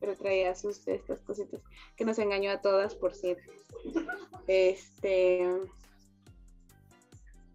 [0.00, 1.60] pero traía sus estas cositas
[1.96, 3.52] que nos engañó a todas por cierto.
[4.46, 5.46] Este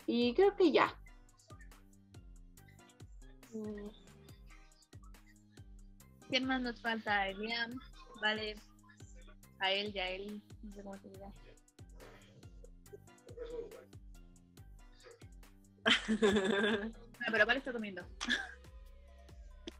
[0.05, 0.93] y creo que ya.
[6.29, 7.27] ¿Quién más nos falta?
[7.29, 7.79] Eliam,
[8.21, 8.55] vale.
[9.59, 11.31] A él, ya él, no sé cómo se diga.
[15.85, 16.93] Bueno,
[17.31, 18.03] pero vale está comiendo.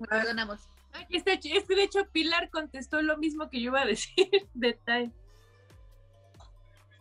[0.10, 0.70] Perdonamos.
[0.94, 4.30] Aquí está, es que de hecho Pilar contestó lo mismo que yo iba a decir
[4.54, 5.12] de Tai.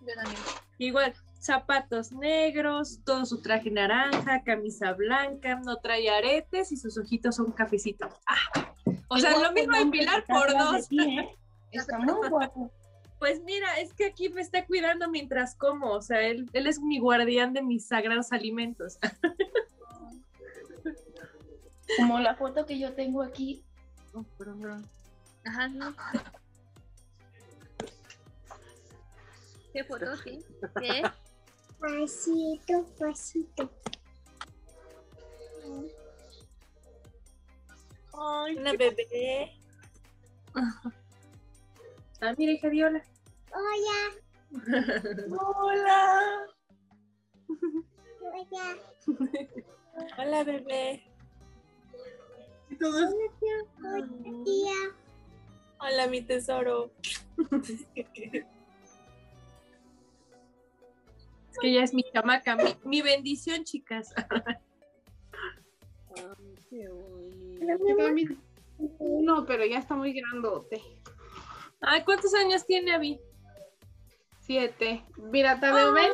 [0.01, 0.43] Yo también.
[0.79, 7.37] Igual, zapatos negros, todo su traje naranja, camisa blanca, no trae aretes y sus ojitos
[7.37, 8.13] son cafecitos.
[8.27, 8.73] Ah,
[9.09, 10.89] o sea, lo mismo de Pilar por dos.
[11.73, 12.71] Está muy guapo.
[13.19, 16.81] Pues mira, es que aquí me está cuidando mientras como, o sea, él, él es
[16.81, 18.99] mi guardián de mis sagrados alimentos.
[21.97, 23.63] Como la foto que yo tengo aquí.
[25.45, 25.95] Ajá, no.
[29.73, 30.07] ¿Qué foto?
[30.23, 30.39] ¿Qué?
[30.81, 31.03] ¿Qué?
[31.81, 33.71] Pasito, pasito.
[38.13, 39.59] Ay, una bebé.
[42.21, 43.03] Ah, mira, hija Diola.
[43.53, 43.99] Hola.
[45.41, 46.47] Hola.
[48.21, 48.79] Hola.
[50.19, 51.12] Hola, bebé.
[52.81, 53.11] Hola,
[54.45, 54.75] tía.
[55.79, 56.91] Hola, mi tesoro.
[61.51, 64.15] Es que ella es mi chamaca, mi, mi bendición, chicas.
[66.71, 66.89] Yo
[67.67, 68.39] también
[68.79, 70.83] tengo uno, pero ya está muy grandote.
[71.81, 73.21] Ay, ¿cuántos años tiene Abby?
[74.41, 75.05] Siete.
[75.17, 76.13] Mira, ¿te veo ven?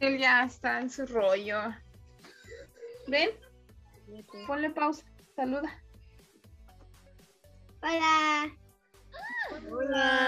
[0.00, 1.58] Él ya está en su rollo.
[3.06, 3.30] ¿Ven?
[4.46, 5.04] Ponle pausa.
[5.36, 5.80] Saluda.
[7.82, 8.56] Hola.
[9.70, 10.20] Hola.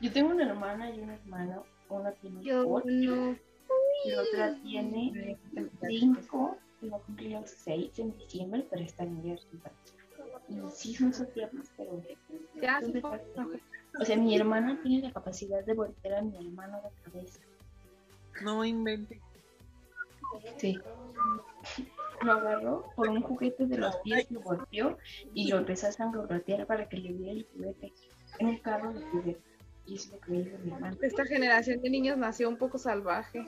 [0.00, 1.64] Yo tengo una hermana y un hermano.
[1.88, 3.36] Una tiene Yo ocho, no.
[4.04, 5.38] y la otra tiene
[5.88, 6.56] cinco.
[6.82, 9.70] Y va a cumplir los seis en diciembre, pero está en universidad.
[10.50, 12.02] Y sí son sus piernas, pero...
[12.60, 13.00] Ya, sí.
[13.98, 17.40] O sea, mi hermana tiene la capacidad de voltear a mi hermano de cabeza.
[18.42, 19.20] No invente.
[20.56, 20.78] Sí.
[22.22, 24.98] Lo agarró por un juguete de los pies, lo golpeó
[25.34, 27.92] y lo empezó a sangolotear para que le diera el juguete.
[28.38, 29.40] En un carro de juguete.
[29.86, 30.96] Y es lo que me dijo mi hermano.
[31.00, 33.46] Esta generación de niños nació un poco salvaje.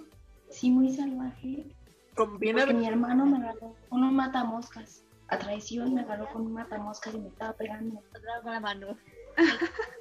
[0.50, 1.66] Sí, muy salvaje.
[2.14, 5.04] Conviene Porque mi hermano me agarró con un matamoscas.
[5.32, 7.98] A traición me agarró con un matamoscas y me estaba pegando.
[8.00, 8.98] Otra con la mano.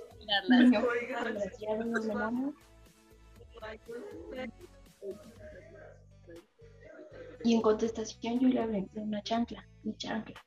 [7.43, 10.39] Y en contestación yo le aventé una chancla, mi chancla.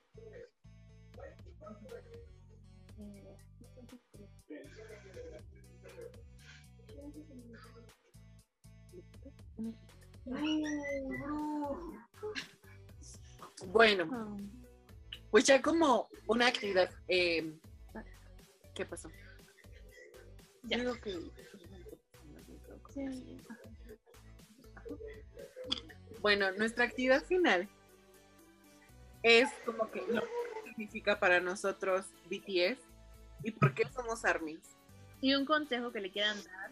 [13.66, 14.36] Bueno,
[15.35, 16.89] pues ya como una actividad.
[17.09, 17.59] eh,
[18.73, 19.11] ¿Qué pasó?
[20.62, 20.78] Ya.
[20.78, 21.19] Digo que-
[26.20, 27.69] Bueno, nuestra actividad final
[29.24, 32.78] es como que lo que significa para nosotros BTS
[33.43, 34.62] y por qué somos ARMYs.
[35.20, 36.70] Y un consejo que le quieran dar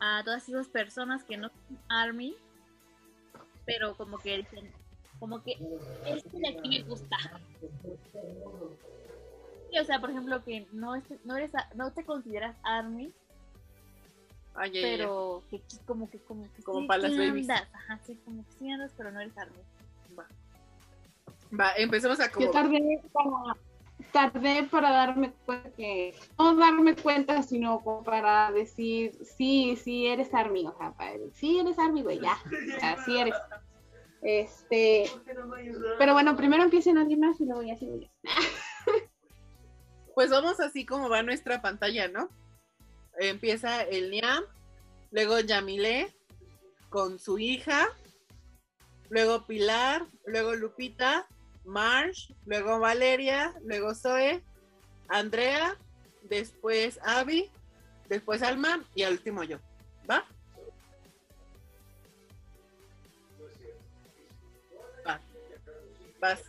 [0.00, 2.34] a todas esas personas que no son ARMY,
[3.66, 4.72] pero como que dicen,
[5.20, 5.52] como que
[6.06, 7.16] este de aquí me gusta.
[9.70, 13.12] Sí, o sea, por ejemplo, que no, es- no, eres, no te consideras Army,
[14.54, 14.96] Ah, ya, ya, ya.
[14.96, 17.48] pero que como que como que Como sí, para las babies.
[17.48, 19.60] andas, ajá, sí, como que sí andas, pero no eres Army.
[21.58, 22.46] Va, empecemos a como.
[22.46, 23.56] Yo tardé para,
[24.12, 30.32] tardé para darme cuenta que, no darme cuenta, sino como para decir, sí, sí eres
[30.34, 32.36] Army, o sea, para, sí eres Army, güey, ya,
[32.76, 33.34] o sea, sí eres.
[34.22, 35.10] Este,
[35.98, 38.08] pero bueno, primero empiecen alguien más y luego ya sigo yo.
[40.14, 42.28] Pues vamos así como va nuestra pantalla, ¿no?
[43.18, 44.44] Empieza el Niam,
[45.12, 46.12] luego Yamile
[46.90, 47.88] con su hija,
[49.08, 51.26] luego Pilar, luego Lupita,
[51.64, 54.42] Marsh, luego Valeria, luego Zoe,
[55.08, 55.76] Andrea,
[56.22, 57.50] después Abby,
[58.08, 59.58] después Alma y al último yo.
[60.10, 60.18] ¿Va?
[60.18, 60.39] Va.
[66.20, 66.44] Vas.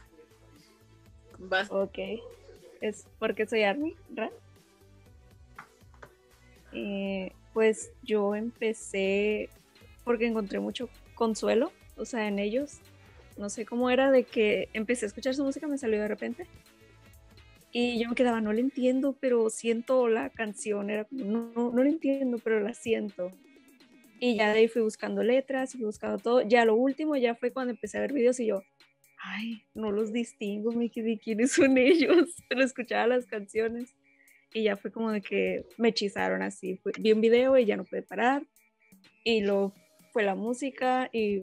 [1.38, 1.72] Vas.
[1.72, 1.98] Ok.
[2.82, 4.32] Es porque soy Army, ¿verdad?
[6.74, 9.50] Eh, pues yo empecé
[10.04, 12.80] porque encontré mucho consuelo, o sea, en ellos.
[13.38, 16.48] No sé cómo era de que empecé a escuchar su música, me salió de repente.
[17.72, 20.90] Y yo me quedaba, no le entiendo, pero siento la canción.
[20.90, 23.32] Era como, no, no, no la entiendo, pero la siento.
[24.20, 26.42] Y ya de ahí fui buscando letras fui buscando todo.
[26.42, 28.64] Ya lo último ya fue cuando empecé a ver videos y yo,
[29.34, 33.96] ay, no los distingo, me quedé quiénes son ellos, pero escuchaba las canciones
[34.54, 36.80] y ya fue como de que me hechizaron así.
[37.00, 38.44] Vi un video y ya no pude parar
[39.24, 39.74] y luego
[40.12, 41.42] fue la música y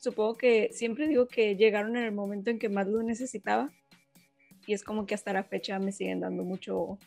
[0.00, 3.70] supongo que siempre digo que llegaron en el momento en que más lo necesitaba
[4.66, 6.98] y es como que hasta la fecha me siguen dando mucho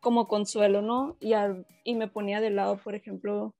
[0.00, 1.16] como consuelo, ¿no?
[1.20, 3.52] Y, al- y me ponía de lado, por ejemplo,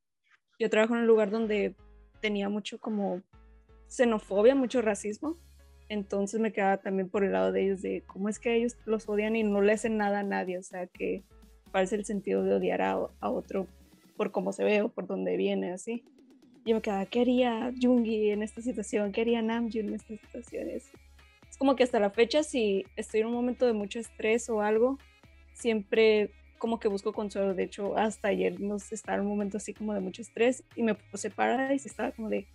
[0.60, 1.74] yo trabajo en un lugar donde
[2.20, 3.22] tenía mucho como
[3.88, 5.36] xenofobia, mucho racismo.
[5.88, 9.08] Entonces me quedaba también por el lado de ellos, de cómo es que ellos los
[9.08, 10.58] odian y no le hacen nada a nadie.
[10.58, 11.22] O sea, que
[11.72, 13.66] parece el sentido de odiar a, a otro
[14.16, 16.04] por cómo se ve o por dónde viene, así.
[16.66, 19.12] Yo me quedaba, ¿qué haría Jungi en esta situación?
[19.12, 20.90] ¿Qué haría Namjoon en estas situaciones?
[21.48, 24.60] Es como que hasta la fecha, si estoy en un momento de mucho estrés o
[24.60, 24.98] algo,
[25.54, 27.54] siempre como que busco consuelo.
[27.54, 30.82] De hecho, hasta ayer nos estaba en un momento así como de mucho estrés y
[30.82, 32.46] me puse para y se estaba como de,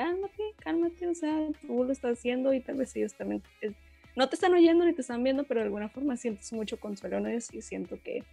[0.00, 3.72] cálmate, cálmate, o sea, tú lo estás haciendo y tal vez ellos también eh,
[4.16, 7.18] no te están oyendo ni te están viendo, pero de alguna forma sientes mucho consuelo
[7.18, 8.24] en ellos y siento que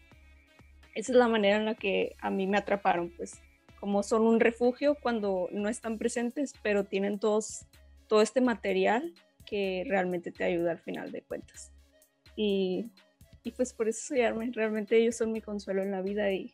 [0.96, 3.42] esa es la manera en la que a mí me atraparon, pues
[3.82, 7.66] como son un refugio cuando no están presentes, pero tienen todos,
[8.08, 9.14] todo este material
[9.46, 11.74] que realmente te ayuda al final de cuentas.
[12.38, 12.92] Y,
[13.44, 16.54] y pues por eso soy Armin, realmente ellos son mi consuelo en la vida y,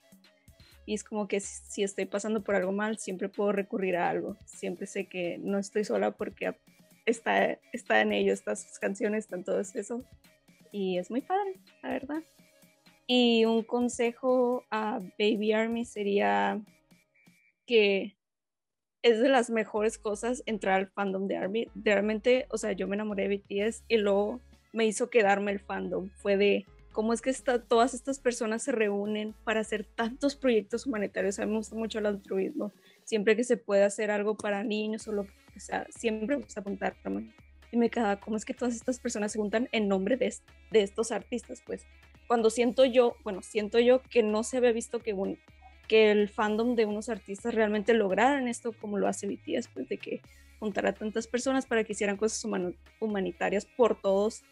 [0.86, 4.38] y es como que si, estoy pasando por algo mal, siempre puedo recurrir a algo,
[4.46, 6.56] siempre sé que no estoy sola porque
[7.06, 10.04] está, está en ellos, estas canciones, están todo eso
[10.72, 12.24] y es muy padre, la verdad.
[13.06, 16.62] Y un consejo a Baby Army sería
[17.66, 18.16] que
[19.04, 21.68] es de las mejores cosas entrar al fandom de Army.
[21.76, 24.42] Realmente, o sea, yo me enamoré de BTS y luego
[24.72, 26.10] me hizo quedarme el fandom.
[26.16, 27.34] Fue de cómo es que
[27.68, 31.40] todas estas personas se reúnen para hacer tantos proyectos humanitarios.
[31.40, 32.72] A mí me gusta mucho el altruismo.
[33.03, 36.61] Siempre que se puede hacer algo para niños o lo que sea, siempre me gusta
[36.61, 37.34] apuntarme.
[37.72, 40.48] Y me quedaba, ¿cómo es que todas estas personas se juntan en nombre de, est-
[40.72, 41.61] de estos artistas?
[41.65, 41.86] Pues
[42.28, 45.15] cuando siento yo, bueno, siento yo que no se había visto que,
[45.90, 50.22] el fandom de unos artistas realmente lograran esto como lo hace BTS, pues de que
[50.60, 52.44] juntara a tantas personas para que hicieran cosas
[52.99, 54.44] humanitarias por todos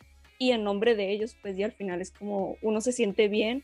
[0.41, 3.63] y en nombre de ellos, pues y al final es como uno se siente bien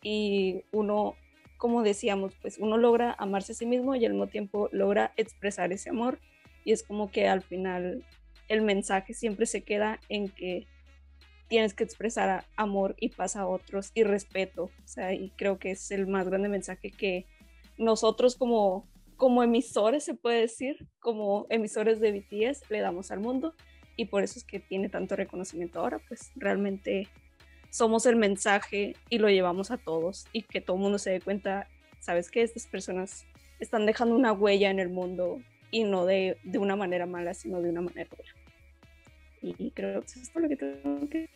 [0.00, 1.16] y uno,
[1.56, 5.72] como decíamos, pues uno logra amarse a sí mismo y al mismo tiempo logra expresar
[5.72, 6.20] ese amor.
[6.64, 8.06] Y es como que al final
[8.46, 10.68] el mensaje siempre se queda en que
[11.48, 15.72] tienes que expresar amor y paz a otros y respeto, o sea, y creo que
[15.72, 17.26] es el más grande mensaje que
[17.76, 18.86] nosotros como
[19.16, 23.54] como emisores se puede decir, como emisores de BTS le damos al mundo
[23.96, 27.08] y por eso es que tiene tanto reconocimiento ahora, pues realmente
[27.70, 31.20] somos el mensaje y lo llevamos a todos y que todo el mundo se dé
[31.20, 31.68] cuenta,
[32.00, 33.26] sabes que estas personas
[33.58, 35.40] están dejando una huella en el mundo
[35.70, 38.32] y no de, de una manera mala, sino de una manera buena.
[39.42, 41.28] Y creo que eso es todo lo que tengo que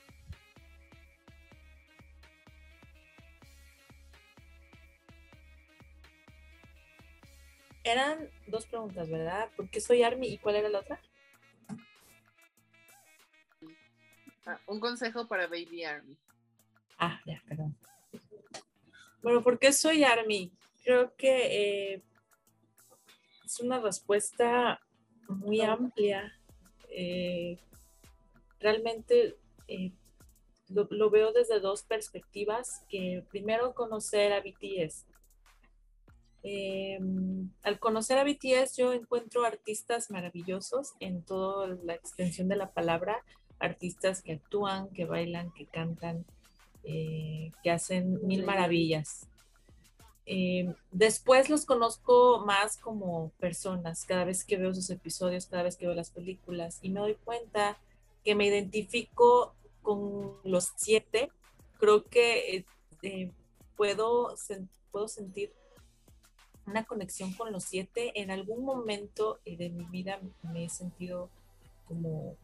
[7.89, 9.49] Eran dos preguntas, ¿verdad?
[9.57, 11.01] ¿Por qué soy Army y cuál era la otra?
[14.49, 16.17] Ah, un consejo para Baby Army.
[16.99, 17.77] Ah, ya, perdón.
[19.23, 20.51] Bueno, ¿por qué soy Army?
[20.83, 22.03] Creo que eh,
[23.45, 24.81] es una respuesta
[25.29, 26.33] muy amplia.
[26.89, 27.59] Eh,
[28.59, 29.93] realmente eh,
[30.71, 35.05] lo, veo desde dos perspectivas, que primero conocer a BTS.
[36.43, 36.99] Eh,
[37.65, 43.23] al conocer a BTS yo encuentro artistas maravillosos en toda la extensión de la palabra,
[43.59, 46.25] artistas que actúan, que bailan, que cantan,
[46.85, 49.27] eh, que hacen mil maravillas.
[50.27, 55.77] Eh, después los conozco más como personas, cada vez que veo sus episodios, cada vez
[55.77, 57.79] que veo las películas, y me doy cuenta
[58.25, 61.31] que me identifico con los siete.
[61.79, 62.65] Creo que
[63.03, 63.31] eh,
[63.77, 65.53] puedo, sen- puedo sentir
[66.67, 68.21] una conexión con los siete.
[68.21, 71.31] En algún momento de mi vida me he sentido
[71.87, 72.37] como,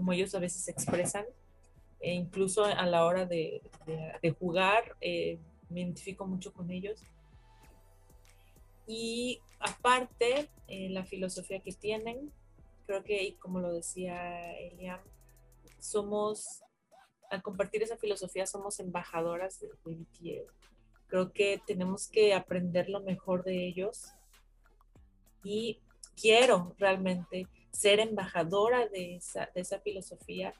[0.00, 1.26] como ellos a veces se expresan,
[2.00, 7.02] e incluso a la hora de, de- de jugar, eh, me identifico mucho con ellos.
[8.86, 12.32] Y aparte, eh, la filosofía que tienen,
[12.86, 15.00] creo que, y como lo decía Eliam,
[15.78, 16.62] somos,
[17.30, 20.46] al compartir esa filosofía, somos embajadoras de, de.
[21.08, 24.14] Creo que tenemos que aprender lo mejor de ellos
[25.44, 25.78] y
[26.18, 30.54] quiero realmente ser embajadora de esa, de esa filosofía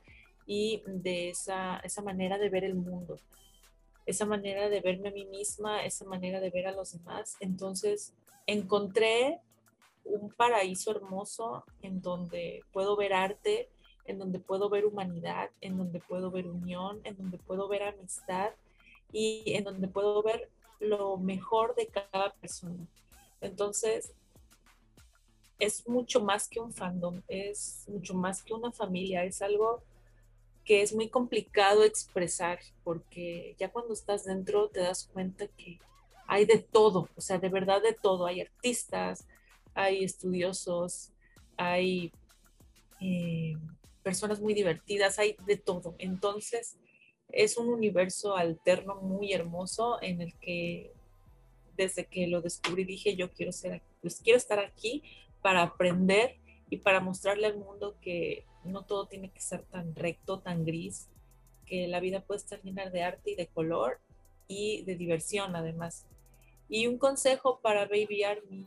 [0.47, 3.19] y de esa, esa manera de ver el mundo,
[4.07, 7.37] esa manera de verme a mí misma, esa manera de ver a los demás.
[7.41, 8.15] Entonces,
[8.47, 9.41] encontré
[10.05, 13.69] un paraíso hermoso en donde puedo ver arte,
[14.07, 18.51] en donde puedo ver humanidad, en donde puedo ver unión, en donde puedo ver amistad
[19.13, 20.51] y en donde puedo ver
[20.81, 22.87] lo mejor de cada persona.
[23.41, 24.13] Entonces,
[25.61, 29.83] es mucho más que un fandom, es mucho más que una familia, es algo
[30.65, 35.79] que es muy complicado expresar porque ya cuando estás dentro te das cuenta que
[36.27, 39.27] hay de todo, o sea, de verdad de todo, hay artistas,
[39.75, 41.13] hay estudiosos,
[41.57, 42.13] hay
[43.01, 43.55] eh,
[44.03, 45.95] personas muy divertidas, hay de todo.
[45.99, 46.79] Entonces,
[47.29, 50.93] es un universo alterno muy hermoso en el que
[51.77, 55.03] desde que lo descubrí dije yo quiero ser pues quiero estar aquí
[55.43, 56.37] para aprender
[56.69, 61.09] y para mostrarle al mundo que no todo tiene que ser tan recto, tan gris,
[61.67, 64.01] que la vida puede estar llena de arte y de color
[64.49, 66.07] y de diversión además.
[66.69, 68.67] Y un consejo para Baby Army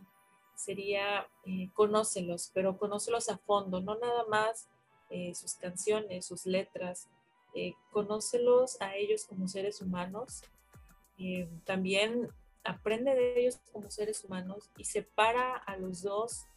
[0.55, 4.67] sería eh, conócelos, pero conócelos a fondo, no nada más
[5.09, 7.07] eh, sus canciones, sus letras,
[7.53, 10.41] eh, conócelos a ellos como seres humanos,
[11.19, 12.29] eh, también
[12.63, 16.47] aprende de ellos como seres humanos y separa a los dos,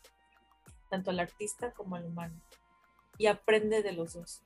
[0.89, 2.41] tanto al artista como al humano,
[3.19, 4.43] y aprende de los dos.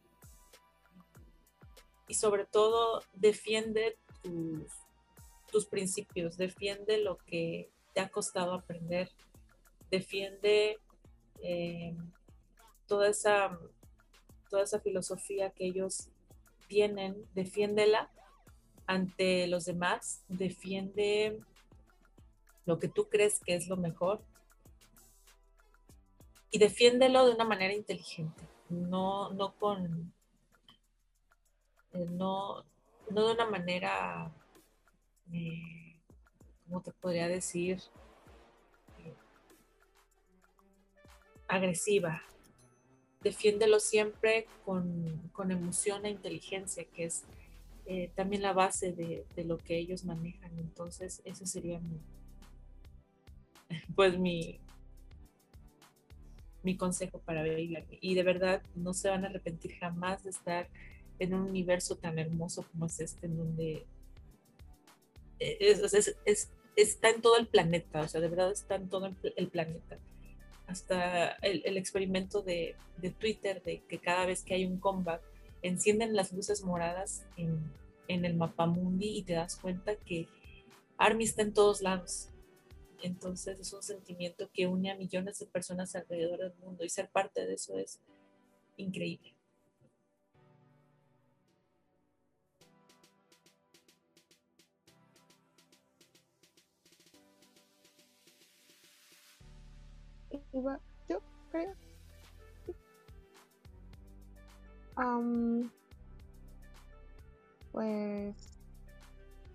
[2.09, 4.67] Y sobre todo defiende tus,
[5.51, 9.11] tus principios, defiende lo que te ha costado aprender,
[9.91, 10.79] defiende
[11.43, 11.97] eh,
[12.87, 13.59] toda, esa,
[14.49, 16.09] toda esa filosofía que ellos
[16.69, 18.11] tienen, defiéndela
[18.87, 21.41] ante los demás, defiende
[22.67, 24.23] lo que tú crees que es lo mejor
[26.51, 30.13] y defiéndelo de una manera inteligente, no, no con,
[31.93, 32.65] eh, no,
[33.11, 34.33] no de una manera,
[35.33, 35.97] eh,
[36.65, 37.81] ¿cómo te podría decir?
[38.99, 39.15] Eh,
[41.47, 42.23] agresiva.
[43.21, 47.25] Defiéndelo siempre con, con emoción e inteligencia, que es
[48.15, 50.57] también la base de, de, lo que ellos manejan.
[50.61, 52.01] Entonces, ese sería mi,
[53.97, 54.61] pues mi,
[56.63, 60.69] mi consejo para Baby Y de verdad, no se van a arrepentir jamás de estar
[61.19, 63.87] en un universo tan hermoso como es este, en donde
[65.41, 69.11] es, es, es, está en todo el planeta, o sea, de verdad está en todo
[69.37, 69.99] el planeta.
[70.67, 72.77] Hasta el, experimento de,
[73.19, 75.21] Twitter, de que cada vez que hay un comeback,
[75.63, 77.59] encienden las luces moradas en,
[78.07, 80.29] en el mapamundi y te das cuenta que
[80.97, 82.29] Army está en todos lados.
[83.03, 87.09] Entonces es un sentimiento que une a millones de personas alrededor del mundo y ser
[87.09, 88.01] parte de eso es
[88.77, 89.35] increíble.
[100.53, 101.21] Iba, yo
[101.51, 101.75] creo.
[104.97, 105.71] Um,
[107.73, 108.59] pues,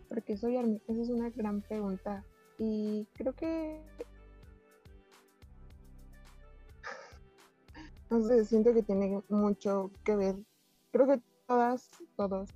[0.10, 2.24] porque soy Army, esa es una gran pregunta.
[2.58, 3.82] Y creo que.
[8.10, 10.36] No sé, siento que tiene mucho que ver.
[10.92, 12.50] Creo que todas, todos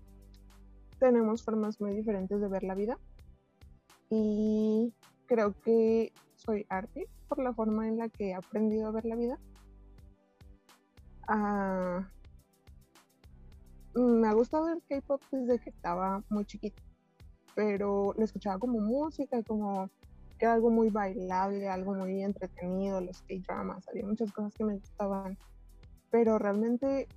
[1.00, 3.00] tenemos formas muy diferentes de ver la vida.
[4.10, 4.94] Y
[5.26, 9.16] creo que soy Army por la forma en la que he aprendido a ver la
[9.16, 9.40] vida.
[11.28, 12.10] ah,
[13.96, 16.82] me ha gustado el K-pop desde que estaba muy chiquita,
[17.56, 19.90] pero lo escuchaba como música, como
[20.38, 24.76] que era algo muy bailable, algo muy entretenido, los K-dramas, había muchas cosas que me
[24.76, 25.38] gustaban,
[26.12, 27.08] pero realmente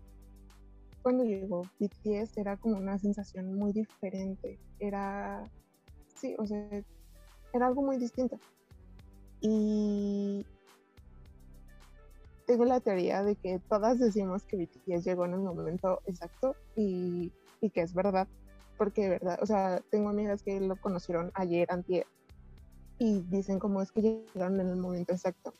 [1.02, 5.48] cuando llegó BTS era como una sensación muy diferente, era,
[6.14, 6.68] sí, o sea,
[7.52, 8.38] era algo muy distinto.
[9.40, 10.46] Y
[12.46, 17.32] tengo la teoría de que todas decimos que BTS llegó en el momento exacto y,
[17.60, 18.28] y que es verdad,
[18.82, 22.04] porque de verdad, o sea, tengo amigas que lo conocieron ayer, antier,
[22.98, 25.54] y dicen como es que llegaron en el momento exacto.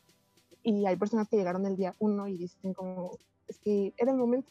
[0.65, 3.12] Y hay personas que llegaron el día uno y dicen como
[3.47, 4.51] es que era el momento.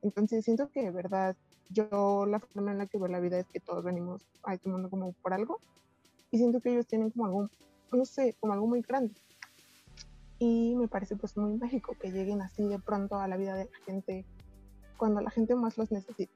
[0.00, 1.36] Entonces siento que de verdad
[1.68, 4.70] yo la forma en la que veo la vida es que todos venimos a este
[4.70, 5.60] mundo como por algo
[6.30, 7.50] y siento que ellos tienen como algo,
[7.92, 9.12] no sé, como algo muy grande.
[10.38, 13.66] Y me parece pues muy mágico que lleguen así de pronto a la vida de
[13.66, 14.24] la gente
[14.96, 16.32] cuando la gente más los necesita.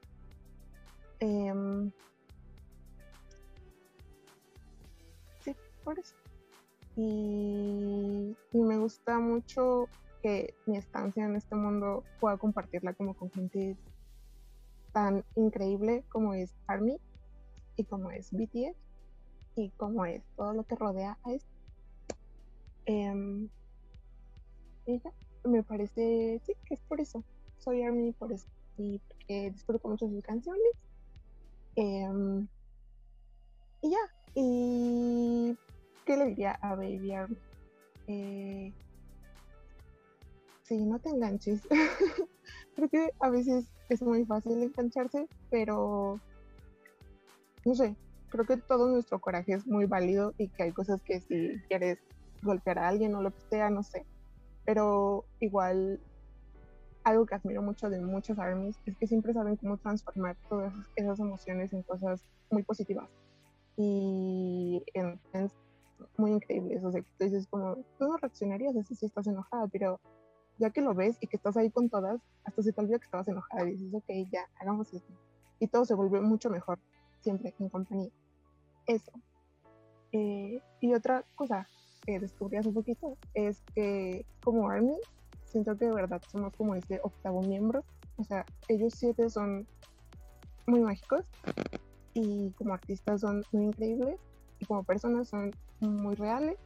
[1.25, 1.91] Em,
[5.43, 6.13] sí, por eso.
[6.95, 9.89] Y, me gusta mucho
[10.21, 13.75] que mi estancia en este mundo pueda compartirla como con gente
[14.93, 16.97] tan increíble como es Army
[17.75, 18.77] y como es BTS
[19.55, 21.49] y como es todo lo que rodea a esto.
[22.85, 23.49] Em,
[25.43, 27.23] me parece, sí, que es por eso.
[27.57, 28.45] Soy Army por eso.
[28.77, 30.85] Y porque disfruto mucho sus canciones.
[31.75, 32.47] Em,
[33.81, 33.97] y ya.
[34.35, 35.57] ¿Y
[36.05, 37.37] qué le diría a Baby Army?
[38.07, 38.73] Eh,
[40.63, 41.61] sí, no te enganches.
[42.75, 46.19] Creo que a veces es muy fácil engancharse, pero
[47.65, 47.95] no sé,
[48.29, 51.97] creo que todo nuestro coraje es muy válido y que hay cosas que si quieres
[52.41, 54.05] golpear a alguien o lo que sea, no sé.
[54.65, 55.99] Pero igual,
[57.05, 61.19] algo que admiro mucho de muchos armies es que siempre saben cómo transformar todas esas
[61.19, 63.07] emociones en cosas muy positivas
[63.77, 65.51] y en, en
[66.17, 66.83] muy increíbles.
[66.83, 69.99] O sea, tú dices como, tú no reaccionarías así si estás enojada, pero
[70.57, 73.05] ya que lo ves y que estás ahí con todas, hasta se te olvida que
[73.05, 75.13] estabas enojada y dices, ok, ya, hagamos esto.
[75.59, 76.79] Y todo se vuelve mucho mejor,
[77.21, 78.09] siempre en compañía.
[78.87, 79.11] Eso.
[80.11, 81.67] Eh, y otra cosa
[82.01, 84.97] que descubrí hace poquito es que como Army,
[85.45, 87.83] siento que de verdad somos como ese octavo miembro.
[88.17, 89.67] O sea, ellos siete son
[90.67, 91.25] muy mágicos
[92.13, 94.19] y como artistas son muy increíbles
[94.59, 96.57] y como personas son muy reales.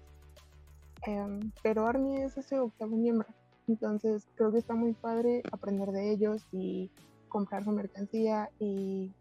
[1.05, 3.27] Em, pero Army es ese octavo miembro.
[3.67, 6.89] Entonces creo que está muy padre aprender de ellos y
[7.29, 9.11] comprar su mercancía y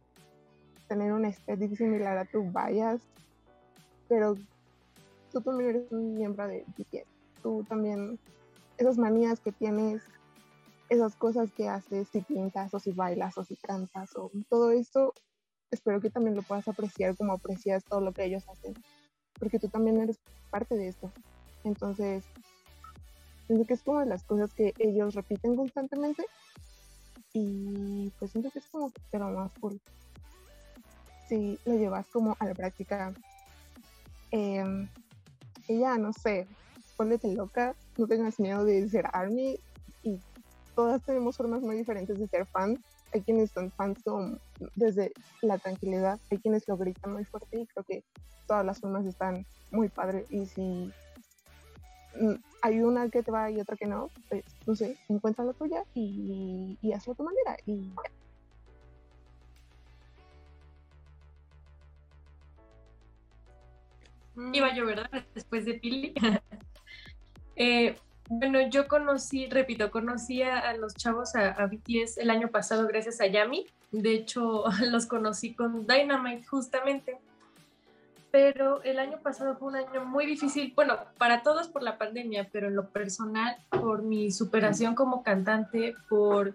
[0.89, 3.03] tener un estética similar a tu Bias,
[4.09, 4.35] pero
[5.31, 7.07] tú también eres un miembro de BTS.
[7.43, 8.19] Tú también,
[8.79, 10.03] esas manías que tienes,
[10.89, 15.13] esas cosas que haces, si pintas o si bailas o si cantas o todo esto,
[15.71, 18.75] espero que también lo puedas apreciar como aprecias todo lo que ellos hacen,
[19.39, 20.19] porque tú también eres
[20.51, 21.13] parte de esto.
[21.65, 22.25] Entonces,
[23.47, 26.25] siento que es como de las cosas que ellos repiten constantemente
[27.33, 29.81] y pues siento que es como lo más cool
[31.29, 33.13] si lo llevas como a la práctica
[34.31, 36.47] y ya no sé
[36.97, 39.59] ponete loca no tengas miedo de ser army
[40.03, 40.19] y
[40.75, 42.79] todas tenemos formas muy diferentes de ser fans
[43.13, 43.99] hay quienes son fans
[44.77, 45.13] desde
[45.43, 48.05] la tranquilidad hay quienes lo gritan muy fuerte y creo que
[48.47, 50.93] todas las formas están muy padres y si
[52.21, 55.53] Mm, hay una que te va y otra que no, pues, no sé, encuentra la
[55.53, 57.93] tuya y, hazlo a tu manera y.
[64.53, 65.11] Iba yo, ¿verdad?
[65.35, 66.15] Después de Pili.
[67.59, 67.97] eh,
[68.29, 73.27] bueno, yo conocí, repito, conocí a, los chavos a, BTS el año pasado gracias a
[73.27, 73.67] Yami.
[73.91, 77.19] De hecho, los conocí con Dynamite justamente
[78.31, 82.49] pero el año pasado fue un año muy difícil, bueno, para todos por la pandemia,
[82.53, 86.55] pero en lo personal, por mi superación como cantante, por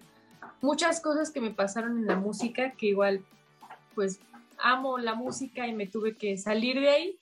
[0.61, 3.25] muchas cosas que me pasaron en la música, que igual,
[3.95, 4.19] pues,
[4.59, 7.19] amo la música y me tuve que salir de ahí.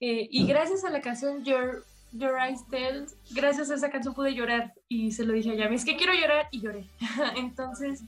[0.00, 4.34] Eh, y gracias a la canción Your, Your Eyes Tell, gracias a esa canción pude
[4.34, 6.86] llorar y se lo dije a Yami, es que quiero llorar y lloré.
[7.36, 8.02] Entonces,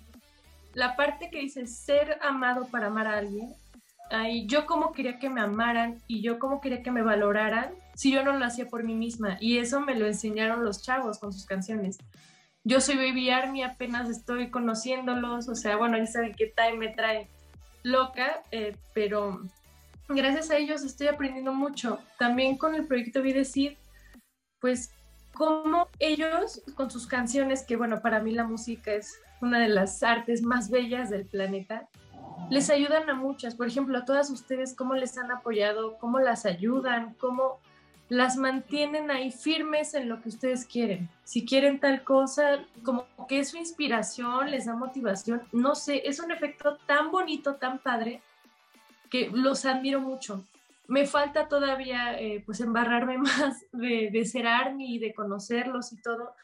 [0.74, 3.54] la parte que dice ser amado para amar a alguien,
[4.10, 8.12] Ay, yo como quería que me amaran y yo como quería que me valoraran si
[8.12, 9.36] yo no lo hacía por mí misma.
[9.40, 11.98] Y eso me lo enseñaron los chavos con sus canciones.
[12.62, 16.88] Yo soy Baby Army, apenas estoy conociéndolos, o sea, bueno, ya saben que Time me
[16.88, 17.28] trae
[17.82, 19.40] loca, eh, pero
[20.08, 21.98] gracias a ellos estoy aprendiendo mucho.
[22.18, 23.76] También con el proyecto Vi Decir,
[24.66, 24.90] pues
[25.32, 30.02] cómo ellos con sus canciones, que bueno, para mí la música es una de las
[30.02, 31.88] artes más bellas del planeta,
[32.51, 33.55] les ayudan a muchas.
[33.55, 37.60] Por ejemplo, a todas ustedes, cómo les han apoyado, cómo las ayudan, cómo
[38.09, 41.09] las mantienen ahí firmes en lo que ustedes quieren.
[41.22, 45.43] Si quieren tal cosa, como que es su inspiración, les da motivación.
[45.52, 48.20] No sé, es un efecto tan bonito, tan padre,
[49.10, 50.43] que los admiro mucho.
[50.88, 56.00] Me falta todavía eh, pues embarrarme más de, de ser ARMY y de conocerlos y
[56.00, 56.34] todo,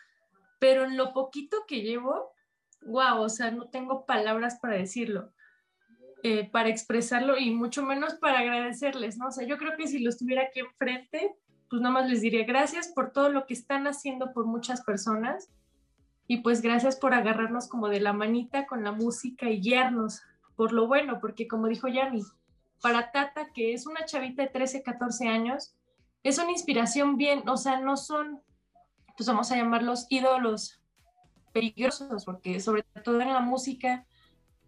[0.59, 2.33] pero en lo poquito que llevo,
[2.83, 5.33] wow, o sea, no tengo palabras para decirlo.
[6.23, 9.29] eh, para expresarlo y mucho menos para agradecerles, ¿no?
[9.29, 11.35] O sea, yo creo que si los tuviera aquí enfrente,
[11.69, 15.51] pues nada más les diría gracias por todo lo que están haciendo por muchas personas
[16.29, 20.23] y pues gracias por agarrarnos como de la manita con la música y guiarnos
[20.55, 22.23] por lo bueno, porque como dijo Yanni,
[22.83, 25.75] para Tata, que es una chavita de 13, 14 años,
[26.23, 28.43] es una inspiración bien, o sea, no son,
[29.17, 30.83] pues vamos a llamarlos ídolos
[31.53, 34.05] peligrosos, porque sobre todo en la música,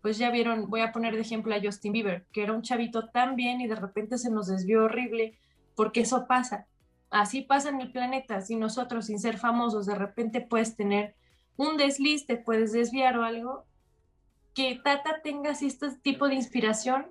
[0.00, 3.08] pues ya vieron, voy a poner de ejemplo a Justin Bieber, que era un chavito
[3.08, 5.38] tan bien y de repente se nos desvió horrible,
[5.74, 6.68] porque eso pasa.
[7.10, 8.40] Así pasa en el planeta.
[8.40, 11.16] Si nosotros, sin ser famosos, de repente puedes tener
[11.56, 13.64] un desliz, te puedes desviar o algo,
[14.52, 17.06] que Tata tenga así este tipo de inspiración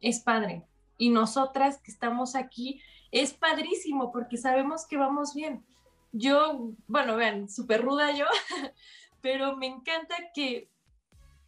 [0.00, 0.64] es padre.
[0.98, 2.80] Y nosotras que estamos aquí,
[3.12, 5.64] es padrísimo porque sabemos que vamos bien.
[6.12, 8.26] Yo, bueno, vean, súper ruda yo,
[9.20, 10.70] pero me encanta que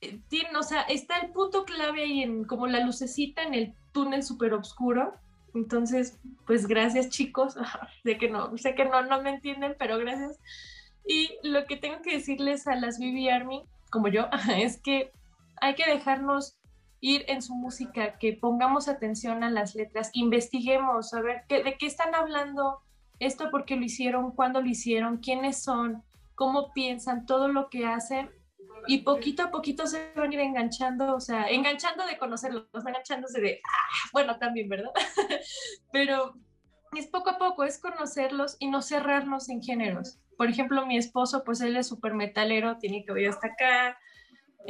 [0.01, 3.75] eh, tiene, o sea, está el punto clave ahí en como la lucecita en el
[3.93, 5.15] túnel súper oscuro.
[5.55, 7.55] Entonces, pues gracias chicos.
[8.05, 10.39] sé que no, sé que no, no me entienden, pero gracias.
[11.07, 15.11] Y lo que tengo que decirles a las BB Army, como yo, es que
[15.61, 16.58] hay que dejarnos
[17.01, 21.77] ir en su música, que pongamos atención a las letras, investiguemos, a ver qué, de
[21.77, 22.81] qué están hablando,
[23.21, 26.03] esto por qué lo hicieron, cuándo lo hicieron, quiénes son,
[26.35, 28.31] cómo piensan, todo lo que hacen.
[28.87, 33.41] Y poquito a poquito se van a ir enganchando, o sea, enganchando de conocerlos, enganchándose
[33.41, 34.93] de, ah, bueno, también, ¿verdad?
[35.93, 36.35] Pero
[36.97, 40.21] es poco a poco, es conocerlos y no cerrarnos en géneros.
[40.37, 43.99] Por ejemplo, mi esposo, pues él es súper metalero, tiene que oír hasta acá,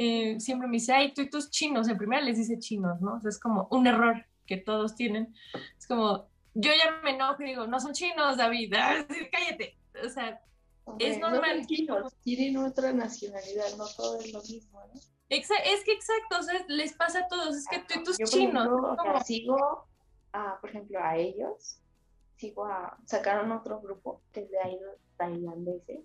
[0.01, 3.15] eh, siempre me dice, ay, tú y tus chinos, en primera les dice chinos, ¿no?
[3.15, 5.35] O sea, es como un error que todos tienen.
[5.77, 9.77] Es como, yo ya me enojo y digo, no son chinos, David, ah, cállate.
[10.05, 10.41] O sea,
[10.99, 11.57] es Ok, no normal.
[11.57, 14.99] son chinos, tienen otra nacionalidad, no todo es lo mismo, ¿no?
[15.29, 18.17] Exa- es que exacto, o sea, les pasa a todos, es que tú y tus
[18.17, 18.65] Yo, chinos.
[18.65, 19.87] ejemplo, es o sea, sigo,
[20.31, 21.77] a, por ejemplo, a ellos,
[22.37, 25.99] sigo a, sacaron otro grupo que es de idol tailandeses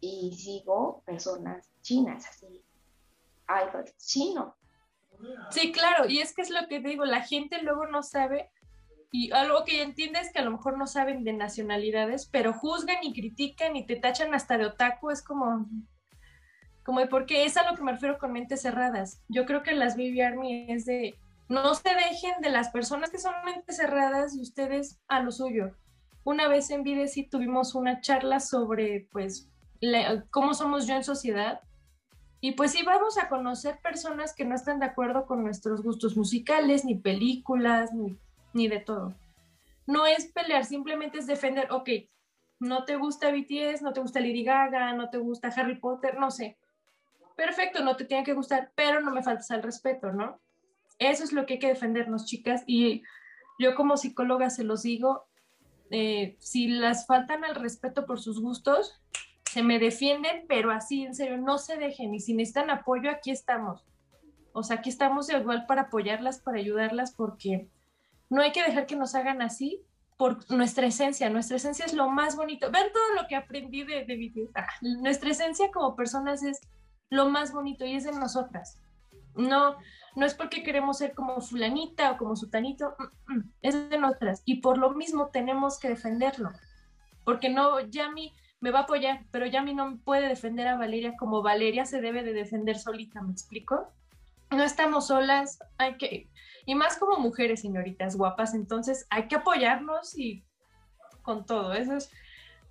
[0.00, 2.62] y sigo personas chinas, así,
[3.48, 4.56] idols chino.
[5.50, 8.50] Sí, claro, y es que es lo que digo, la gente luego no sabe,
[9.10, 13.02] y algo que entiende es que a lo mejor no saben de nacionalidades, pero juzgan
[13.02, 15.66] y critican y te tachan hasta de otaku, es como,
[16.84, 19.22] como de por qué, es a lo que me refiero con mentes cerradas.
[19.28, 21.18] Yo creo que las Baby Army es de,
[21.48, 25.70] no se dejen de las personas que son mentes cerradas y ustedes a lo suyo.
[26.24, 29.48] Una vez en Videsi tuvimos una charla sobre, pues,
[29.80, 31.60] la- cómo somos yo en sociedad
[32.40, 36.16] y pues sí, vamos a conocer personas que no están de acuerdo con nuestros gustos
[36.16, 38.18] musicales, ni películas, ni,
[38.52, 39.14] ni de todo.
[39.86, 41.88] No es pelear, simplemente es defender, ok,
[42.60, 46.30] no te gusta BTS, no te gusta Lady Gaga, no te gusta Harry Potter, no
[46.30, 46.58] sé.
[47.36, 50.40] Perfecto, no te tiene que gustar, pero no me faltas al respeto, ¿no?
[50.98, 52.62] Eso es lo que hay que defendernos, chicas.
[52.66, 53.02] Y
[53.58, 55.26] yo como psicóloga se los digo,
[55.90, 59.00] eh, si las faltan al respeto por sus gustos,
[59.56, 62.14] se me defienden, pero así, en serio, no se dejen.
[62.14, 63.86] Y si necesitan apoyo, aquí estamos.
[64.52, 67.66] O sea, aquí estamos de igual para apoyarlas, para ayudarlas, porque
[68.28, 69.80] no hay que dejar que nos hagan así
[70.18, 71.30] por nuestra esencia.
[71.30, 72.70] Nuestra esencia es lo más bonito.
[72.70, 74.50] Vean todo lo que aprendí de, de BTS.
[74.56, 76.60] Ah, nuestra esencia como personas es
[77.08, 78.78] lo más bonito y es de nosotras.
[79.36, 79.78] No,
[80.16, 84.42] no es porque queremos ser como fulanita o como sutanito, mm, mm, es de nosotras.
[84.44, 86.50] Y por lo mismo tenemos que defenderlo.
[87.24, 88.34] Porque no, Yami
[88.66, 92.24] me va a apoyar, pero Yami no puede defender a Valeria como Valeria se debe
[92.24, 93.92] de defender solita, ¿me explico?
[94.50, 96.30] No estamos solas, hay que,
[96.64, 100.44] y más como mujeres, señoritas guapas, entonces hay que apoyarnos y
[101.22, 101.74] con todo.
[101.74, 102.10] Eso es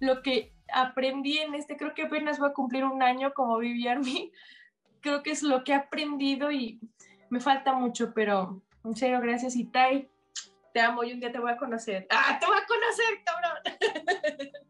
[0.02, 3.88] lo que aprendí en este, creo que apenas voy a cumplir un año como Vivi
[3.88, 4.34] Army.
[5.00, 6.82] Creo que es lo que he aprendido y
[7.30, 9.56] me falta mucho, pero en serio, gracias.
[9.56, 10.10] Y Tai,
[10.74, 12.06] te amo y un día te voy a conocer.
[12.10, 14.52] ¡Ah, te voy a conocer, cabrón!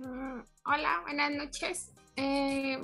[0.00, 1.90] Hola, buenas noches.
[2.14, 2.78] Eh,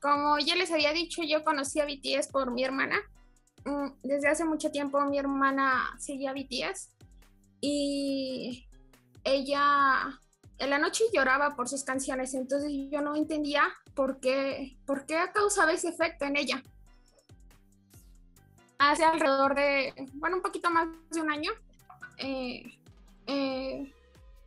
[0.00, 2.96] como ya les había dicho, yo conocí a BTS por mi hermana.
[3.64, 6.90] Mm, desde hace mucho tiempo mi hermana seguía BTS
[7.60, 8.66] y
[9.22, 10.18] ella
[10.58, 13.62] en la noche lloraba por sus canciones, entonces yo no entendía
[13.94, 16.64] por qué, por qué causaba ese efecto en ella.
[18.78, 21.52] Hace alrededor de, bueno, un poquito más de un año,
[22.18, 22.76] eh,
[23.28, 23.92] eh,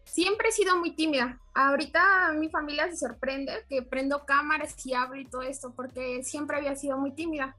[0.05, 1.39] siempre he sido muy tímida.
[1.53, 6.57] Ahorita mi familia se sorprende que prendo cámaras y hablo y todo esto, porque siempre
[6.57, 7.55] había sido muy tímida.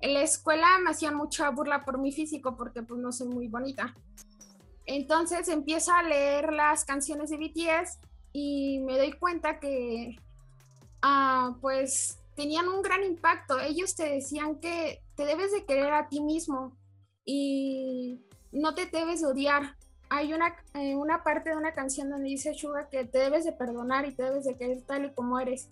[0.00, 3.48] En la escuela me hacían mucha burla por mi físico, porque pues no soy muy
[3.48, 3.94] bonita.
[4.86, 7.98] Entonces empiezo a leer las canciones de BTS
[8.32, 10.16] y me doy cuenta que,
[11.02, 13.60] ah, pues, tenían un gran impacto.
[13.60, 16.76] Ellos te decían que te debes de querer a ti mismo
[17.24, 18.20] y
[18.52, 19.76] no te debes de odiar.
[20.10, 23.52] Hay una, eh, una parte de una canción donde dice Suga que te debes de
[23.52, 25.68] perdonar y te debes de querer tal y como eres.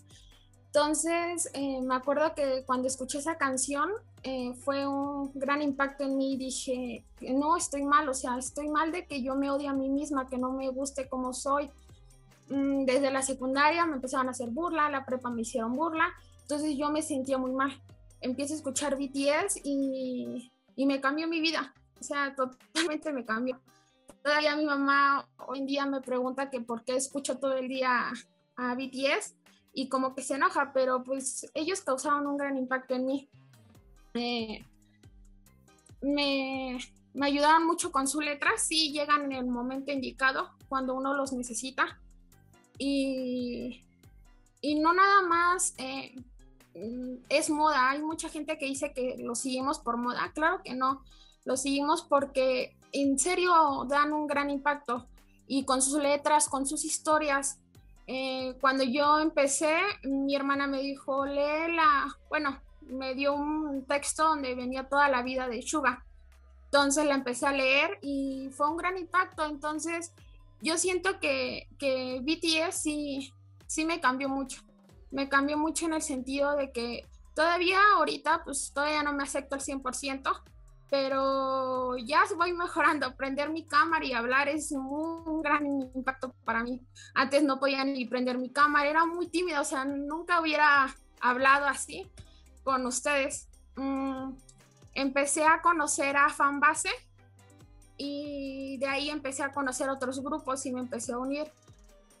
[0.67, 3.89] Entonces, eh, me acuerdo que cuando escuché esa canción
[4.21, 6.37] eh, fue un gran impacto en mí.
[6.37, 9.89] Dije, no, estoy mal, o sea, estoy mal de que yo me odie a mí
[9.89, 11.69] misma, que no me guste como soy.
[12.49, 16.07] Mm, desde la secundaria me empezaron a hacer burla, la prepa me hicieron burla,
[16.41, 17.71] entonces yo me sentía muy mal.
[18.21, 23.59] Empiezo a escuchar BTS y, y me cambió mi vida, o sea, totalmente me cambió.
[24.23, 28.11] Todavía mi mamá hoy en día me pregunta que por qué escucho todo el día
[28.55, 29.35] a BTS
[29.73, 33.29] y como que se enoja, pero pues ellos causaron un gran impacto en mí.
[36.01, 36.77] me,
[37.13, 41.33] me ayudaron mucho con su letra, sí llegan en el momento indicado, cuando uno los
[41.33, 41.99] necesita.
[42.77, 43.83] Y,
[44.61, 46.15] y no nada más eh,
[47.29, 51.03] es moda, hay mucha gente que dice que lo seguimos por moda, claro que no,
[51.45, 55.07] lo seguimos porque en serio dan un gran impacto
[55.47, 57.59] y con sus letras, con sus historias,
[58.11, 64.55] eh, cuando yo empecé, mi hermana me dijo, léela, bueno, me dio un texto donde
[64.55, 66.03] venía toda la vida de Suga.
[66.65, 69.45] Entonces la empecé a leer y fue un gran impacto.
[69.45, 70.11] Entonces
[70.59, 73.33] yo siento que, que BTS sí,
[73.67, 74.63] sí me cambió mucho.
[75.11, 79.55] Me cambió mucho en el sentido de que todavía ahorita, pues todavía no me acepto
[79.55, 80.41] al 100%,
[80.89, 83.15] pero ya voy mejorando.
[83.15, 86.81] Prender mi cámara y hablar es un gran impacto para mí.
[87.13, 91.67] Antes no podía ni prender mi cámara, era muy tímida, o sea, nunca hubiera hablado
[91.67, 92.09] así
[92.63, 93.47] con ustedes.
[93.75, 94.31] Mm,
[94.93, 96.89] empecé a conocer a Fanbase
[97.97, 101.51] y de ahí empecé a conocer otros grupos y me empecé a unir.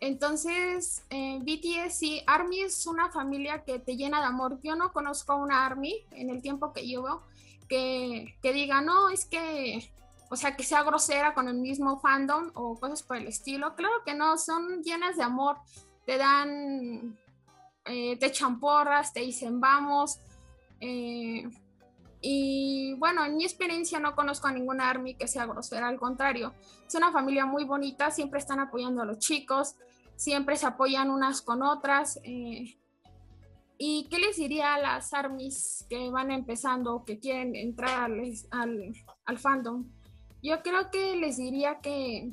[0.01, 4.59] Entonces, eh, BTS y ARMY es una familia que te llena de amor.
[4.63, 7.23] Yo no conozco a una ARMY en el tiempo que llevo
[7.69, 9.93] que, diga, no, es que,
[10.29, 13.75] o sea, que sea grosera con el mismo fandom o cosas por el estilo.
[13.75, 15.57] Claro que no, son llenas de amor,
[16.05, 17.17] te dan,
[17.85, 20.19] eh, te echan porras, te dicen vamos.
[20.81, 21.47] Eh,
[22.21, 26.53] y bueno, en mi experiencia no conozco a ninguna ARMY que sea grosera, al contrario,
[26.85, 29.75] es una familia muy bonita, siempre están apoyando a los chicos,
[30.17, 32.19] siempre se apoyan unas con otras.
[32.23, 32.78] Eh,
[33.81, 38.93] ¿Y qué les diría a las armies que van empezando o que quieren entrar al,
[39.25, 39.89] al, fandom?
[40.43, 42.29] Yo creo que les diría que,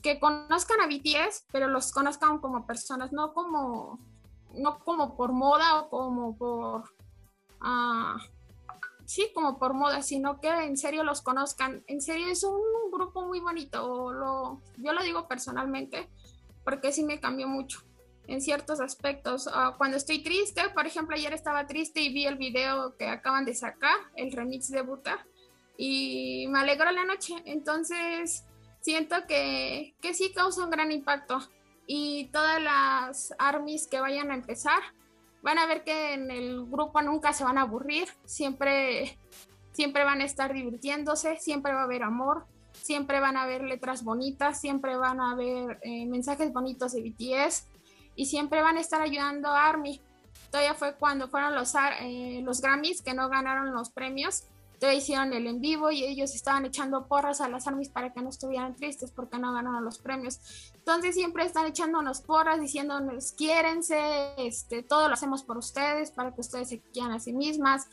[0.00, 3.98] que conozcan a BTS, pero los conozcan como personas, no como,
[4.54, 6.82] no como por moda o como por...
[7.60, 8.20] Uh,
[9.04, 11.82] sí, como por moda, sino que en serio los conozcan.
[11.88, 12.60] En serio es un
[12.92, 14.12] grupo muy bonito.
[14.12, 16.08] Lo, yo lo digo personalmente
[16.62, 17.87] porque sí me cambió mucho
[18.28, 19.48] en ciertos aspectos.
[19.52, 23.44] Ah, cuando estoy triste, por ejemplo, ayer estaba triste y vi el video que acaban
[23.44, 25.26] de sacar, el remix de Buta,
[25.76, 27.34] y me alegró la noche.
[27.46, 28.44] Entonces,
[28.80, 31.40] siento que, que sí causa un gran impacto.
[31.86, 34.80] Y todas las armies que vayan a empezar,
[35.42, 39.18] van a ver que en el grupo nunca se van a aburrir, siempre,
[39.72, 44.04] siempre van a estar divirtiéndose, siempre va a haber amor, siempre van a haber letras
[44.04, 47.64] bonitas, siempre van a haber eh, mensajes bonitos de BTS
[48.18, 50.02] y siempre van a estar ayudando a Army.
[50.50, 54.42] Todavía fue cuando fueron los, eh, los Grammys que no ganaron los premios.
[54.80, 58.20] Todavía hicieron el en vivo y ellos estaban echando porras a las Armys para que
[58.20, 60.40] no estuvieran tristes porque no ganaron los premios.
[60.74, 66.40] Entonces siempre están echándonos porras, diciéndonos quiérense, este, todo lo hacemos por ustedes, para que
[66.40, 67.86] ustedes se quieran a sí mismas,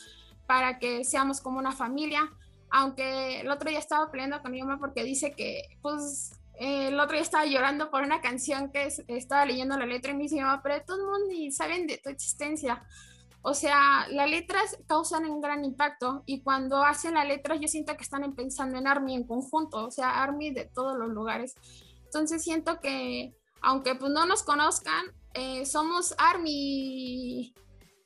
[0.48, 2.34] para que seamos como una familia.
[2.72, 7.14] Aunque el otro día estaba peleando con mi mamá porque dice que pues el otro
[7.14, 10.84] día estaba llorando por una canción que estaba leyendo la letra y me dice, pero
[10.86, 12.86] todo el mundo ni saben de tu existencia.
[13.42, 17.96] O sea, las letras causan un gran impacto y cuando hacen las letras yo siento
[17.96, 21.54] que están pensando en ARMY en conjunto, o sea, ARMY de todos los lugares.
[22.06, 27.54] Entonces siento que, aunque pues no nos conozcan, eh, somos ARMY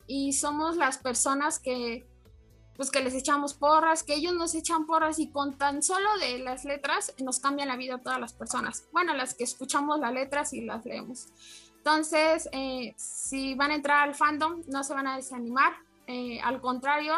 [0.08, 2.09] y somos las personas que,
[2.80, 6.40] pues que les echamos porras, que ellos nos echan porras y con tan solo de
[6.40, 8.88] las letras nos cambian la vida a todas las personas.
[8.94, 11.28] Bueno, las que escuchamos las letras y las leemos.
[11.76, 15.74] Entonces, eh, si van a entrar al fandom, no se van a desanimar.
[16.08, 17.16] eh, al contrario,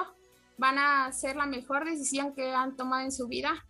[0.57, 3.63] van a hacer la mejor decisión que han tomado en su vida.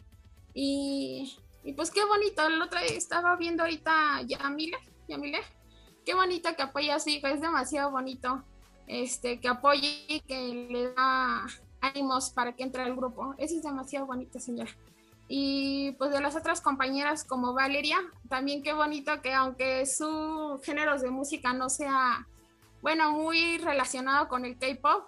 [0.54, 1.38] Y,
[1.76, 2.48] pues qué bonito.
[2.48, 4.78] El otro día estaba viendo ahorita Yamile,
[5.10, 5.42] Yamile.
[6.06, 7.32] Qué bonito que apoya a su hija.
[7.32, 8.46] Es demasiado bonito
[8.88, 11.46] este, que apoye y que le da
[11.82, 13.36] ánimos para que entre al grupo.
[13.38, 14.72] Eso es demasiado bonito, señora.
[15.28, 17.98] Y pues de las otras compañeras como Valeria,
[18.28, 22.28] también qué bonito que aunque su género de música no sea,
[22.82, 25.06] bueno, muy relacionado con el K-Pop,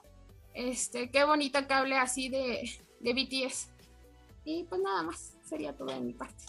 [0.54, 2.70] este, qué bonito que hable así de,
[3.00, 3.70] de BTS.
[4.46, 6.46] Y pues nada más, sería todo de mi parte.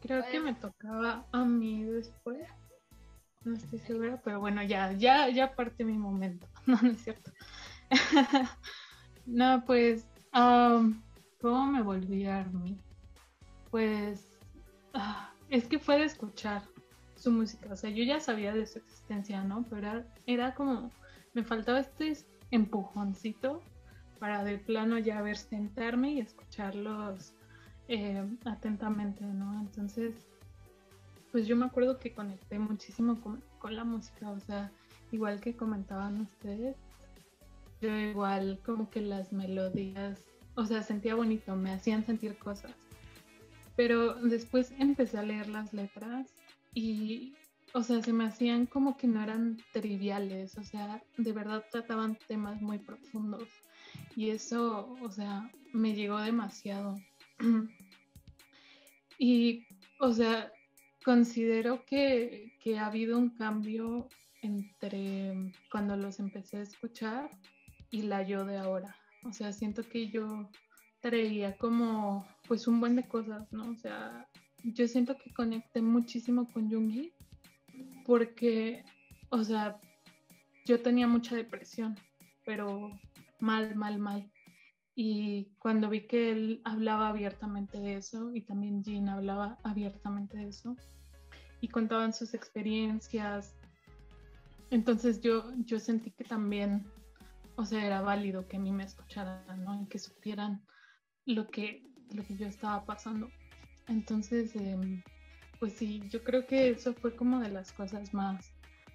[0.00, 2.48] Creo que me tocaba a mí después.
[3.44, 6.46] No estoy segura, pero bueno, ya, ya, ya parte mi momento.
[6.66, 7.32] No, no es cierto.
[9.26, 11.02] no, pues, am,
[11.40, 12.78] ¿cómo me volví Army?
[13.70, 14.30] Pues,
[14.92, 16.62] ah, es que fue de escuchar
[17.16, 17.72] su música.
[17.72, 19.64] O sea, yo ya sabía de su existencia, ¿no?
[19.68, 20.90] Pero era, era como,
[21.32, 22.16] me faltaba este
[22.50, 23.62] empujoncito
[24.18, 27.34] para de plano ya ver sentarme y escucharlos
[27.88, 29.60] eh, atentamente, ¿no?
[29.60, 30.14] Entonces,
[31.32, 33.42] pues yo me acuerdo que conecté muchísimo con,
[33.74, 34.72] la música, o sea,
[35.12, 36.76] igual que comentaban ustedes,
[37.80, 40.20] yo igual como que las melodías,
[40.54, 42.72] o sea, sentía bonito, me hacían sentir cosas,
[43.76, 46.34] pero después empecé a leer las letras
[46.74, 47.34] y,
[47.74, 52.16] o sea, se me hacían como que no eran triviales, o sea, de verdad trataban
[52.26, 53.48] temas muy profundos
[54.16, 56.98] y eso, o sea, me llegó demasiado.
[59.18, 59.66] y,
[59.98, 60.50] o sea,
[61.04, 64.08] considero que, que ha habido un cambio
[64.42, 67.30] entre cuando los empecé a escuchar
[67.90, 68.96] y la yo de ahora.
[69.24, 70.48] O sea, siento que yo
[71.00, 73.70] traía como pues un buen de cosas, ¿no?
[73.70, 74.28] O sea,
[74.62, 77.12] yo siento que conecté muchísimo con Jungi
[78.04, 78.84] porque,
[79.30, 79.80] o sea,
[80.66, 81.96] yo tenía mucha depresión,
[82.44, 82.98] pero
[83.38, 84.29] mal, mal, mal.
[85.02, 90.48] Y cuando vi que él hablaba abiertamente de eso, y también Jean hablaba abiertamente de
[90.48, 90.76] eso,
[91.62, 93.54] y contaban sus experiencias,
[94.70, 96.84] entonces yo, yo sentí que también,
[97.56, 99.80] o sea, era válido que a mí me escucharan, ¿no?
[99.82, 100.60] Y que supieran
[101.24, 101.82] lo que,
[102.12, 103.30] lo que yo estaba pasando.
[103.88, 105.02] Entonces, em,
[105.58, 108.52] pues sí, yo creo que eso fue como de las cosas más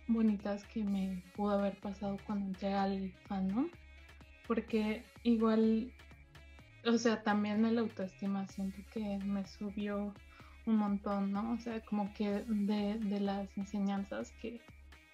[0.07, 3.71] bonitas que me pudo haber pasado cuando entré al fandom
[4.47, 5.91] porque igual,
[6.85, 10.13] o sea, también el autoestima siento que me subió
[10.65, 11.53] un montón, ¿no?
[11.53, 14.61] O sea, como que de, de las enseñanzas que,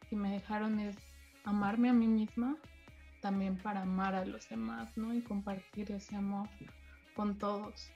[0.10, 0.96] que me dejaron es
[1.44, 2.58] amarme a mí misma,
[3.22, 5.14] también para amar a los demás, ¿no?
[5.14, 6.48] Y compartir ese amor
[7.16, 7.92] con todos.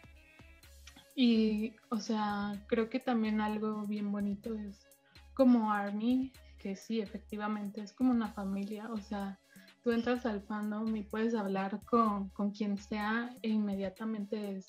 [1.15, 4.85] Y, o sea, creo que también algo bien bonito es
[5.33, 9.39] como Army, que sí, efectivamente es como una familia, o sea,
[9.85, 14.65] tú entras al fandom y puedes hablar con, con quien sea e inmediatamente es,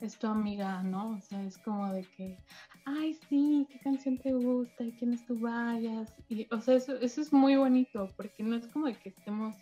[0.00, 1.10] es tu amiga, ¿no?
[1.10, 2.36] O sea, es como de que,
[2.84, 6.12] ay, sí, qué canción te gusta y quién es tu vayas.
[6.28, 9.54] Y, o sea, eso, eso es muy bonito porque no es como de que estemos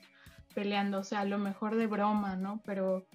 [0.54, 2.62] peleando, o sea, a lo mejor de broma, ¿no?
[2.64, 3.06] Pero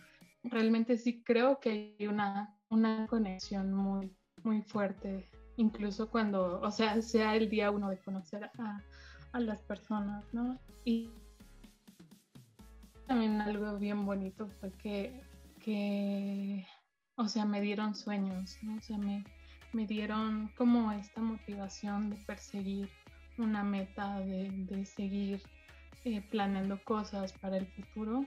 [0.44, 5.28] realmente sí creo que hay una, una conexión muy, muy fuerte,
[5.58, 8.84] incluso cuando, o sea, sea el día uno de conocer a,
[9.32, 10.60] a las personas, ¿no?
[13.12, 15.22] También algo bien bonito fue que,
[15.60, 16.66] que,
[17.18, 18.78] o sea, me dieron sueños, ¿no?
[18.78, 19.26] O sea, me,
[19.74, 22.90] me dieron como esta motivación de perseguir
[23.38, 25.42] una meta, de, de seguir
[26.06, 28.26] eh, planeando cosas para el futuro.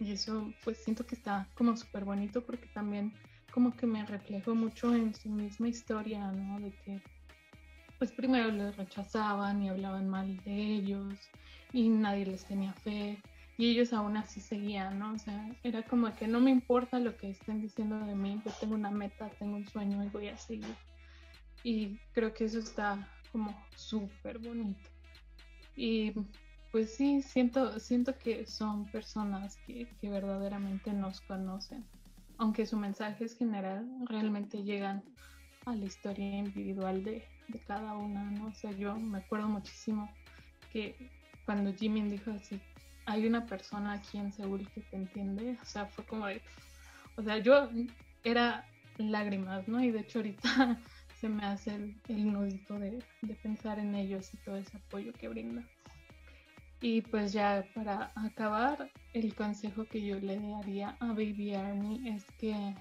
[0.00, 3.12] Y eso pues siento que está como súper bonito porque también
[3.52, 6.60] como que me reflejo mucho en su misma historia, ¿no?
[6.60, 7.02] De que
[7.98, 11.14] pues primero les rechazaban y hablaban mal de ellos
[11.74, 13.18] y nadie les tenía fe
[13.56, 15.12] y ellos aún así seguían, ¿no?
[15.12, 18.50] O sea, era como que no me importa lo que estén diciendo de mí, yo
[18.60, 20.74] tengo una meta, tengo un sueño y voy a seguir.
[21.62, 24.90] Y creo que eso está como súper bonito.
[25.76, 26.12] Y
[26.72, 31.84] pues sí, siento, siento que son personas que, que verdaderamente nos conocen.
[32.38, 35.04] Aunque su mensaje es general, realmente llegan
[35.66, 38.48] a la historia individual de, de cada una, ¿no?
[38.48, 40.12] O sea, yo me acuerdo muchísimo
[40.72, 40.96] que
[41.46, 42.60] cuando Jimmy dijo así,
[43.06, 46.40] hay una persona aquí en Seúl que te entiende, o sea, fue como de,
[47.16, 47.68] o sea, yo
[48.22, 48.66] era
[48.98, 49.82] lágrimas, ¿no?
[49.82, 50.78] Y de hecho ahorita
[51.20, 55.12] se me hace el, el nudito de, de, pensar en ellos y todo ese apoyo
[55.12, 55.62] que brinda.
[56.80, 62.24] Y pues ya para acabar, el consejo que yo le daría a Baby Army es
[62.38, 62.74] que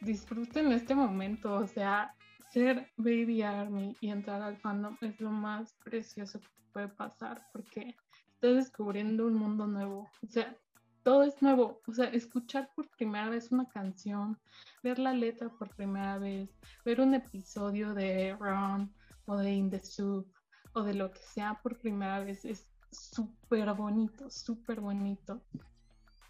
[0.00, 2.14] disfruten este momento, o sea,
[2.52, 7.94] ser Baby Army y entrar al fandom es lo más precioso que puede pasar porque
[8.40, 10.56] estás descubriendo un mundo nuevo, o sea,
[11.02, 14.38] todo es nuevo, o sea, escuchar por primera vez una canción,
[14.80, 16.48] ver la letra por primera vez,
[16.84, 18.94] ver un episodio de Ron
[19.26, 20.32] o de In the Soup
[20.74, 25.42] o de lo que sea por primera vez es súper bonito, súper bonito.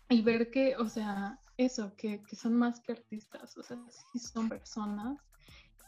[0.09, 4.19] Y ver que, o sea, eso, que, que son más que artistas, o sea, sí
[4.19, 5.19] son personas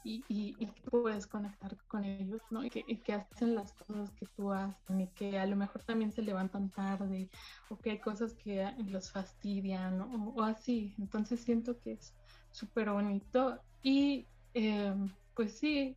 [0.04, 2.64] y, y, y puedes conectar con ellos, ¿no?
[2.64, 6.22] Y que, hacen las cosas que tú haces y que a lo mejor también se
[6.22, 7.30] levantan tarde
[7.68, 10.94] o que hay cosas que los fastidian o, o así.
[10.98, 12.14] Entonces siento que es
[12.50, 14.94] súper bonito y eh,
[15.34, 15.96] pues sí,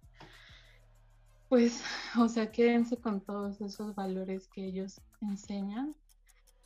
[1.49, 1.83] pues,
[2.19, 5.95] o sea, quédense con todos esos valores que ellos enseñan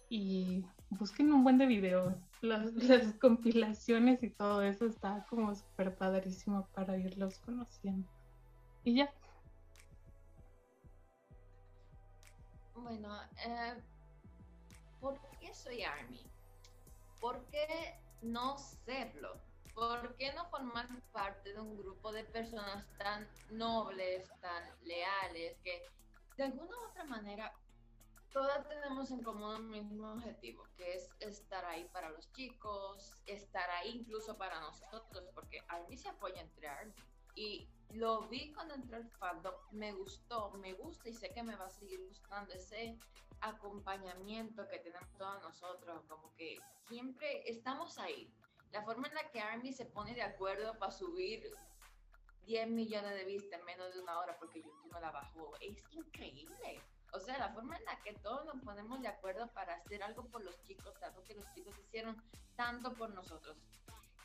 [0.10, 2.14] y busquen un buen de videos.
[2.42, 8.08] Las, las compilaciones y todo eso está como súper padrísimo para irlos conociendo.
[8.84, 9.14] Y ya.
[12.76, 13.74] Bueno, eh,
[15.00, 16.22] ¿por qué soy Army?
[17.20, 19.42] ¿Por qué no serlo?
[19.74, 25.84] ¿Por qué no formar parte de un grupo de personas tan nobles, tan leales, que
[26.38, 27.54] de alguna u otra manera
[28.38, 33.68] todas tenemos en común un mismo objetivo, que es estar ahí para los chicos, estar
[33.72, 36.94] ahí incluso para nosotros, porque Army se apoya entre Army.
[37.34, 41.56] Y lo vi cuando entré al fandom, me gustó, me gusta y sé que me
[41.56, 43.00] va a seguir gustando ese
[43.42, 48.32] acompañamiento que tenemos todos nosotros, como que siempre estamos ahí.
[48.72, 51.42] La forma en la que Army se pone de acuerdo para subir
[52.46, 55.84] 10 millones de vistas en menos de una hora porque YouTube no la bajó, es
[55.92, 56.84] increíble.
[57.18, 60.26] O sea, la forma en la que todos nos ponemos de acuerdo para hacer algo
[60.26, 62.16] por los chicos, algo que los chicos hicieron
[62.56, 63.58] tanto por nosotros.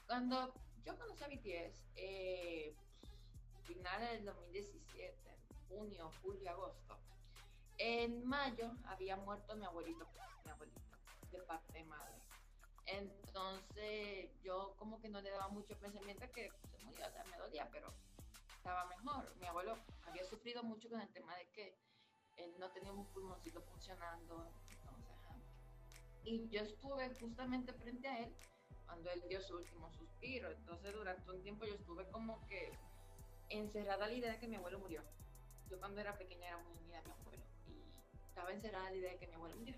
[0.07, 0.53] Cuando
[0.85, 2.77] yo conocí a BTS, eh,
[3.63, 5.17] finales del 2017,
[5.69, 6.99] junio, julio, agosto,
[7.79, 10.07] en mayo había muerto mi abuelito,
[10.45, 10.83] mi abuelito,
[11.31, 12.21] de parte de madre.
[12.85, 17.39] Entonces yo como que no le daba mucho pensamiento que se murió, o sea, me
[17.39, 17.91] dolía, pero
[18.55, 19.35] estaba mejor.
[19.37, 21.75] Mi abuelo había sufrido mucho con el tema de que
[22.37, 24.47] él no tenía un pulmoncito funcionando.
[24.69, 25.37] Entonces, ajá.
[26.25, 28.35] y yo estuve justamente frente a él
[28.87, 30.51] cuando él dio su último suspiro.
[30.51, 32.73] Entonces, durante un tiempo yo estuve como que
[33.49, 35.03] encerrada la idea de que mi abuelo murió.
[35.71, 39.13] Yo cuando era pequeña era muy unida a mi abuelo y estaba encerrada la idea
[39.13, 39.77] de que mi abuelo murió.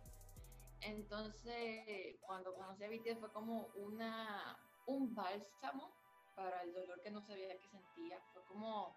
[0.80, 5.94] Entonces, cuando conocí a BTS fue como una, un bálsamo
[6.34, 8.20] para el dolor que no sabía que sentía.
[8.32, 8.96] Fue como,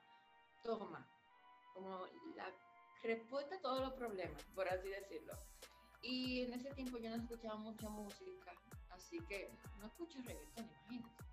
[0.64, 1.08] toma,
[1.74, 2.06] como
[2.36, 2.52] la
[3.04, 5.34] respuesta a todos los problemas, por así decirlo.
[6.02, 8.54] Y en ese tiempo yo no escuchaba mucha música,
[8.92, 11.24] así que no escucho reggaetón, imagínate.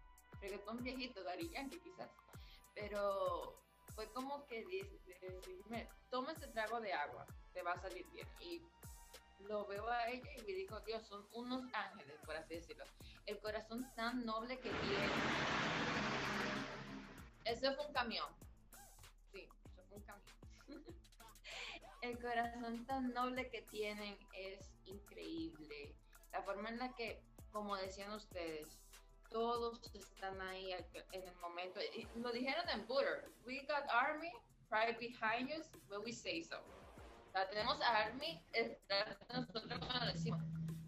[0.41, 2.11] Reggaetón viejito, Dari Yankee quizás.
[2.74, 3.62] Pero
[3.95, 4.65] fue como que
[5.20, 8.28] decirme, toma ese trago de agua, te va a salir bien.
[8.41, 8.62] Y
[9.45, 12.85] lo veo a ella y me digo, Dios, son unos ángeles, por así decirlo.
[13.27, 15.09] El corazón tan noble que tiene.
[17.45, 18.43] Eso fue un camión.
[22.05, 25.94] El corazón tan noble que tienen es increíble.
[26.32, 28.78] La forma en la que, como decían ustedes,
[29.31, 31.81] todos están ahí en el momento.
[32.16, 33.31] Lo dijeron en Butter.
[33.47, 34.32] We got army
[34.70, 36.59] right behind us when we say so.
[36.59, 40.40] O sea, tenemos army detrás de nosotros cuando decimos.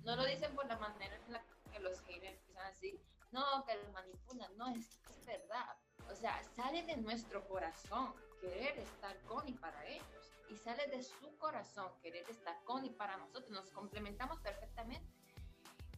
[0.05, 3.01] No lo dicen por la manera en la que los haters empiezan así.
[3.32, 4.56] No, que los manipulan.
[4.56, 5.76] No, es, es verdad.
[6.09, 10.26] O sea, sale de nuestro corazón querer estar con y para ellos.
[10.51, 13.51] Y sale de su corazón querer estar con y para nosotros.
[13.51, 15.06] Nos complementamos perfectamente.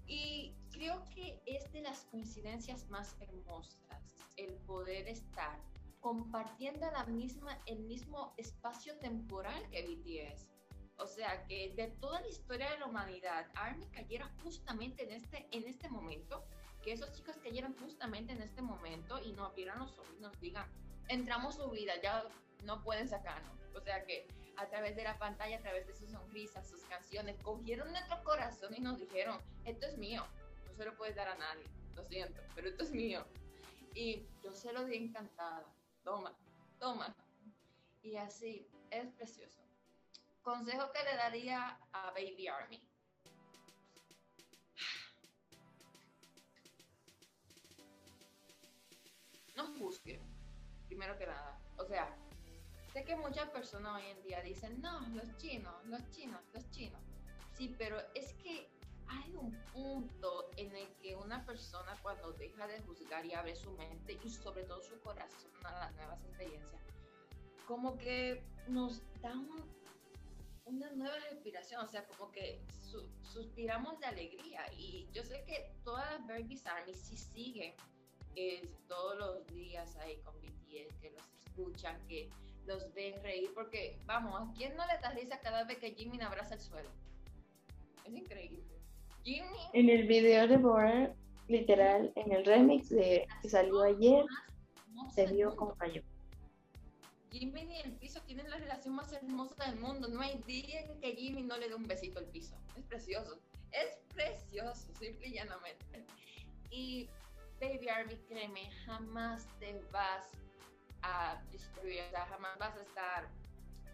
[0.06, 3.78] Y creo que es de las coincidencias más hermosas
[4.36, 5.58] el poder estar
[6.00, 10.46] compartiendo la misma, el mismo espacio temporal que BTS.
[10.96, 15.46] O sea, que de toda la historia de la humanidad, ARMY cayera justamente en este,
[15.52, 16.44] en este momento,
[16.82, 20.40] que esos chicos cayeran justamente en este momento y nos abrieran los ojos y nos
[20.40, 20.66] digan,
[21.08, 22.24] entramos su vida, ya
[22.64, 23.58] no pueden sacarnos.
[23.74, 24.26] O sea que
[24.56, 28.74] a través de la pantalla, a través de sus sonrisas, sus canciones, cogieron nuestro corazón
[28.74, 30.26] y nos dijeron, esto es mío,
[30.66, 31.64] no se lo puedes dar a nadie,
[31.94, 33.24] lo siento, pero esto es mío.
[33.94, 35.64] Y yo se lo di encantada,
[36.02, 36.36] toma,
[36.80, 37.14] toma.
[38.02, 39.60] Y así, es precioso.
[40.42, 42.82] Consejo que le daría a Baby Army.
[49.54, 50.20] No juzgue,
[50.86, 51.60] primero que nada.
[51.76, 52.16] O sea,
[52.92, 57.00] sé que muchas personas hoy en día dicen, no, los chinos, los chinos, los chinos.
[57.54, 58.68] Sí, pero es que
[59.08, 63.70] hay un punto en el que una persona cuando deja de juzgar y abre su
[63.72, 66.82] mente y sobre todo su corazón a las nuevas experiencias,
[67.66, 69.78] como que nos da un-
[70.66, 72.60] una nueva respiración, o sea, como que
[72.90, 74.70] su- suspiramos de alegría.
[74.74, 77.74] Y yo sé que todas las Babies Army sí siguen
[78.36, 82.30] eh, todos los días ahí con BTS, que los escuchan, que
[82.68, 86.20] los ven reír, porque vamos, ¿a quién no le da risa cada vez que Jimmy
[86.20, 86.90] abraza el suelo?
[88.04, 88.62] Es increíble.
[89.24, 91.14] Jimmy En el video de Border,
[91.48, 94.24] literal, en el remix de que salió ayer,
[95.14, 96.02] se vio como cayó.
[97.30, 100.08] Jimmy y el piso tienen la relación más hermosa del mundo.
[100.08, 102.56] No hay día en que Jimmy no le dé un besito al piso.
[102.76, 103.38] Es precioso.
[103.72, 106.06] Es precioso, simple y llanamente.
[106.70, 107.08] Y
[107.60, 110.30] Baby Army, créeme, jamás te vas
[111.02, 113.28] a destruir, o sea, jamás vas a estar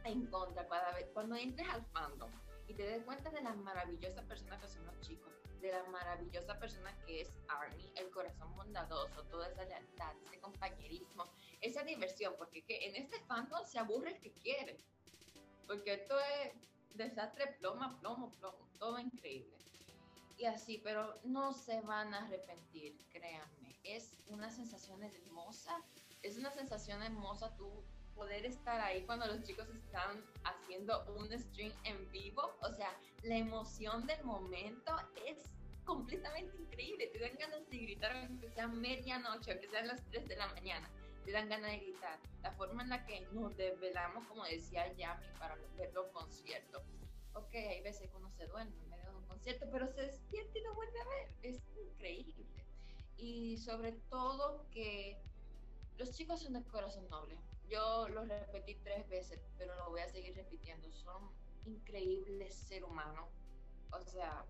[0.04, 1.08] en contra cada vez.
[1.12, 2.30] Cuando entres al fandom
[2.66, 6.58] y te des cuenta de la maravillosa persona que son los chicos, de la maravillosa
[6.58, 12.62] persona que es Army, el corazón bondadoso, toda esa lealtad, ese compañerismo, esa diversión, porque
[12.62, 14.78] que en este fandom se aburre el que quiere,
[15.66, 16.52] porque esto es
[16.94, 19.56] desastre plomo, plomo, plomo, todo increíble.
[20.36, 23.78] Y así, pero no se van a arrepentir, créanme.
[23.84, 25.80] Es una sensación hermosa,
[26.24, 27.70] es una sensación hermosa tú
[28.14, 33.36] poder estar ahí cuando los chicos están haciendo un stream en vivo, o sea, la
[33.36, 34.96] emoción del momento
[35.26, 35.38] es
[35.84, 40.36] completamente increíble, te dan ganas de gritar aunque sea medianoche, aunque sean las 3 de
[40.36, 40.88] la mañana,
[41.26, 42.18] te dan ganas de gritar.
[42.42, 46.82] La forma en la que nos desvelamos, como decía Yami, para ver los conciertos.
[47.34, 50.58] Ok, hay veces que uno se duerme en medio de un concierto, pero se despierta
[50.58, 51.28] y lo vuelve a ver.
[51.42, 52.46] Es increíble.
[53.16, 55.20] Y sobre todo que
[55.98, 57.38] los chicos son de corazón noble.
[57.68, 60.90] Yo lo repetí tres veces, pero lo voy a seguir repitiendo.
[60.92, 61.30] Son
[61.64, 63.28] increíbles ser humanos.
[63.92, 64.44] O sea,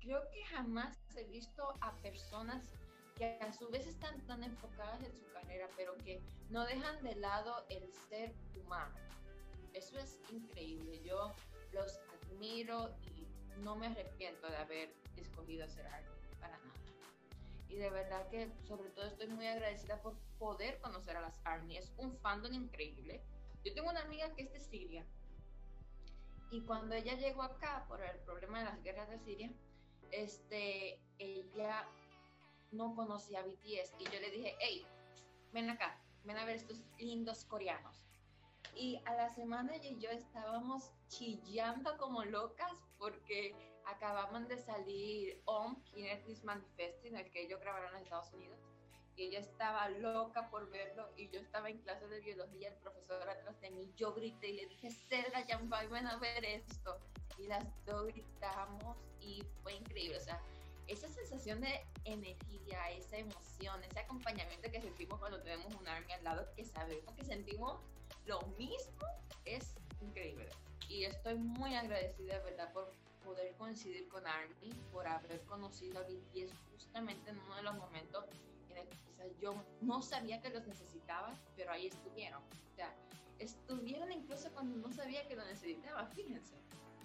[0.00, 2.70] creo que jamás he visto a personas
[3.16, 6.20] que a su vez están tan enfocadas en su carrera, pero que
[6.50, 8.94] no dejan de lado el ser humano.
[9.72, 11.02] Eso es increíble.
[11.02, 11.34] Yo
[11.72, 13.26] los admiro y
[13.62, 16.85] no me arrepiento de haber escogido hacer algo para nada.
[17.68, 21.76] Y de verdad que sobre todo estoy muy agradecida por poder conocer a las ARMY.
[21.76, 23.22] Es un fandom increíble.
[23.64, 25.04] Yo tengo una amiga que es de Siria.
[26.50, 29.50] Y cuando ella llegó acá por el problema de las guerras de Siria,
[30.12, 31.88] este, ella
[32.70, 33.94] no conocía a BTS.
[33.98, 34.86] Y yo le dije, hey,
[35.52, 38.04] ven acá, ven a ver estos lindos coreanos.
[38.74, 43.54] Y a la semana ella y yo estábamos chillando como locas porque
[43.86, 48.58] acababan de salir On Kinetis Manifesto, en el que ellos grabaron en Estados Unidos.
[49.16, 53.28] Y ella estaba loca por verlo y yo estaba en clase de biología, el profesor
[53.28, 56.98] atrás de mí, yo grité y le dije, Cedra, ya ven a ver esto.
[57.38, 60.18] Y las dos gritamos y fue increíble.
[60.18, 60.40] O sea,
[60.86, 66.24] esa sensación de energía, esa emoción, ese acompañamiento que sentimos cuando tenemos un army al
[66.24, 67.80] lado, que sabemos que sentimos
[68.26, 69.06] lo mismo,
[69.44, 70.48] es increíble.
[70.88, 72.92] Y estoy muy agradecida, de verdad, por
[73.26, 78.24] poder coincidir con Army, por haber conocido a BTS justamente en uno de los momentos
[78.70, 82.40] en el que quizás yo no sabía que los necesitaba, pero ahí estuvieron.
[82.40, 82.94] O sea,
[83.40, 86.54] estuvieron incluso cuando no sabía que lo necesitaba, fíjense.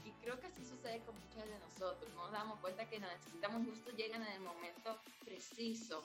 [0.05, 2.13] Y creo que así sucede con muchos de nosotros.
[2.13, 6.03] No nos damos cuenta que lo necesitamos justo llegan en el momento preciso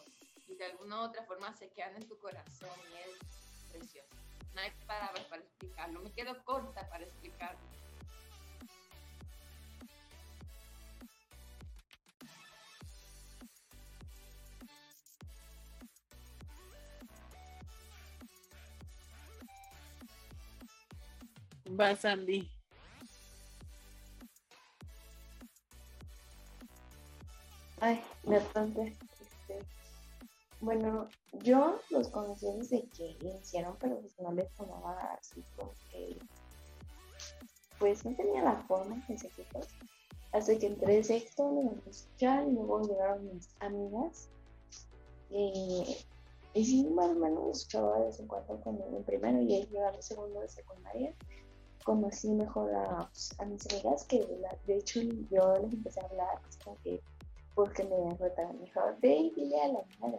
[0.48, 4.09] y de alguna u otra forma se quedan en tu corazón y es precioso.
[4.55, 6.01] No hay palabras para explicarlo.
[6.01, 7.60] Me quedo corta para explicarlo.
[21.78, 22.48] Va Sandy.
[27.81, 28.97] Ay, bastante.
[29.20, 29.59] Este,
[30.61, 31.09] bueno,
[31.43, 36.19] yo los conocí desde que iniciaron, pero pues no les tomaba así como que.
[37.78, 39.69] Pues no tenía la forma de seguirlos.
[40.32, 44.31] Hasta que entré de sexto, me empecé a escuchar y luego llegaron mis amigas.
[45.28, 45.98] Y,
[46.55, 49.66] y sí, más o menos escuchaba de vez en cuando cuando en primero y ahí
[49.66, 51.15] llegaba el segundo de secundaria.
[51.86, 53.08] Conocí mejor a,
[53.38, 55.00] a mis amigas que la- de hecho
[55.30, 56.40] yo les empecé a hablar,
[56.82, 57.00] pues,
[57.54, 59.32] porque me retaron, me dijo, ve
[59.62, 60.18] a la niña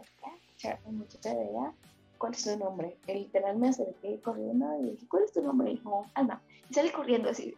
[0.56, 1.74] cha- la muchacha de allá,
[2.16, 2.96] cuál es su nombre.
[3.06, 5.70] Y literal me acerqué corriendo y dije, ¿cuál es tu nombre?
[5.70, 6.40] Y dijo, Alma.
[6.70, 7.54] Y salí corriendo así,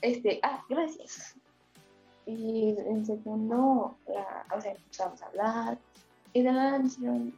[0.00, 1.36] este, ah, gracias.
[2.24, 5.78] Y en segundo, la, o sea, empezamos a hablar
[6.32, 7.34] y de nada me dijeron,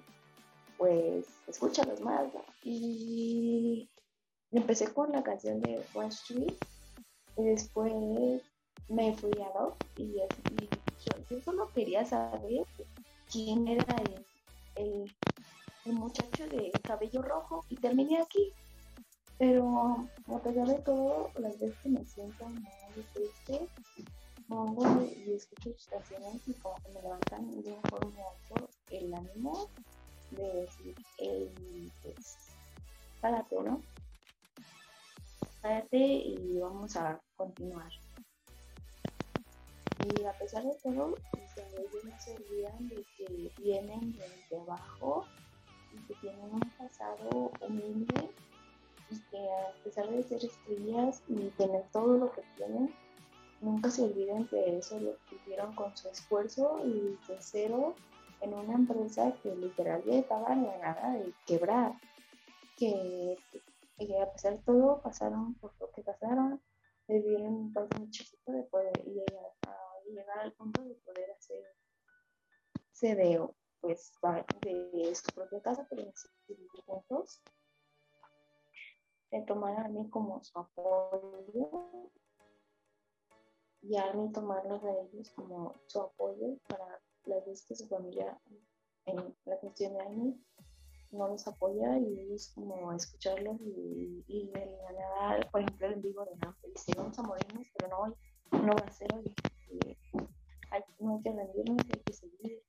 [0.78, 2.44] pues, escúchalos más, ¿no?
[2.62, 3.88] Y
[4.52, 6.54] empecé con la canción de One Street
[7.36, 7.92] y después
[8.88, 10.20] me fui a Dog y,
[10.50, 10.70] y
[11.04, 12.64] yo, solo quería saber
[13.30, 14.26] quién era el,
[14.76, 15.16] el,
[15.86, 18.52] el muchacho de cabello rojo y terminé aquí.
[19.38, 23.68] Pero a pesar de todo, las veces que me siento muy triste,
[24.48, 24.84] pongo
[25.26, 28.22] y escucho sus canciones y como que me levantan de un forma
[28.90, 29.66] el ánimo
[30.30, 32.36] de decir, "Ey, pues,
[33.20, 33.80] párate, ¿no?
[35.62, 37.92] Párate y vamos a continuar.
[40.00, 41.14] Y a pesar de todo,
[41.56, 45.24] ellos no se olvidan de que vienen desde abajo
[45.92, 48.28] y que tienen un pasado humilde
[49.10, 52.92] y que a pesar de ser estrellas y tener todo lo que tienen,
[53.60, 57.94] nunca se olviden que eso lo hicieron con su esfuerzo y de cero
[58.40, 61.92] en una empresa que literal ya estaba negada de quebrar.
[62.76, 63.38] Que,
[64.06, 66.62] que a pesar de todo pasaron por lo que pasaron,
[67.08, 69.76] vivieron un país muy chiquito de poder llegar, a
[70.08, 71.64] llegar al punto de poder hacer
[73.02, 73.48] de
[73.80, 74.12] pues
[74.60, 76.04] de su propia casa, pero
[76.46, 77.42] vivir juntos.
[79.32, 81.90] De tomar a mí como su apoyo
[83.80, 88.40] y a mí tomarlos a ellos como su apoyo para las veces que su familia
[89.06, 90.44] en la cuestión de Amy
[91.12, 96.36] no los apoya y ellos como escucharlos y, y nada, por ejemplo, el vivo de
[96.36, 98.14] Nampe dice vamos a morirnos, pero no hoy,
[98.52, 99.34] no va a ser hoy.
[99.70, 99.96] Y
[100.70, 102.62] hay, no hay que rendirnos, hay que seguir.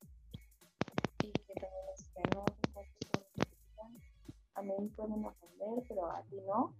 [1.24, 2.46] Y que también es que no,
[2.76, 2.82] no
[4.56, 6.74] a mí pueden ofender, pero a ti no.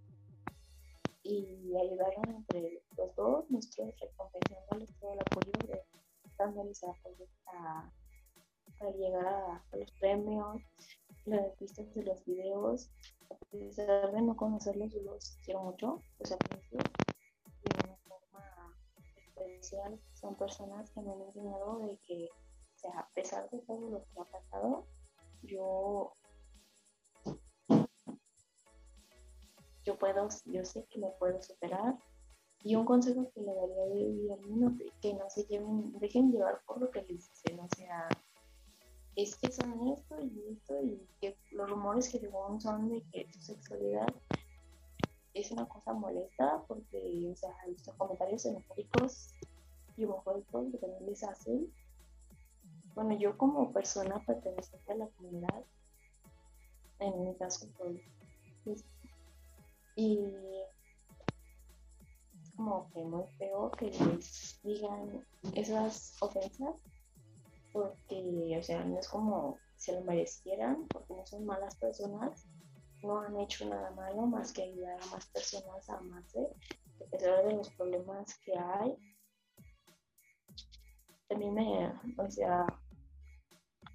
[1.24, 5.82] Y ayudaron entre los dos, nosotros recompensándoles todo el apoyo, de,
[6.38, 7.90] dándoles el apoyo a,
[8.78, 10.62] para llegar a los premios,
[11.26, 12.90] las vistas de los videos,
[13.30, 20.00] a pesar de no conocerlos, yo los quiero mucho, los aprecio de una forma especial.
[20.14, 24.04] Son personas que me han enseñado de que, o sea, a pesar de todo lo
[24.04, 24.86] que ha pasado,
[25.44, 26.14] yo,
[29.84, 31.98] yo puedo, yo sé que me puedo superar.
[32.66, 36.80] Y un consejo que le daría de Guillermo, que no se lleven, dejen llevar por
[36.80, 38.08] lo que les dicen, o sea,
[39.16, 43.32] es que son esto y esto y que los rumores que según son de que
[43.32, 44.08] su sexualidad
[45.34, 49.34] es una cosa molesta porque, o sea, los comentarios xenofóbicos
[49.98, 51.72] y homofóbicos que también les hacen.
[52.94, 55.64] Bueno, yo como persona perteneciente a la comunidad,
[57.00, 58.00] en mi caso, pues,
[58.64, 58.86] pues,
[59.96, 60.20] y
[62.56, 65.26] como que muy feo que les digan
[65.56, 66.76] esas ofensas
[67.74, 72.48] porque, o sea, no es como se lo merecieran, porque no son malas personas,
[73.02, 76.48] no han hecho nada malo más que ayudar a más personas a amarse,
[77.02, 78.96] a pesar de los problemas que hay.
[81.28, 82.66] También me, o sea,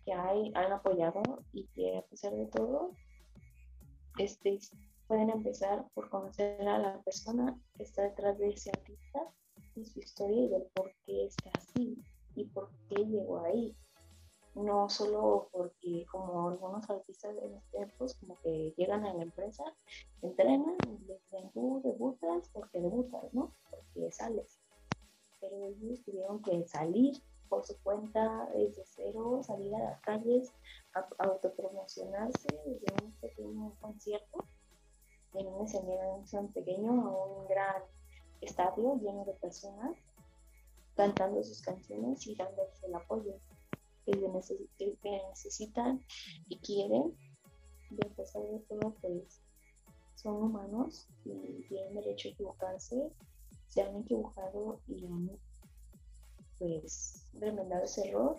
[0.05, 1.23] que hay, han apoyado
[1.53, 2.91] y que a pesar de todo,
[4.19, 4.59] este,
[5.07, 9.21] pueden empezar por conocer a la persona que está detrás de ese artista
[9.77, 11.97] y su historia y del por qué está así
[12.39, 13.77] y por qué llegó ahí.
[14.55, 19.63] No solo porque como algunos artistas de los tiempos como que llegan a la empresa,
[20.23, 23.55] entrenan y les dicen tú debutas porque debutas, ¿no?
[23.71, 24.59] Porque sales.
[25.41, 30.53] Pero ellos tuvieron que salir por su cuenta desde cero, salir a las calles,
[30.95, 34.45] a, autopromocionarse desde un pequeño concierto
[35.35, 37.83] en un escenario tan pequeño a un gran
[38.41, 39.97] estadio lleno de personas
[40.99, 43.39] cantando sus canciones y dándoles el apoyo
[44.05, 46.05] que, neces- que- que necesitan
[46.49, 47.17] y quieren.
[47.91, 49.41] Y a pesar de todo, pues
[50.17, 53.13] son humanos y tienen derecho a equivocarse.
[53.69, 55.31] Se han equivocado y han
[56.59, 58.37] pues remendado ese error.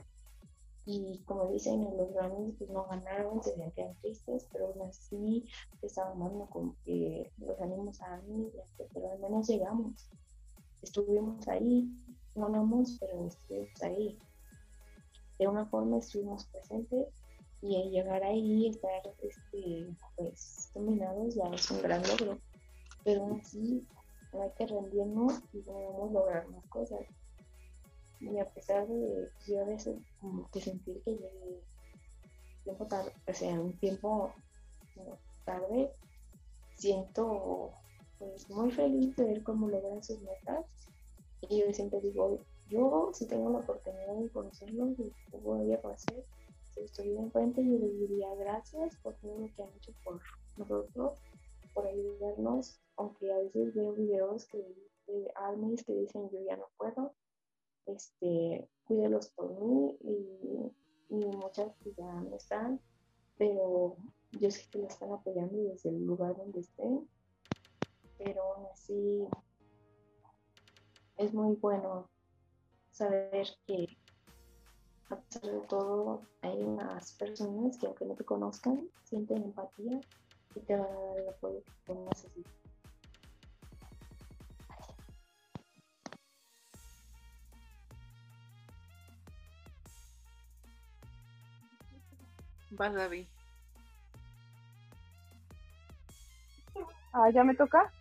[0.85, 5.45] Y como dicen en los Grammys, pues no ganaron, se sentían tristes, pero aún así
[5.81, 8.51] estaban dando como que los ánimos a mí,
[8.93, 10.09] pero al menos llegamos.
[10.81, 11.87] Estuvimos ahí,
[12.35, 12.49] no
[12.99, 14.17] pero estuvimos ahí.
[15.37, 17.07] De una forma estuvimos presentes
[17.61, 22.37] y al llegar ahí estar este, pues, dominados ya es un gran logro.
[23.03, 23.85] Pero aún así
[24.33, 27.01] hay que rendirnos y podemos lograr más cosas.
[28.19, 31.61] Y a pesar de yo a veces como que sentir que llegué
[32.63, 33.11] tiempo tarde,
[33.59, 34.33] un tiempo
[35.45, 35.91] tarde,
[36.75, 37.71] siento
[38.17, 40.65] pues muy feliz de ver cómo logran sus metas.
[41.41, 42.39] Y yo siempre digo,
[42.69, 44.97] yo si tengo la oportunidad de conocerlos,
[45.31, 46.25] lo voy a conocer.
[46.73, 50.19] Si estoy enfrente, yo les diría gracias por todo lo que han hecho por
[50.57, 51.19] nosotros
[51.73, 54.57] por ayudarnos, aunque a veces veo videos que
[55.07, 57.13] de armies que dicen yo ya no puedo,
[57.85, 60.71] este, cuídelos por mí y,
[61.09, 62.79] y muchas que ya no están,
[63.37, 63.95] pero
[64.39, 67.07] yo sé que la están apoyando desde el lugar donde estén,
[68.17, 69.27] pero aún así
[71.19, 72.09] es muy bueno
[72.91, 73.87] saber que
[75.09, 79.99] a pesar de todo hay unas personas que aunque no te conozcan sienten empatía
[80.55, 82.53] y te van a dar el apoyo que tú necesitas.
[92.71, 93.25] Vas, David.
[97.11, 97.91] Ah, ya me toca.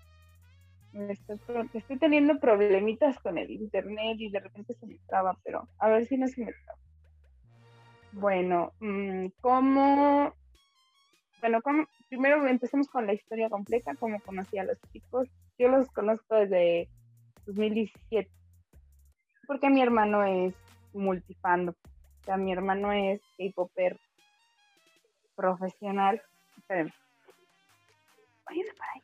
[0.93, 1.39] Estoy,
[1.75, 6.07] estoy teniendo problemitas con el internet y de repente se me traba, pero a ver
[6.07, 6.79] si no se me traba.
[8.13, 10.33] Bueno, mm, ¿cómo?
[11.41, 11.87] Bueno, ¿cómo?
[12.09, 15.29] primero empecemos con la historia completa, cómo conocí a los chicos.
[15.59, 16.89] Yo los conozco desde
[17.47, 18.31] 2017,
[19.47, 20.55] porque mi hermano es
[20.93, 21.73] multifando.
[21.73, 23.99] O sea, mi hermano es K-Popper
[25.37, 26.21] profesional.
[26.57, 26.93] Espérenme.
[28.47, 29.03] Váyanse para ahí.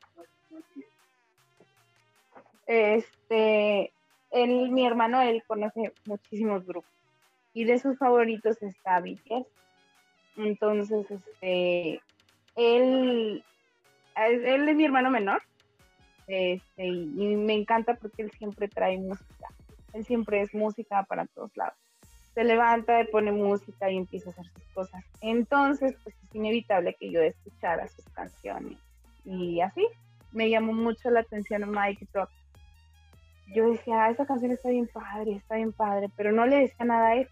[2.66, 3.92] Este,
[4.30, 6.90] él, mi hermano, él conoce muchísimos grupos
[7.54, 9.46] y de sus favoritos está BTS.
[10.36, 12.00] Entonces, este,
[12.56, 13.44] él,
[14.16, 15.40] él es mi hermano menor,
[16.26, 19.48] este, y, y me encanta porque él siempre trae música.
[19.92, 21.78] Él siempre es música para todos lados.
[22.34, 25.04] Se levanta, pone música y empieza a hacer sus cosas.
[25.20, 28.76] Entonces, pues es inevitable que yo escuchara sus canciones.
[29.24, 29.86] Y así,
[30.32, 32.28] me llamó mucho la atención Mike Drop.
[33.54, 36.86] Yo decía, "Ah, esa canción está bien padre, está bien padre, pero no le decía
[36.86, 37.28] nada a él.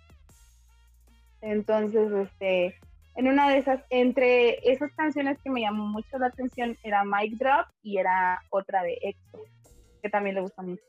[1.40, 2.78] Entonces, este,
[3.16, 7.36] en una de esas, entre esas canciones que me llamó mucho la atención era Mike
[7.36, 9.44] Drop y era otra de EXO,
[10.02, 10.82] que también le gusta mucho.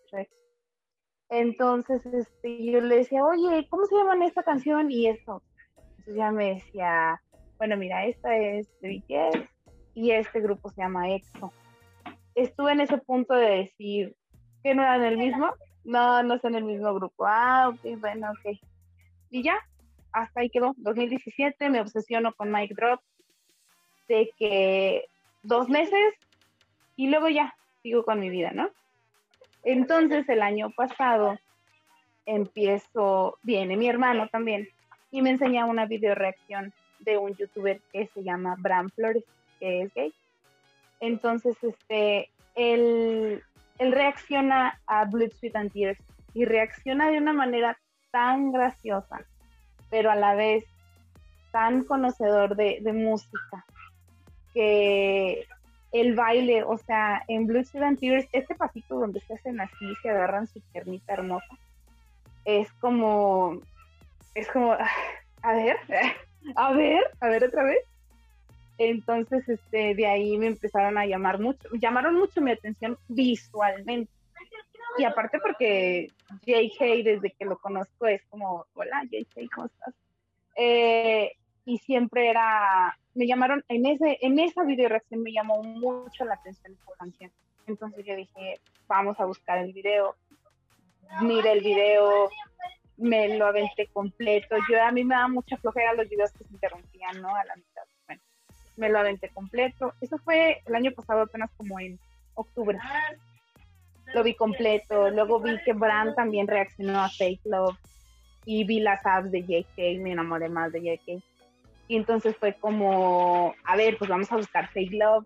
[1.29, 4.91] Entonces, este, yo le decía, oye, ¿cómo se llama esta canción?
[4.91, 5.41] Y esto.
[5.77, 7.21] Entonces ya me decía,
[7.57, 9.49] bueno, mira, esta es de BTS
[9.95, 11.51] y este grupo se llama EXO.
[12.35, 14.15] Estuve en ese punto de decir
[14.63, 15.51] que no eran el mismo.
[15.83, 17.25] No, no son el mismo grupo.
[17.27, 18.57] Ah, ok, bueno, ok.
[19.29, 19.57] Y ya,
[20.11, 20.73] hasta ahí quedó.
[20.77, 23.01] 2017 me obsesiono con Mike Drop
[24.07, 25.05] de que
[25.41, 26.13] dos meses
[26.95, 28.69] y luego ya sigo con mi vida, ¿no?
[29.63, 31.37] Entonces el año pasado
[32.25, 34.67] empiezo, viene mi hermano también
[35.11, 39.23] y me enseña una video reacción de un youtuber que se llama Bram Flores,
[39.59, 40.13] que es gay.
[40.99, 43.43] Entonces, este, él,
[43.79, 45.97] él reacciona a Blood, Sweat and Tears
[46.33, 47.77] y reacciona de una manera
[48.11, 49.25] tan graciosa,
[49.89, 50.65] pero a la vez
[51.51, 53.65] tan conocedor de, música,
[54.53, 55.45] que
[55.91, 59.93] el baile, o sea, en Blood, Sweat and Tears, este pasito donde se hacen así,
[60.01, 61.57] se agarran su piernita hermosa,
[62.45, 63.59] es como,
[64.35, 64.89] es como, ah,
[65.43, 65.77] a ver,
[66.55, 67.79] a ver, a ver otra vez.
[68.77, 74.11] Entonces, este, de ahí me empezaron a llamar mucho, llamaron mucho mi atención visualmente.
[74.97, 76.09] Y aparte porque
[76.45, 79.93] JK, desde que lo conozco, es como, hola JK, ¿cómo estás?
[80.55, 81.31] Eh,
[81.65, 86.35] y siempre era, me llamaron, en, ese, en esa video reacción me llamó mucho la
[86.35, 87.31] atención esta canción.
[87.65, 90.15] Entonces yo dije, vamos a buscar el video.
[91.21, 92.29] Mire el video,
[92.97, 94.55] me lo aventé completo.
[94.69, 97.29] Yo a mí me da mucha flojera los videos que se interrumpían, ¿no?
[97.35, 97.82] A la mitad.
[98.75, 99.93] Me lo aventé completo.
[100.01, 101.99] Eso fue el año pasado, apenas como en
[102.35, 102.79] octubre.
[104.13, 105.09] Lo vi completo.
[105.09, 107.77] Luego vi que Bran también reaccionó a Fake Love.
[108.45, 111.23] Y vi las apps de JK, me enamoré más de JK.
[111.87, 115.25] Y entonces fue como, a ver, pues vamos a buscar Fake Love.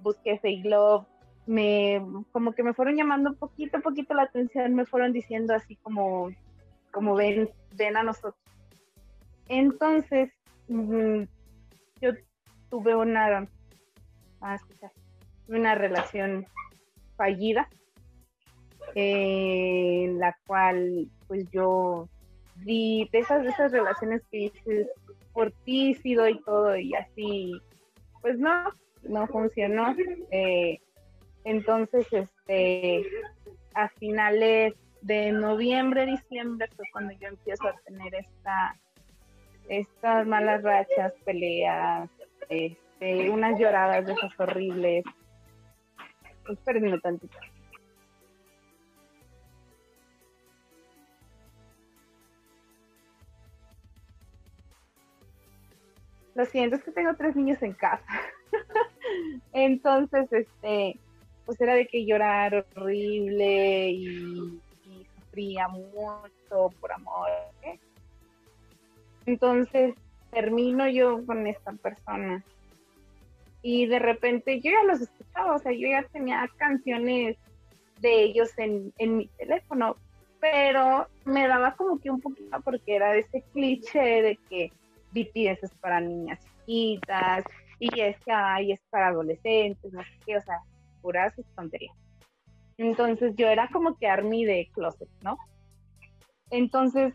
[0.00, 1.06] Busqué Fake Love.
[1.46, 2.00] Me,
[2.32, 6.30] como que me fueron llamando poquito a poquito la atención, me fueron diciendo así como,
[6.92, 8.36] como ven, ven a nosotros.
[9.48, 10.30] Entonces,
[10.68, 11.24] mm,
[12.00, 12.12] yo
[12.70, 13.48] tuve una,
[14.40, 14.58] ah,
[15.48, 16.46] una relación
[17.16, 17.68] fallida,
[18.94, 22.08] eh, en la cual pues yo
[22.56, 24.88] di de esas, de esas relaciones que dices,
[25.32, 27.52] por ti sí doy todo y así,
[28.20, 28.64] pues no,
[29.02, 29.94] no funcionó.
[30.30, 30.80] Eh,
[31.44, 33.02] entonces, este,
[33.74, 38.76] a finales de noviembre, diciembre fue cuando yo empiezo a tener esta,
[39.70, 42.10] estas malas rachas, peleas,
[42.48, 45.04] este, unas lloradas de esas horribles.
[46.48, 47.38] Espérenme tantito.
[56.34, 58.02] Lo siento, es que tengo tres niños en casa.
[59.52, 60.98] Entonces, este,
[61.46, 64.60] pues era de que llorar horrible y,
[65.14, 67.28] sufría mucho por amor.
[67.62, 67.78] ¿eh?
[69.30, 69.94] Entonces
[70.32, 72.44] termino yo con esta persona
[73.62, 77.36] y de repente yo ya los escuchaba, o sea, yo ya tenía canciones
[78.00, 79.94] de ellos en, en mi teléfono,
[80.40, 84.72] pero me daba como que un poquito porque era ese cliché de que
[85.12, 87.44] BTS es para niñas chiquitas
[87.78, 90.58] y es que ay, es para adolescentes, no sé qué, o sea,
[91.02, 91.94] puras tonterías.
[92.78, 95.38] Entonces yo era como que army de closet, ¿no?
[96.50, 97.14] Entonces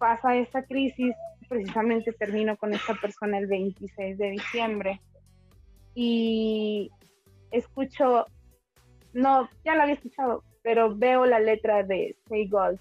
[0.00, 1.14] pasa esta crisis,
[1.50, 5.00] precisamente termino con esta persona el 26 de diciembre
[5.94, 6.90] y
[7.50, 8.24] escucho,
[9.12, 12.78] no, ya la había escuchado, pero veo la letra de Say Gold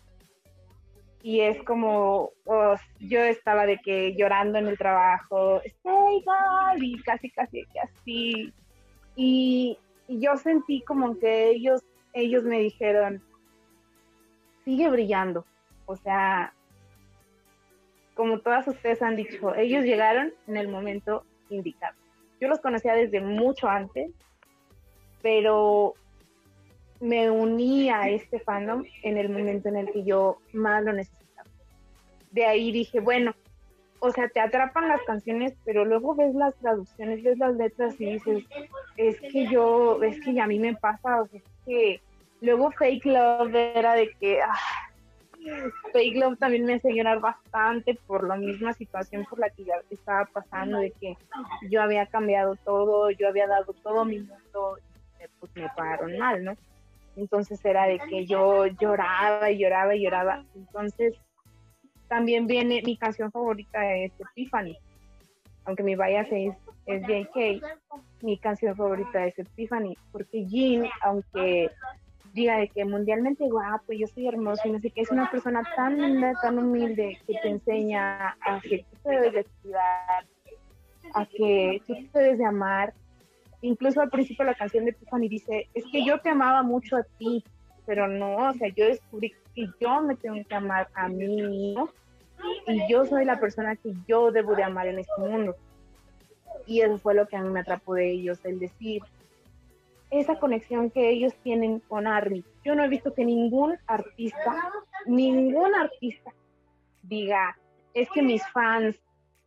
[1.23, 7.01] y es como, oh, yo estaba de que llorando en el trabajo, Say Gold y
[7.01, 8.53] casi, casi así.
[9.15, 9.77] Y,
[10.07, 11.83] y yo sentí como que ellos,
[12.13, 13.21] ellos me dijeron,
[14.63, 15.43] sigue brillando.
[15.87, 16.53] O sea,
[18.19, 21.95] como todas ustedes han dicho, ellos llegaron en el momento indicado.
[22.41, 24.11] Yo los conocía desde mucho antes,
[25.21, 25.93] pero
[26.99, 31.49] me uní a este fandom en el momento en el que yo más lo necesitaba.
[32.31, 33.33] De ahí dije, bueno,
[33.99, 38.05] o sea, te atrapan las canciones, pero luego ves las traducciones, ves las letras y
[38.15, 38.43] dices,
[38.97, 42.01] es que yo, es que a mí me pasa, o sea, que
[42.41, 44.88] luego Fake Love era de que, ah,
[45.93, 49.75] Fake Love también me hace llorar bastante por la misma situación por la que ya
[49.89, 51.17] estaba pasando, de que
[51.69, 54.77] yo había cambiado todo, yo había dado todo mi mundo,
[55.39, 56.53] pues me pagaron mal, ¿no?
[57.15, 60.45] Entonces era de que yo lloraba y lloraba y lloraba.
[60.55, 61.15] Entonces
[62.07, 64.77] también viene mi canción favorita es Epiphany.
[65.65, 66.55] Aunque mi bias es,
[66.85, 67.63] es JK,
[68.21, 69.95] mi canción favorita es Epiphany.
[70.11, 71.69] Porque Jean, aunque
[72.39, 75.61] diga de que mundialmente guapo, yo soy hermoso y no sé qué, es una persona
[75.75, 75.97] tan
[76.41, 80.25] tan humilde que te enseña a que tú te debes de cuidar,
[81.13, 82.93] a que tú te debes de amar.
[83.61, 87.03] Incluso al principio la canción de Tiffany dice, es que yo te amaba mucho a
[87.17, 87.43] ti,
[87.85, 91.89] pero no, o sea, yo descubrí que yo me tengo que amar a mí mismo
[92.67, 95.55] y yo soy la persona que yo debo de amar en este mundo.
[96.65, 99.01] Y eso fue lo que a mí me atrapó de ellos, el decir,
[100.11, 102.43] esa conexión que ellos tienen con Army.
[102.63, 104.71] Yo no he visto que ningún artista,
[105.05, 106.33] ningún artista
[107.03, 107.57] diga,
[107.93, 108.95] es que mis fans,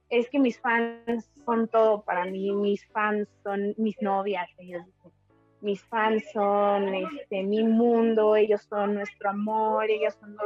[0.09, 5.13] es que mis fans son todo para mí, mis fans son mis novias, ellos dicen.
[5.61, 10.37] Mis fans son este, mi mundo, ellos son nuestro amor, ellos son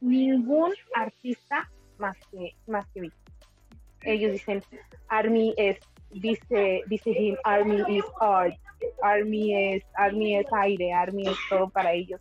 [0.00, 3.10] ningún artista más que más que
[4.02, 4.62] Ellos dicen,
[5.08, 5.78] Army es
[6.10, 8.54] dice dice him, Army is art,
[9.02, 12.20] Army es Army es aire, Army es todo para ellos.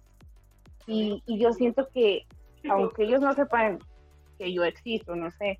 [0.87, 2.25] Y, y yo siento que
[2.69, 3.79] aunque ellos no sepan
[4.37, 5.57] que yo existo, no sé,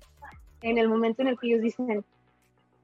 [0.62, 2.04] en el momento en el que ellos dicen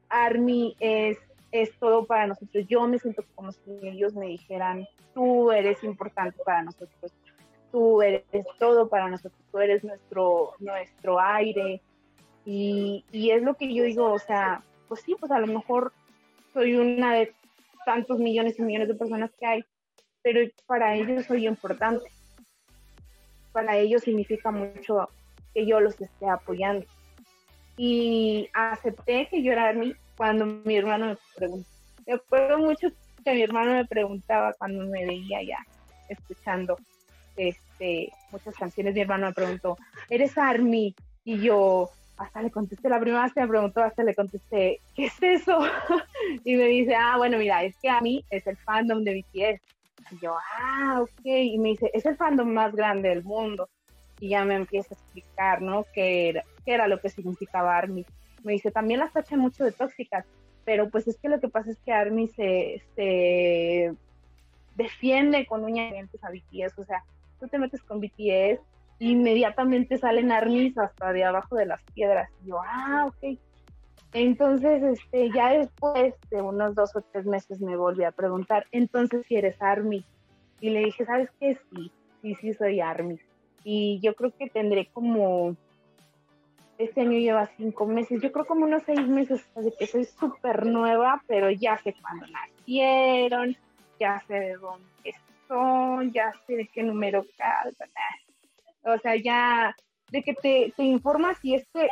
[0.09, 1.18] Army es,
[1.51, 6.39] es todo para nosotros, yo me siento como si ellos me dijeran, tú eres importante
[6.44, 7.12] para nosotros,
[7.70, 8.24] tú eres
[8.59, 11.80] todo para nosotros, tú eres nuestro, nuestro aire.
[12.44, 15.93] Y, y es lo que yo digo, o sea, pues sí, pues a lo mejor
[16.52, 17.32] soy una de
[17.84, 19.64] tantos millones y millones de personas que hay,
[20.22, 22.04] pero para ellos soy importante.
[23.52, 25.09] Para ellos significa mucho
[25.52, 26.86] que yo los esté apoyando.
[27.76, 31.68] Y acepté que yo era mí cuando mi hermano me preguntó.
[32.06, 32.88] Me acuerdo mucho
[33.24, 35.59] que mi hermano me preguntaba cuando me veía ya
[36.09, 36.76] escuchando
[37.36, 38.94] este, muchas canciones.
[38.94, 39.76] Mi hermano me preguntó,
[40.09, 40.94] ¿eres Army?
[41.24, 41.90] Y yo
[42.23, 45.59] hasta le contesté, la primera vez que me preguntó, hasta le contesté, ¿qué es eso?
[46.44, 49.61] y me dice, ah, bueno, mira, es que a mí es el fandom de BTS.
[50.12, 51.24] Y yo, ah, ok.
[51.24, 53.69] Y me dice, es el fandom más grande del mundo.
[54.20, 55.85] Y ya me empieza a explicar, ¿no?
[55.93, 58.05] ¿Qué era, qué era lo que significaba ARMY?
[58.44, 60.24] Me dice, también las tachan mucho de tóxicas,
[60.65, 63.94] pero pues es que lo que pasa es que ARMY se, se
[64.77, 66.78] defiende con uñas y dientes a BTS.
[66.78, 67.03] O sea,
[67.40, 68.61] tú te metes con BTS,
[69.11, 72.31] inmediatamente salen armies hasta de abajo de las piedras.
[72.45, 73.39] Y yo, ah, ok.
[74.12, 79.24] Entonces, este, ya después de unos dos o tres meses me volví a preguntar, entonces
[79.27, 80.05] si eres Army.
[80.61, 81.59] Y le dije, ¿sabes qué?
[81.70, 83.19] Sí, sí, sí soy Army.
[83.65, 85.57] Y yo creo que tendré como,
[86.79, 90.66] este año lleva cinco meses, yo creo como unos seis meses de que soy súper
[90.66, 93.57] nueva, pero ya sé cuándo nacieron,
[93.99, 95.15] ya sé de dónde
[95.49, 97.70] son, ya sé de qué número cada,
[98.84, 99.74] o sea, ya
[100.10, 101.88] de que te, te informas y es que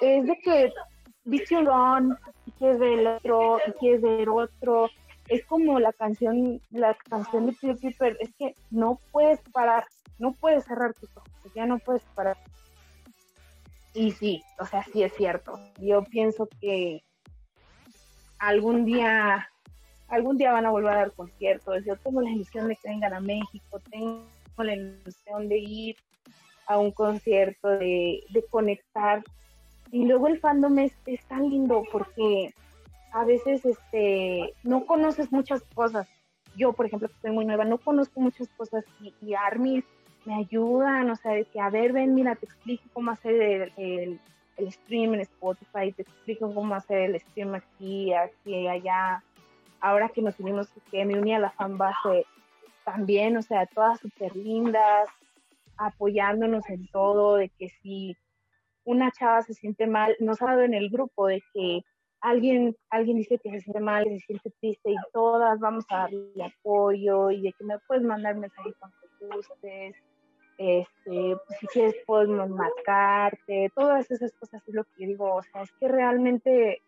[0.00, 0.72] es de que
[1.24, 4.88] viste un y quieres ver el otro y quieres ver otro
[5.30, 9.86] es como la canción, la canción de Peter Piper, es que no puedes parar,
[10.18, 12.36] no puedes cerrar tus ojos, ya no puedes parar.
[13.94, 15.58] Y sí, o sea, sí es cierto.
[15.78, 17.04] Yo pienso que
[18.40, 19.48] algún día,
[20.08, 21.84] algún día van a volver a dar conciertos.
[21.84, 24.24] Yo tengo la ilusión de que vengan a México, tengo
[24.64, 25.96] la ilusión de ir
[26.66, 29.22] a un concierto, de, de conectar.
[29.90, 32.54] Y luego el fandom es, es tan lindo porque
[33.12, 36.08] a veces este, no conoces muchas cosas.
[36.56, 39.34] Yo, por ejemplo, que soy muy nueva, no conozco muchas cosas y, y
[40.24, 43.72] me ayudan, o sea, de que, a ver, ven, mira, te explico cómo hacer el,
[43.76, 44.20] el,
[44.56, 49.22] el stream en Spotify, te explico cómo hacer el stream aquí, aquí, allá.
[49.80, 52.26] Ahora que nos unimos, que me uní a la fanbase
[52.84, 55.08] también, o sea, todas súper lindas,
[55.76, 58.16] apoyándonos en todo, de que si
[58.84, 61.82] una chava se siente mal, ha dado en el grupo de que
[62.20, 65.98] alguien, alguien dice que se siente mal, que se siente triste y todas vamos a
[65.98, 69.96] darle apoyo y de que me puedes mandar mensajes cuando gustes,
[70.58, 75.72] este, si quieres podemos marcarte, todas esas cosas es lo que digo, o sea, es
[75.72, 76.82] que realmente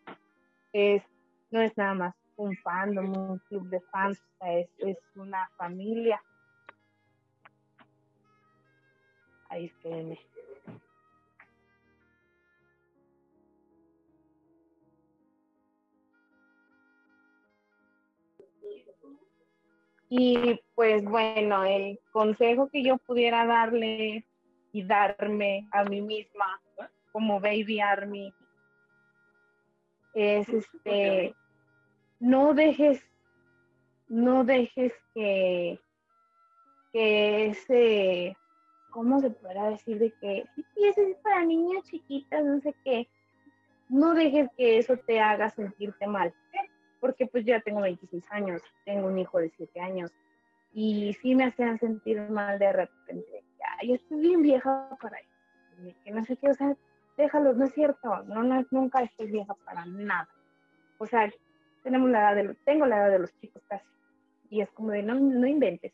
[0.73, 1.03] es,
[1.51, 6.23] no es nada más un fandom, un club de fans, es, es una familia.
[9.49, 10.19] Ahí espérenme.
[20.15, 24.27] Y pues bueno, el consejo que yo pudiera darle
[24.71, 26.61] y darme a mí misma
[27.13, 28.35] como Baby Army
[30.15, 31.35] es este,
[32.23, 33.05] no dejes,
[34.09, 35.79] no dejes que,
[36.93, 38.37] que ese,
[38.91, 39.99] ¿cómo se podrá decir?
[39.99, 40.45] De que,
[40.77, 43.09] y ese es para niñas chiquitas, no sé qué,
[43.89, 46.33] no dejes que eso te haga sentirte mal
[47.03, 50.13] porque pues ya tengo 26 años, tengo un hijo de 7 años
[50.73, 53.45] y sí me hacían sentir mal de repente.
[53.59, 55.97] Ya, yo estoy bien vieja para eso.
[56.05, 56.77] Que no sé qué, o sea,
[57.17, 60.29] déjalo, no es cierto, no, no, nunca estoy vieja para nada.
[60.99, 61.29] O sea,
[61.83, 63.87] tenemos la edad de los, tengo la edad de los chicos casi.
[64.51, 65.93] Y es como de, no, no inventes.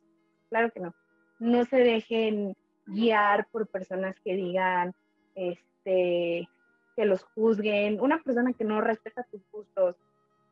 [0.49, 0.95] Claro que no.
[1.39, 4.95] No se dejen guiar por personas que digan,
[5.35, 6.49] este,
[6.97, 8.01] que los juzguen.
[8.01, 9.97] Una persona que no respeta tus gustos,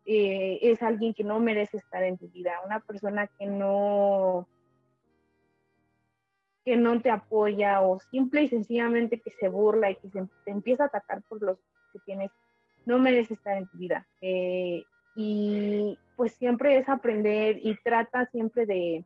[0.05, 4.47] eh, es alguien que no merece estar en tu vida, una persona que no
[6.65, 10.51] que no te apoya o simple y sencillamente que se burla y que se, te
[10.51, 11.59] empieza a atacar por los
[11.93, 12.31] que tienes,
[12.85, 14.07] no merece estar en tu vida.
[14.21, 14.83] Eh,
[15.17, 19.05] y pues siempre es aprender y trata siempre de,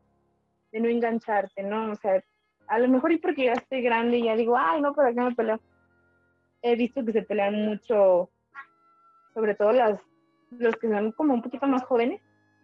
[0.71, 1.91] de, no engancharte, ¿no?
[1.91, 2.21] O sea,
[2.67, 5.21] a lo mejor y porque ya estoy grande y ya digo, ay, no, ¿para qué
[5.21, 5.59] me peleo?
[6.61, 8.29] He visto que se pelean mucho,
[9.33, 9.99] sobre todo las
[10.51, 12.21] los que son como un poquito más jóvenes,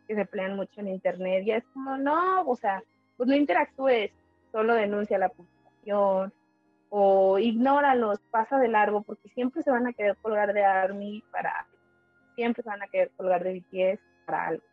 [0.08, 2.84] que se pelean mucho en internet, ya es como, no, o sea,
[3.16, 4.12] pues no interactúes,
[4.52, 6.34] solo denuncia la publicación
[6.90, 11.68] o ignóralos, pasa de largo, porque siempre se van a querer colgar de ARMY para
[12.38, 14.64] siempre se van a querer colgar de BTS para algo.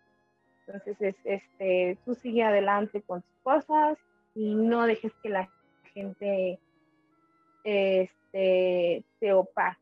[0.67, 3.99] Entonces, es, este, tú sigue adelante con tus cosas
[4.35, 5.51] y no dejes que la
[5.95, 6.61] gente
[7.65, 9.81] este, te opaque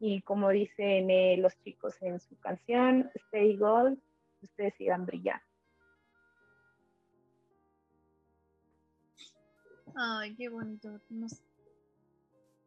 [0.00, 3.96] y como dicen eh, los chicos en su canción, Stay Gold,
[4.42, 5.44] ustedes sigan brillando.
[9.94, 11.00] Ay, qué bonito.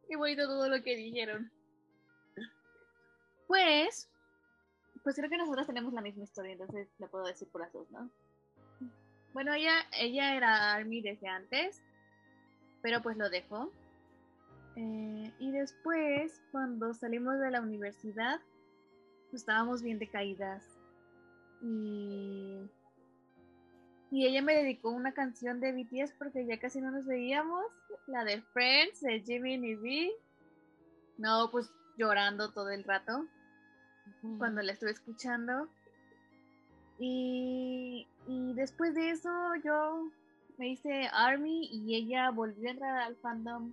[0.08, 1.50] Qué bonito todo lo que dijeron.
[3.46, 4.08] Pues,
[5.04, 7.88] pues creo que nosotros tenemos la misma historia, entonces la puedo decir por las dos,
[7.90, 8.10] ¿no?
[9.32, 11.80] Bueno, ella, ella era Army desde antes,
[12.82, 13.70] pero pues lo dejó
[14.76, 18.40] eh, y después, cuando salimos de la universidad,
[19.30, 20.64] pues, estábamos bien decaídas.
[21.62, 22.58] Y,
[24.10, 27.64] y ella me dedicó una canción de BTS porque ya casi no nos veíamos.
[28.06, 30.12] La de Friends, de Jimmy y V.
[31.18, 33.24] No, pues llorando todo el rato
[34.38, 35.68] cuando la estuve escuchando.
[36.98, 39.30] Y, y después de eso
[39.64, 40.10] yo
[40.58, 43.72] me hice Army y ella volvió a entrar al fandom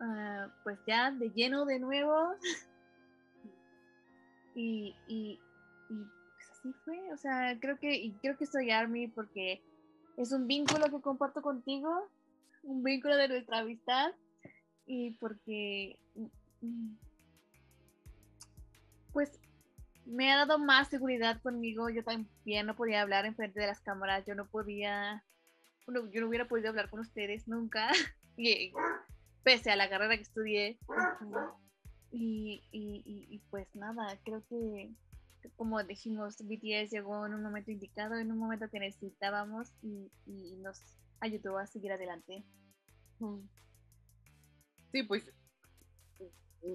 [0.00, 2.34] Ah, pues ya de lleno de nuevo.
[4.54, 5.40] y, y,
[5.88, 7.12] y, pues así fue.
[7.12, 9.62] O sea, creo que, y creo que soy Army porque
[10.16, 12.08] es un vínculo que comparto contigo,
[12.62, 14.12] un vínculo de nuestra amistad.
[14.86, 15.98] Y porque
[20.06, 21.90] me ha dado más seguridad conmigo.
[21.90, 25.24] Yo también no podía hablar en frente de las cámaras, yo no podía,
[25.86, 27.90] bueno, yo no hubiera podido hablar con ustedes nunca.
[28.36, 28.72] y
[29.42, 30.78] pese a la carrera que estudié.
[32.10, 34.92] Y, y, y, pues nada, creo que
[35.56, 40.56] como dijimos, BTS llegó en un momento indicado, en un momento que necesitábamos y, y
[40.62, 40.80] nos
[41.20, 42.44] ayudó a seguir adelante.
[44.92, 45.30] Sí, pues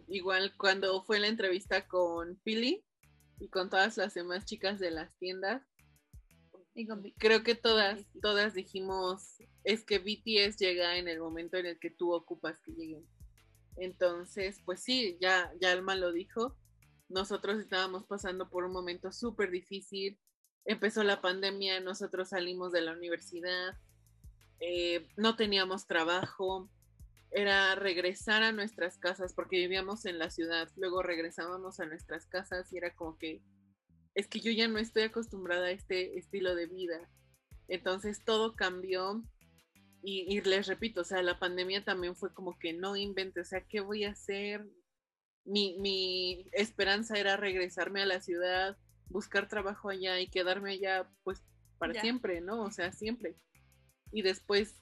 [0.08, 2.83] igual cuando fue la entrevista con Pili
[3.40, 5.64] y con todas las demás chicas de las tiendas,
[7.18, 11.90] creo que todas, todas dijimos, es que BTS llega en el momento en el que
[11.90, 13.06] tú ocupas que lleguen.
[13.77, 16.58] Entonces, pues sí, ya, ya Alma lo dijo,
[17.08, 20.19] nosotros estábamos pasando por un momento súper difícil,
[20.66, 23.77] empezó la pandemia, nosotros salimos de la universidad,
[24.59, 26.69] eh, no teníamos trabajo,
[27.32, 32.72] era regresar a nuestras casas porque vivíamos en la ciudad, luego regresábamos a nuestras casas
[32.74, 33.41] y era como que
[34.16, 37.09] es que yo ya no estoy acostumbrada a este estilo de vida.
[37.67, 39.24] Entonces todo cambió
[40.01, 43.45] y, y les repito, o sea, la pandemia también fue como que no invente, o
[43.45, 44.66] sea, ¿qué voy a hacer?
[45.45, 48.77] Mi, mi esperanza era regresarme a la ciudad,
[49.09, 51.43] buscar trabajo allá y quedarme allá pues
[51.77, 52.01] para Ya.
[52.01, 52.64] siempre, ¿no?
[52.64, 53.38] O sea, siempre.
[54.11, 54.75] Y después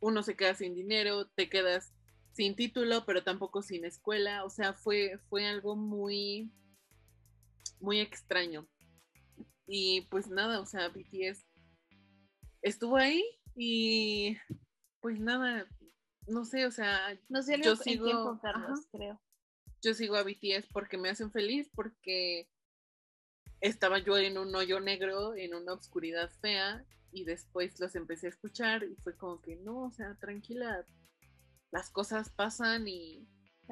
[0.00, 1.92] uno se queda sin dinero, te quedas
[2.32, 6.52] sin título, pero tampoco sin escuela, o sea, fue, fue algo muy,
[7.80, 8.68] muy extraño.
[9.66, 11.44] Y pues nada, o sea, BTS
[12.62, 14.36] estuvo ahí y
[15.00, 15.66] pues nada,
[16.26, 19.22] no sé, o sea, No sé, yo sigo, tiempo, Carlos, ajá, creo.
[19.82, 22.48] yo sigo a BTS porque me hacen feliz, porque
[23.60, 26.84] estaba yo en un hoyo negro, en una oscuridad fea,
[27.16, 30.84] y después los empecé a escuchar y fue como que no, o sea, tranquila,
[31.70, 33.26] las cosas pasan y,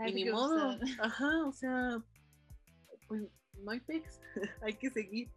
[0.06, 2.02] y ni modo, ajá, o sea,
[3.06, 3.24] pues
[3.58, 4.18] no hay pex,
[4.62, 5.31] hay que seguir.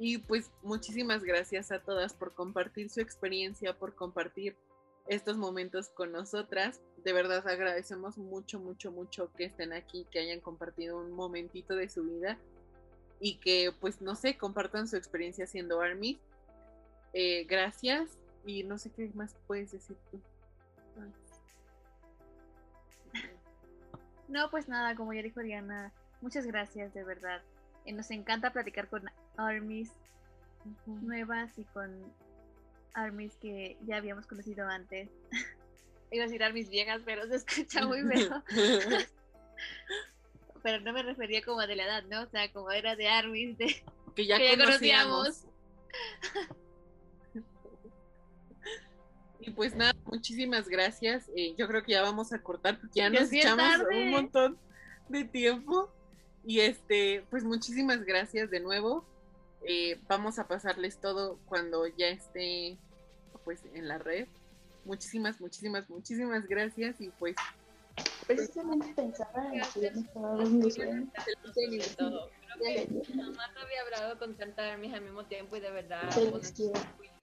[0.00, 4.56] Y pues muchísimas gracias a todas por compartir su experiencia, por compartir
[5.06, 6.80] estos momentos con nosotras.
[7.04, 11.88] De verdad agradecemos mucho, mucho, mucho que estén aquí, que hayan compartido un momentito de
[11.88, 12.36] su vida
[13.20, 16.20] y que pues no sé, compartan su experiencia siendo Army.
[17.12, 20.20] Eh, gracias y no sé qué más puedes decir tú.
[24.28, 27.40] No, pues nada, como ya dijo Diana, muchas gracias, de verdad.
[27.86, 29.90] Eh, nos encanta platicar con armies
[30.84, 32.12] nuevas y con
[32.92, 35.08] armies que ya habíamos conocido antes.
[36.10, 38.42] Iba a decir armies viejas, pero se escucha muy feo.
[40.62, 42.22] pero no me refería como de la edad, ¿no?
[42.22, 43.82] O sea, como era de armies de
[44.14, 45.44] Que ya que ya conocíamos.
[45.44, 46.58] conocíamos.
[49.48, 51.30] Y pues nada, muchísimas gracias.
[51.34, 54.04] Eh, yo creo que ya vamos a cortar porque ya nos echamos tarde.
[54.04, 54.58] un montón
[55.08, 55.88] de tiempo.
[56.44, 59.06] Y este, pues muchísimas gracias de nuevo.
[59.64, 62.76] Eh, vamos a pasarles todo cuando ya esté
[63.42, 64.28] pues en la red.
[64.84, 67.00] Muchísimas, muchísimas, muchísimas gracias.
[67.00, 67.34] Y pues
[68.26, 69.90] Precisamente pensaba en que
[73.16, 76.30] jamás había hablado con tanta armies al mismo tiempo y de verdad Se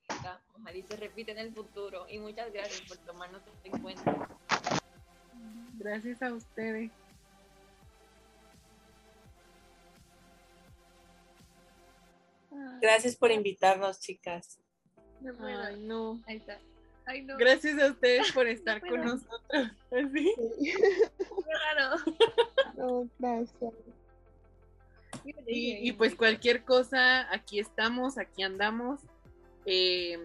[0.10, 0.42] linda.
[0.54, 2.06] Ojalá y se repite en el futuro.
[2.10, 4.28] Y muchas gracias por tomarnos en cuenta.
[5.78, 6.92] gracias a ustedes.
[12.82, 14.60] Gracias por invitarnos, chicas.
[15.22, 15.34] No.
[15.46, 16.22] Ay, no.
[16.28, 16.60] Ahí está.
[17.06, 17.38] Ay, no.
[17.38, 19.72] Gracias a ustedes por estar No con nosotros.
[19.92, 20.34] Así.
[20.64, 21.98] Qué raro.
[22.76, 23.74] No, gracias.
[25.48, 29.00] Y, y pues cualquier cosa, aquí estamos, aquí andamos.
[29.66, 30.20] Eh,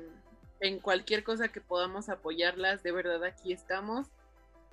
[0.61, 4.07] en cualquier cosa que podamos apoyarlas, de verdad aquí estamos.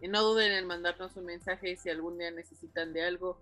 [0.02, 3.38] Y no duden en mandarnos un mensaje si algún día necesitan de algo.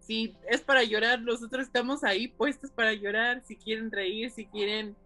[0.00, 3.42] Si es para llorar, nosotros estamos ahí puestos para llorar.
[3.46, 4.96] Si quieren reír, si quieren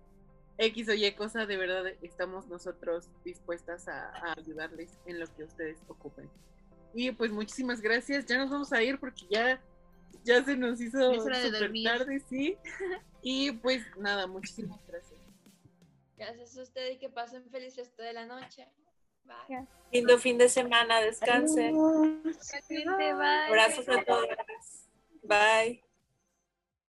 [0.57, 5.45] X o Y cosa, de verdad estamos nosotros dispuestas a, a ayudarles en lo que
[5.45, 6.29] ustedes ocupen.
[6.95, 8.27] Y pues muchísimas gracias.
[8.27, 9.61] Ya nos vamos a ir porque ya,
[10.25, 11.13] ya se nos hizo
[11.53, 11.87] dormir.
[11.87, 12.57] tarde, sí.
[13.21, 15.08] Y pues nada, muchísimas gracias.
[16.19, 18.69] Gracias a ustedes y que pasen feliz resto de la noche.
[19.25, 19.67] Bye.
[19.93, 21.77] Lindo fin de semana, descansen.
[21.77, 23.47] Bye.
[23.47, 24.89] Abrazos a todas.
[25.23, 25.83] Bye.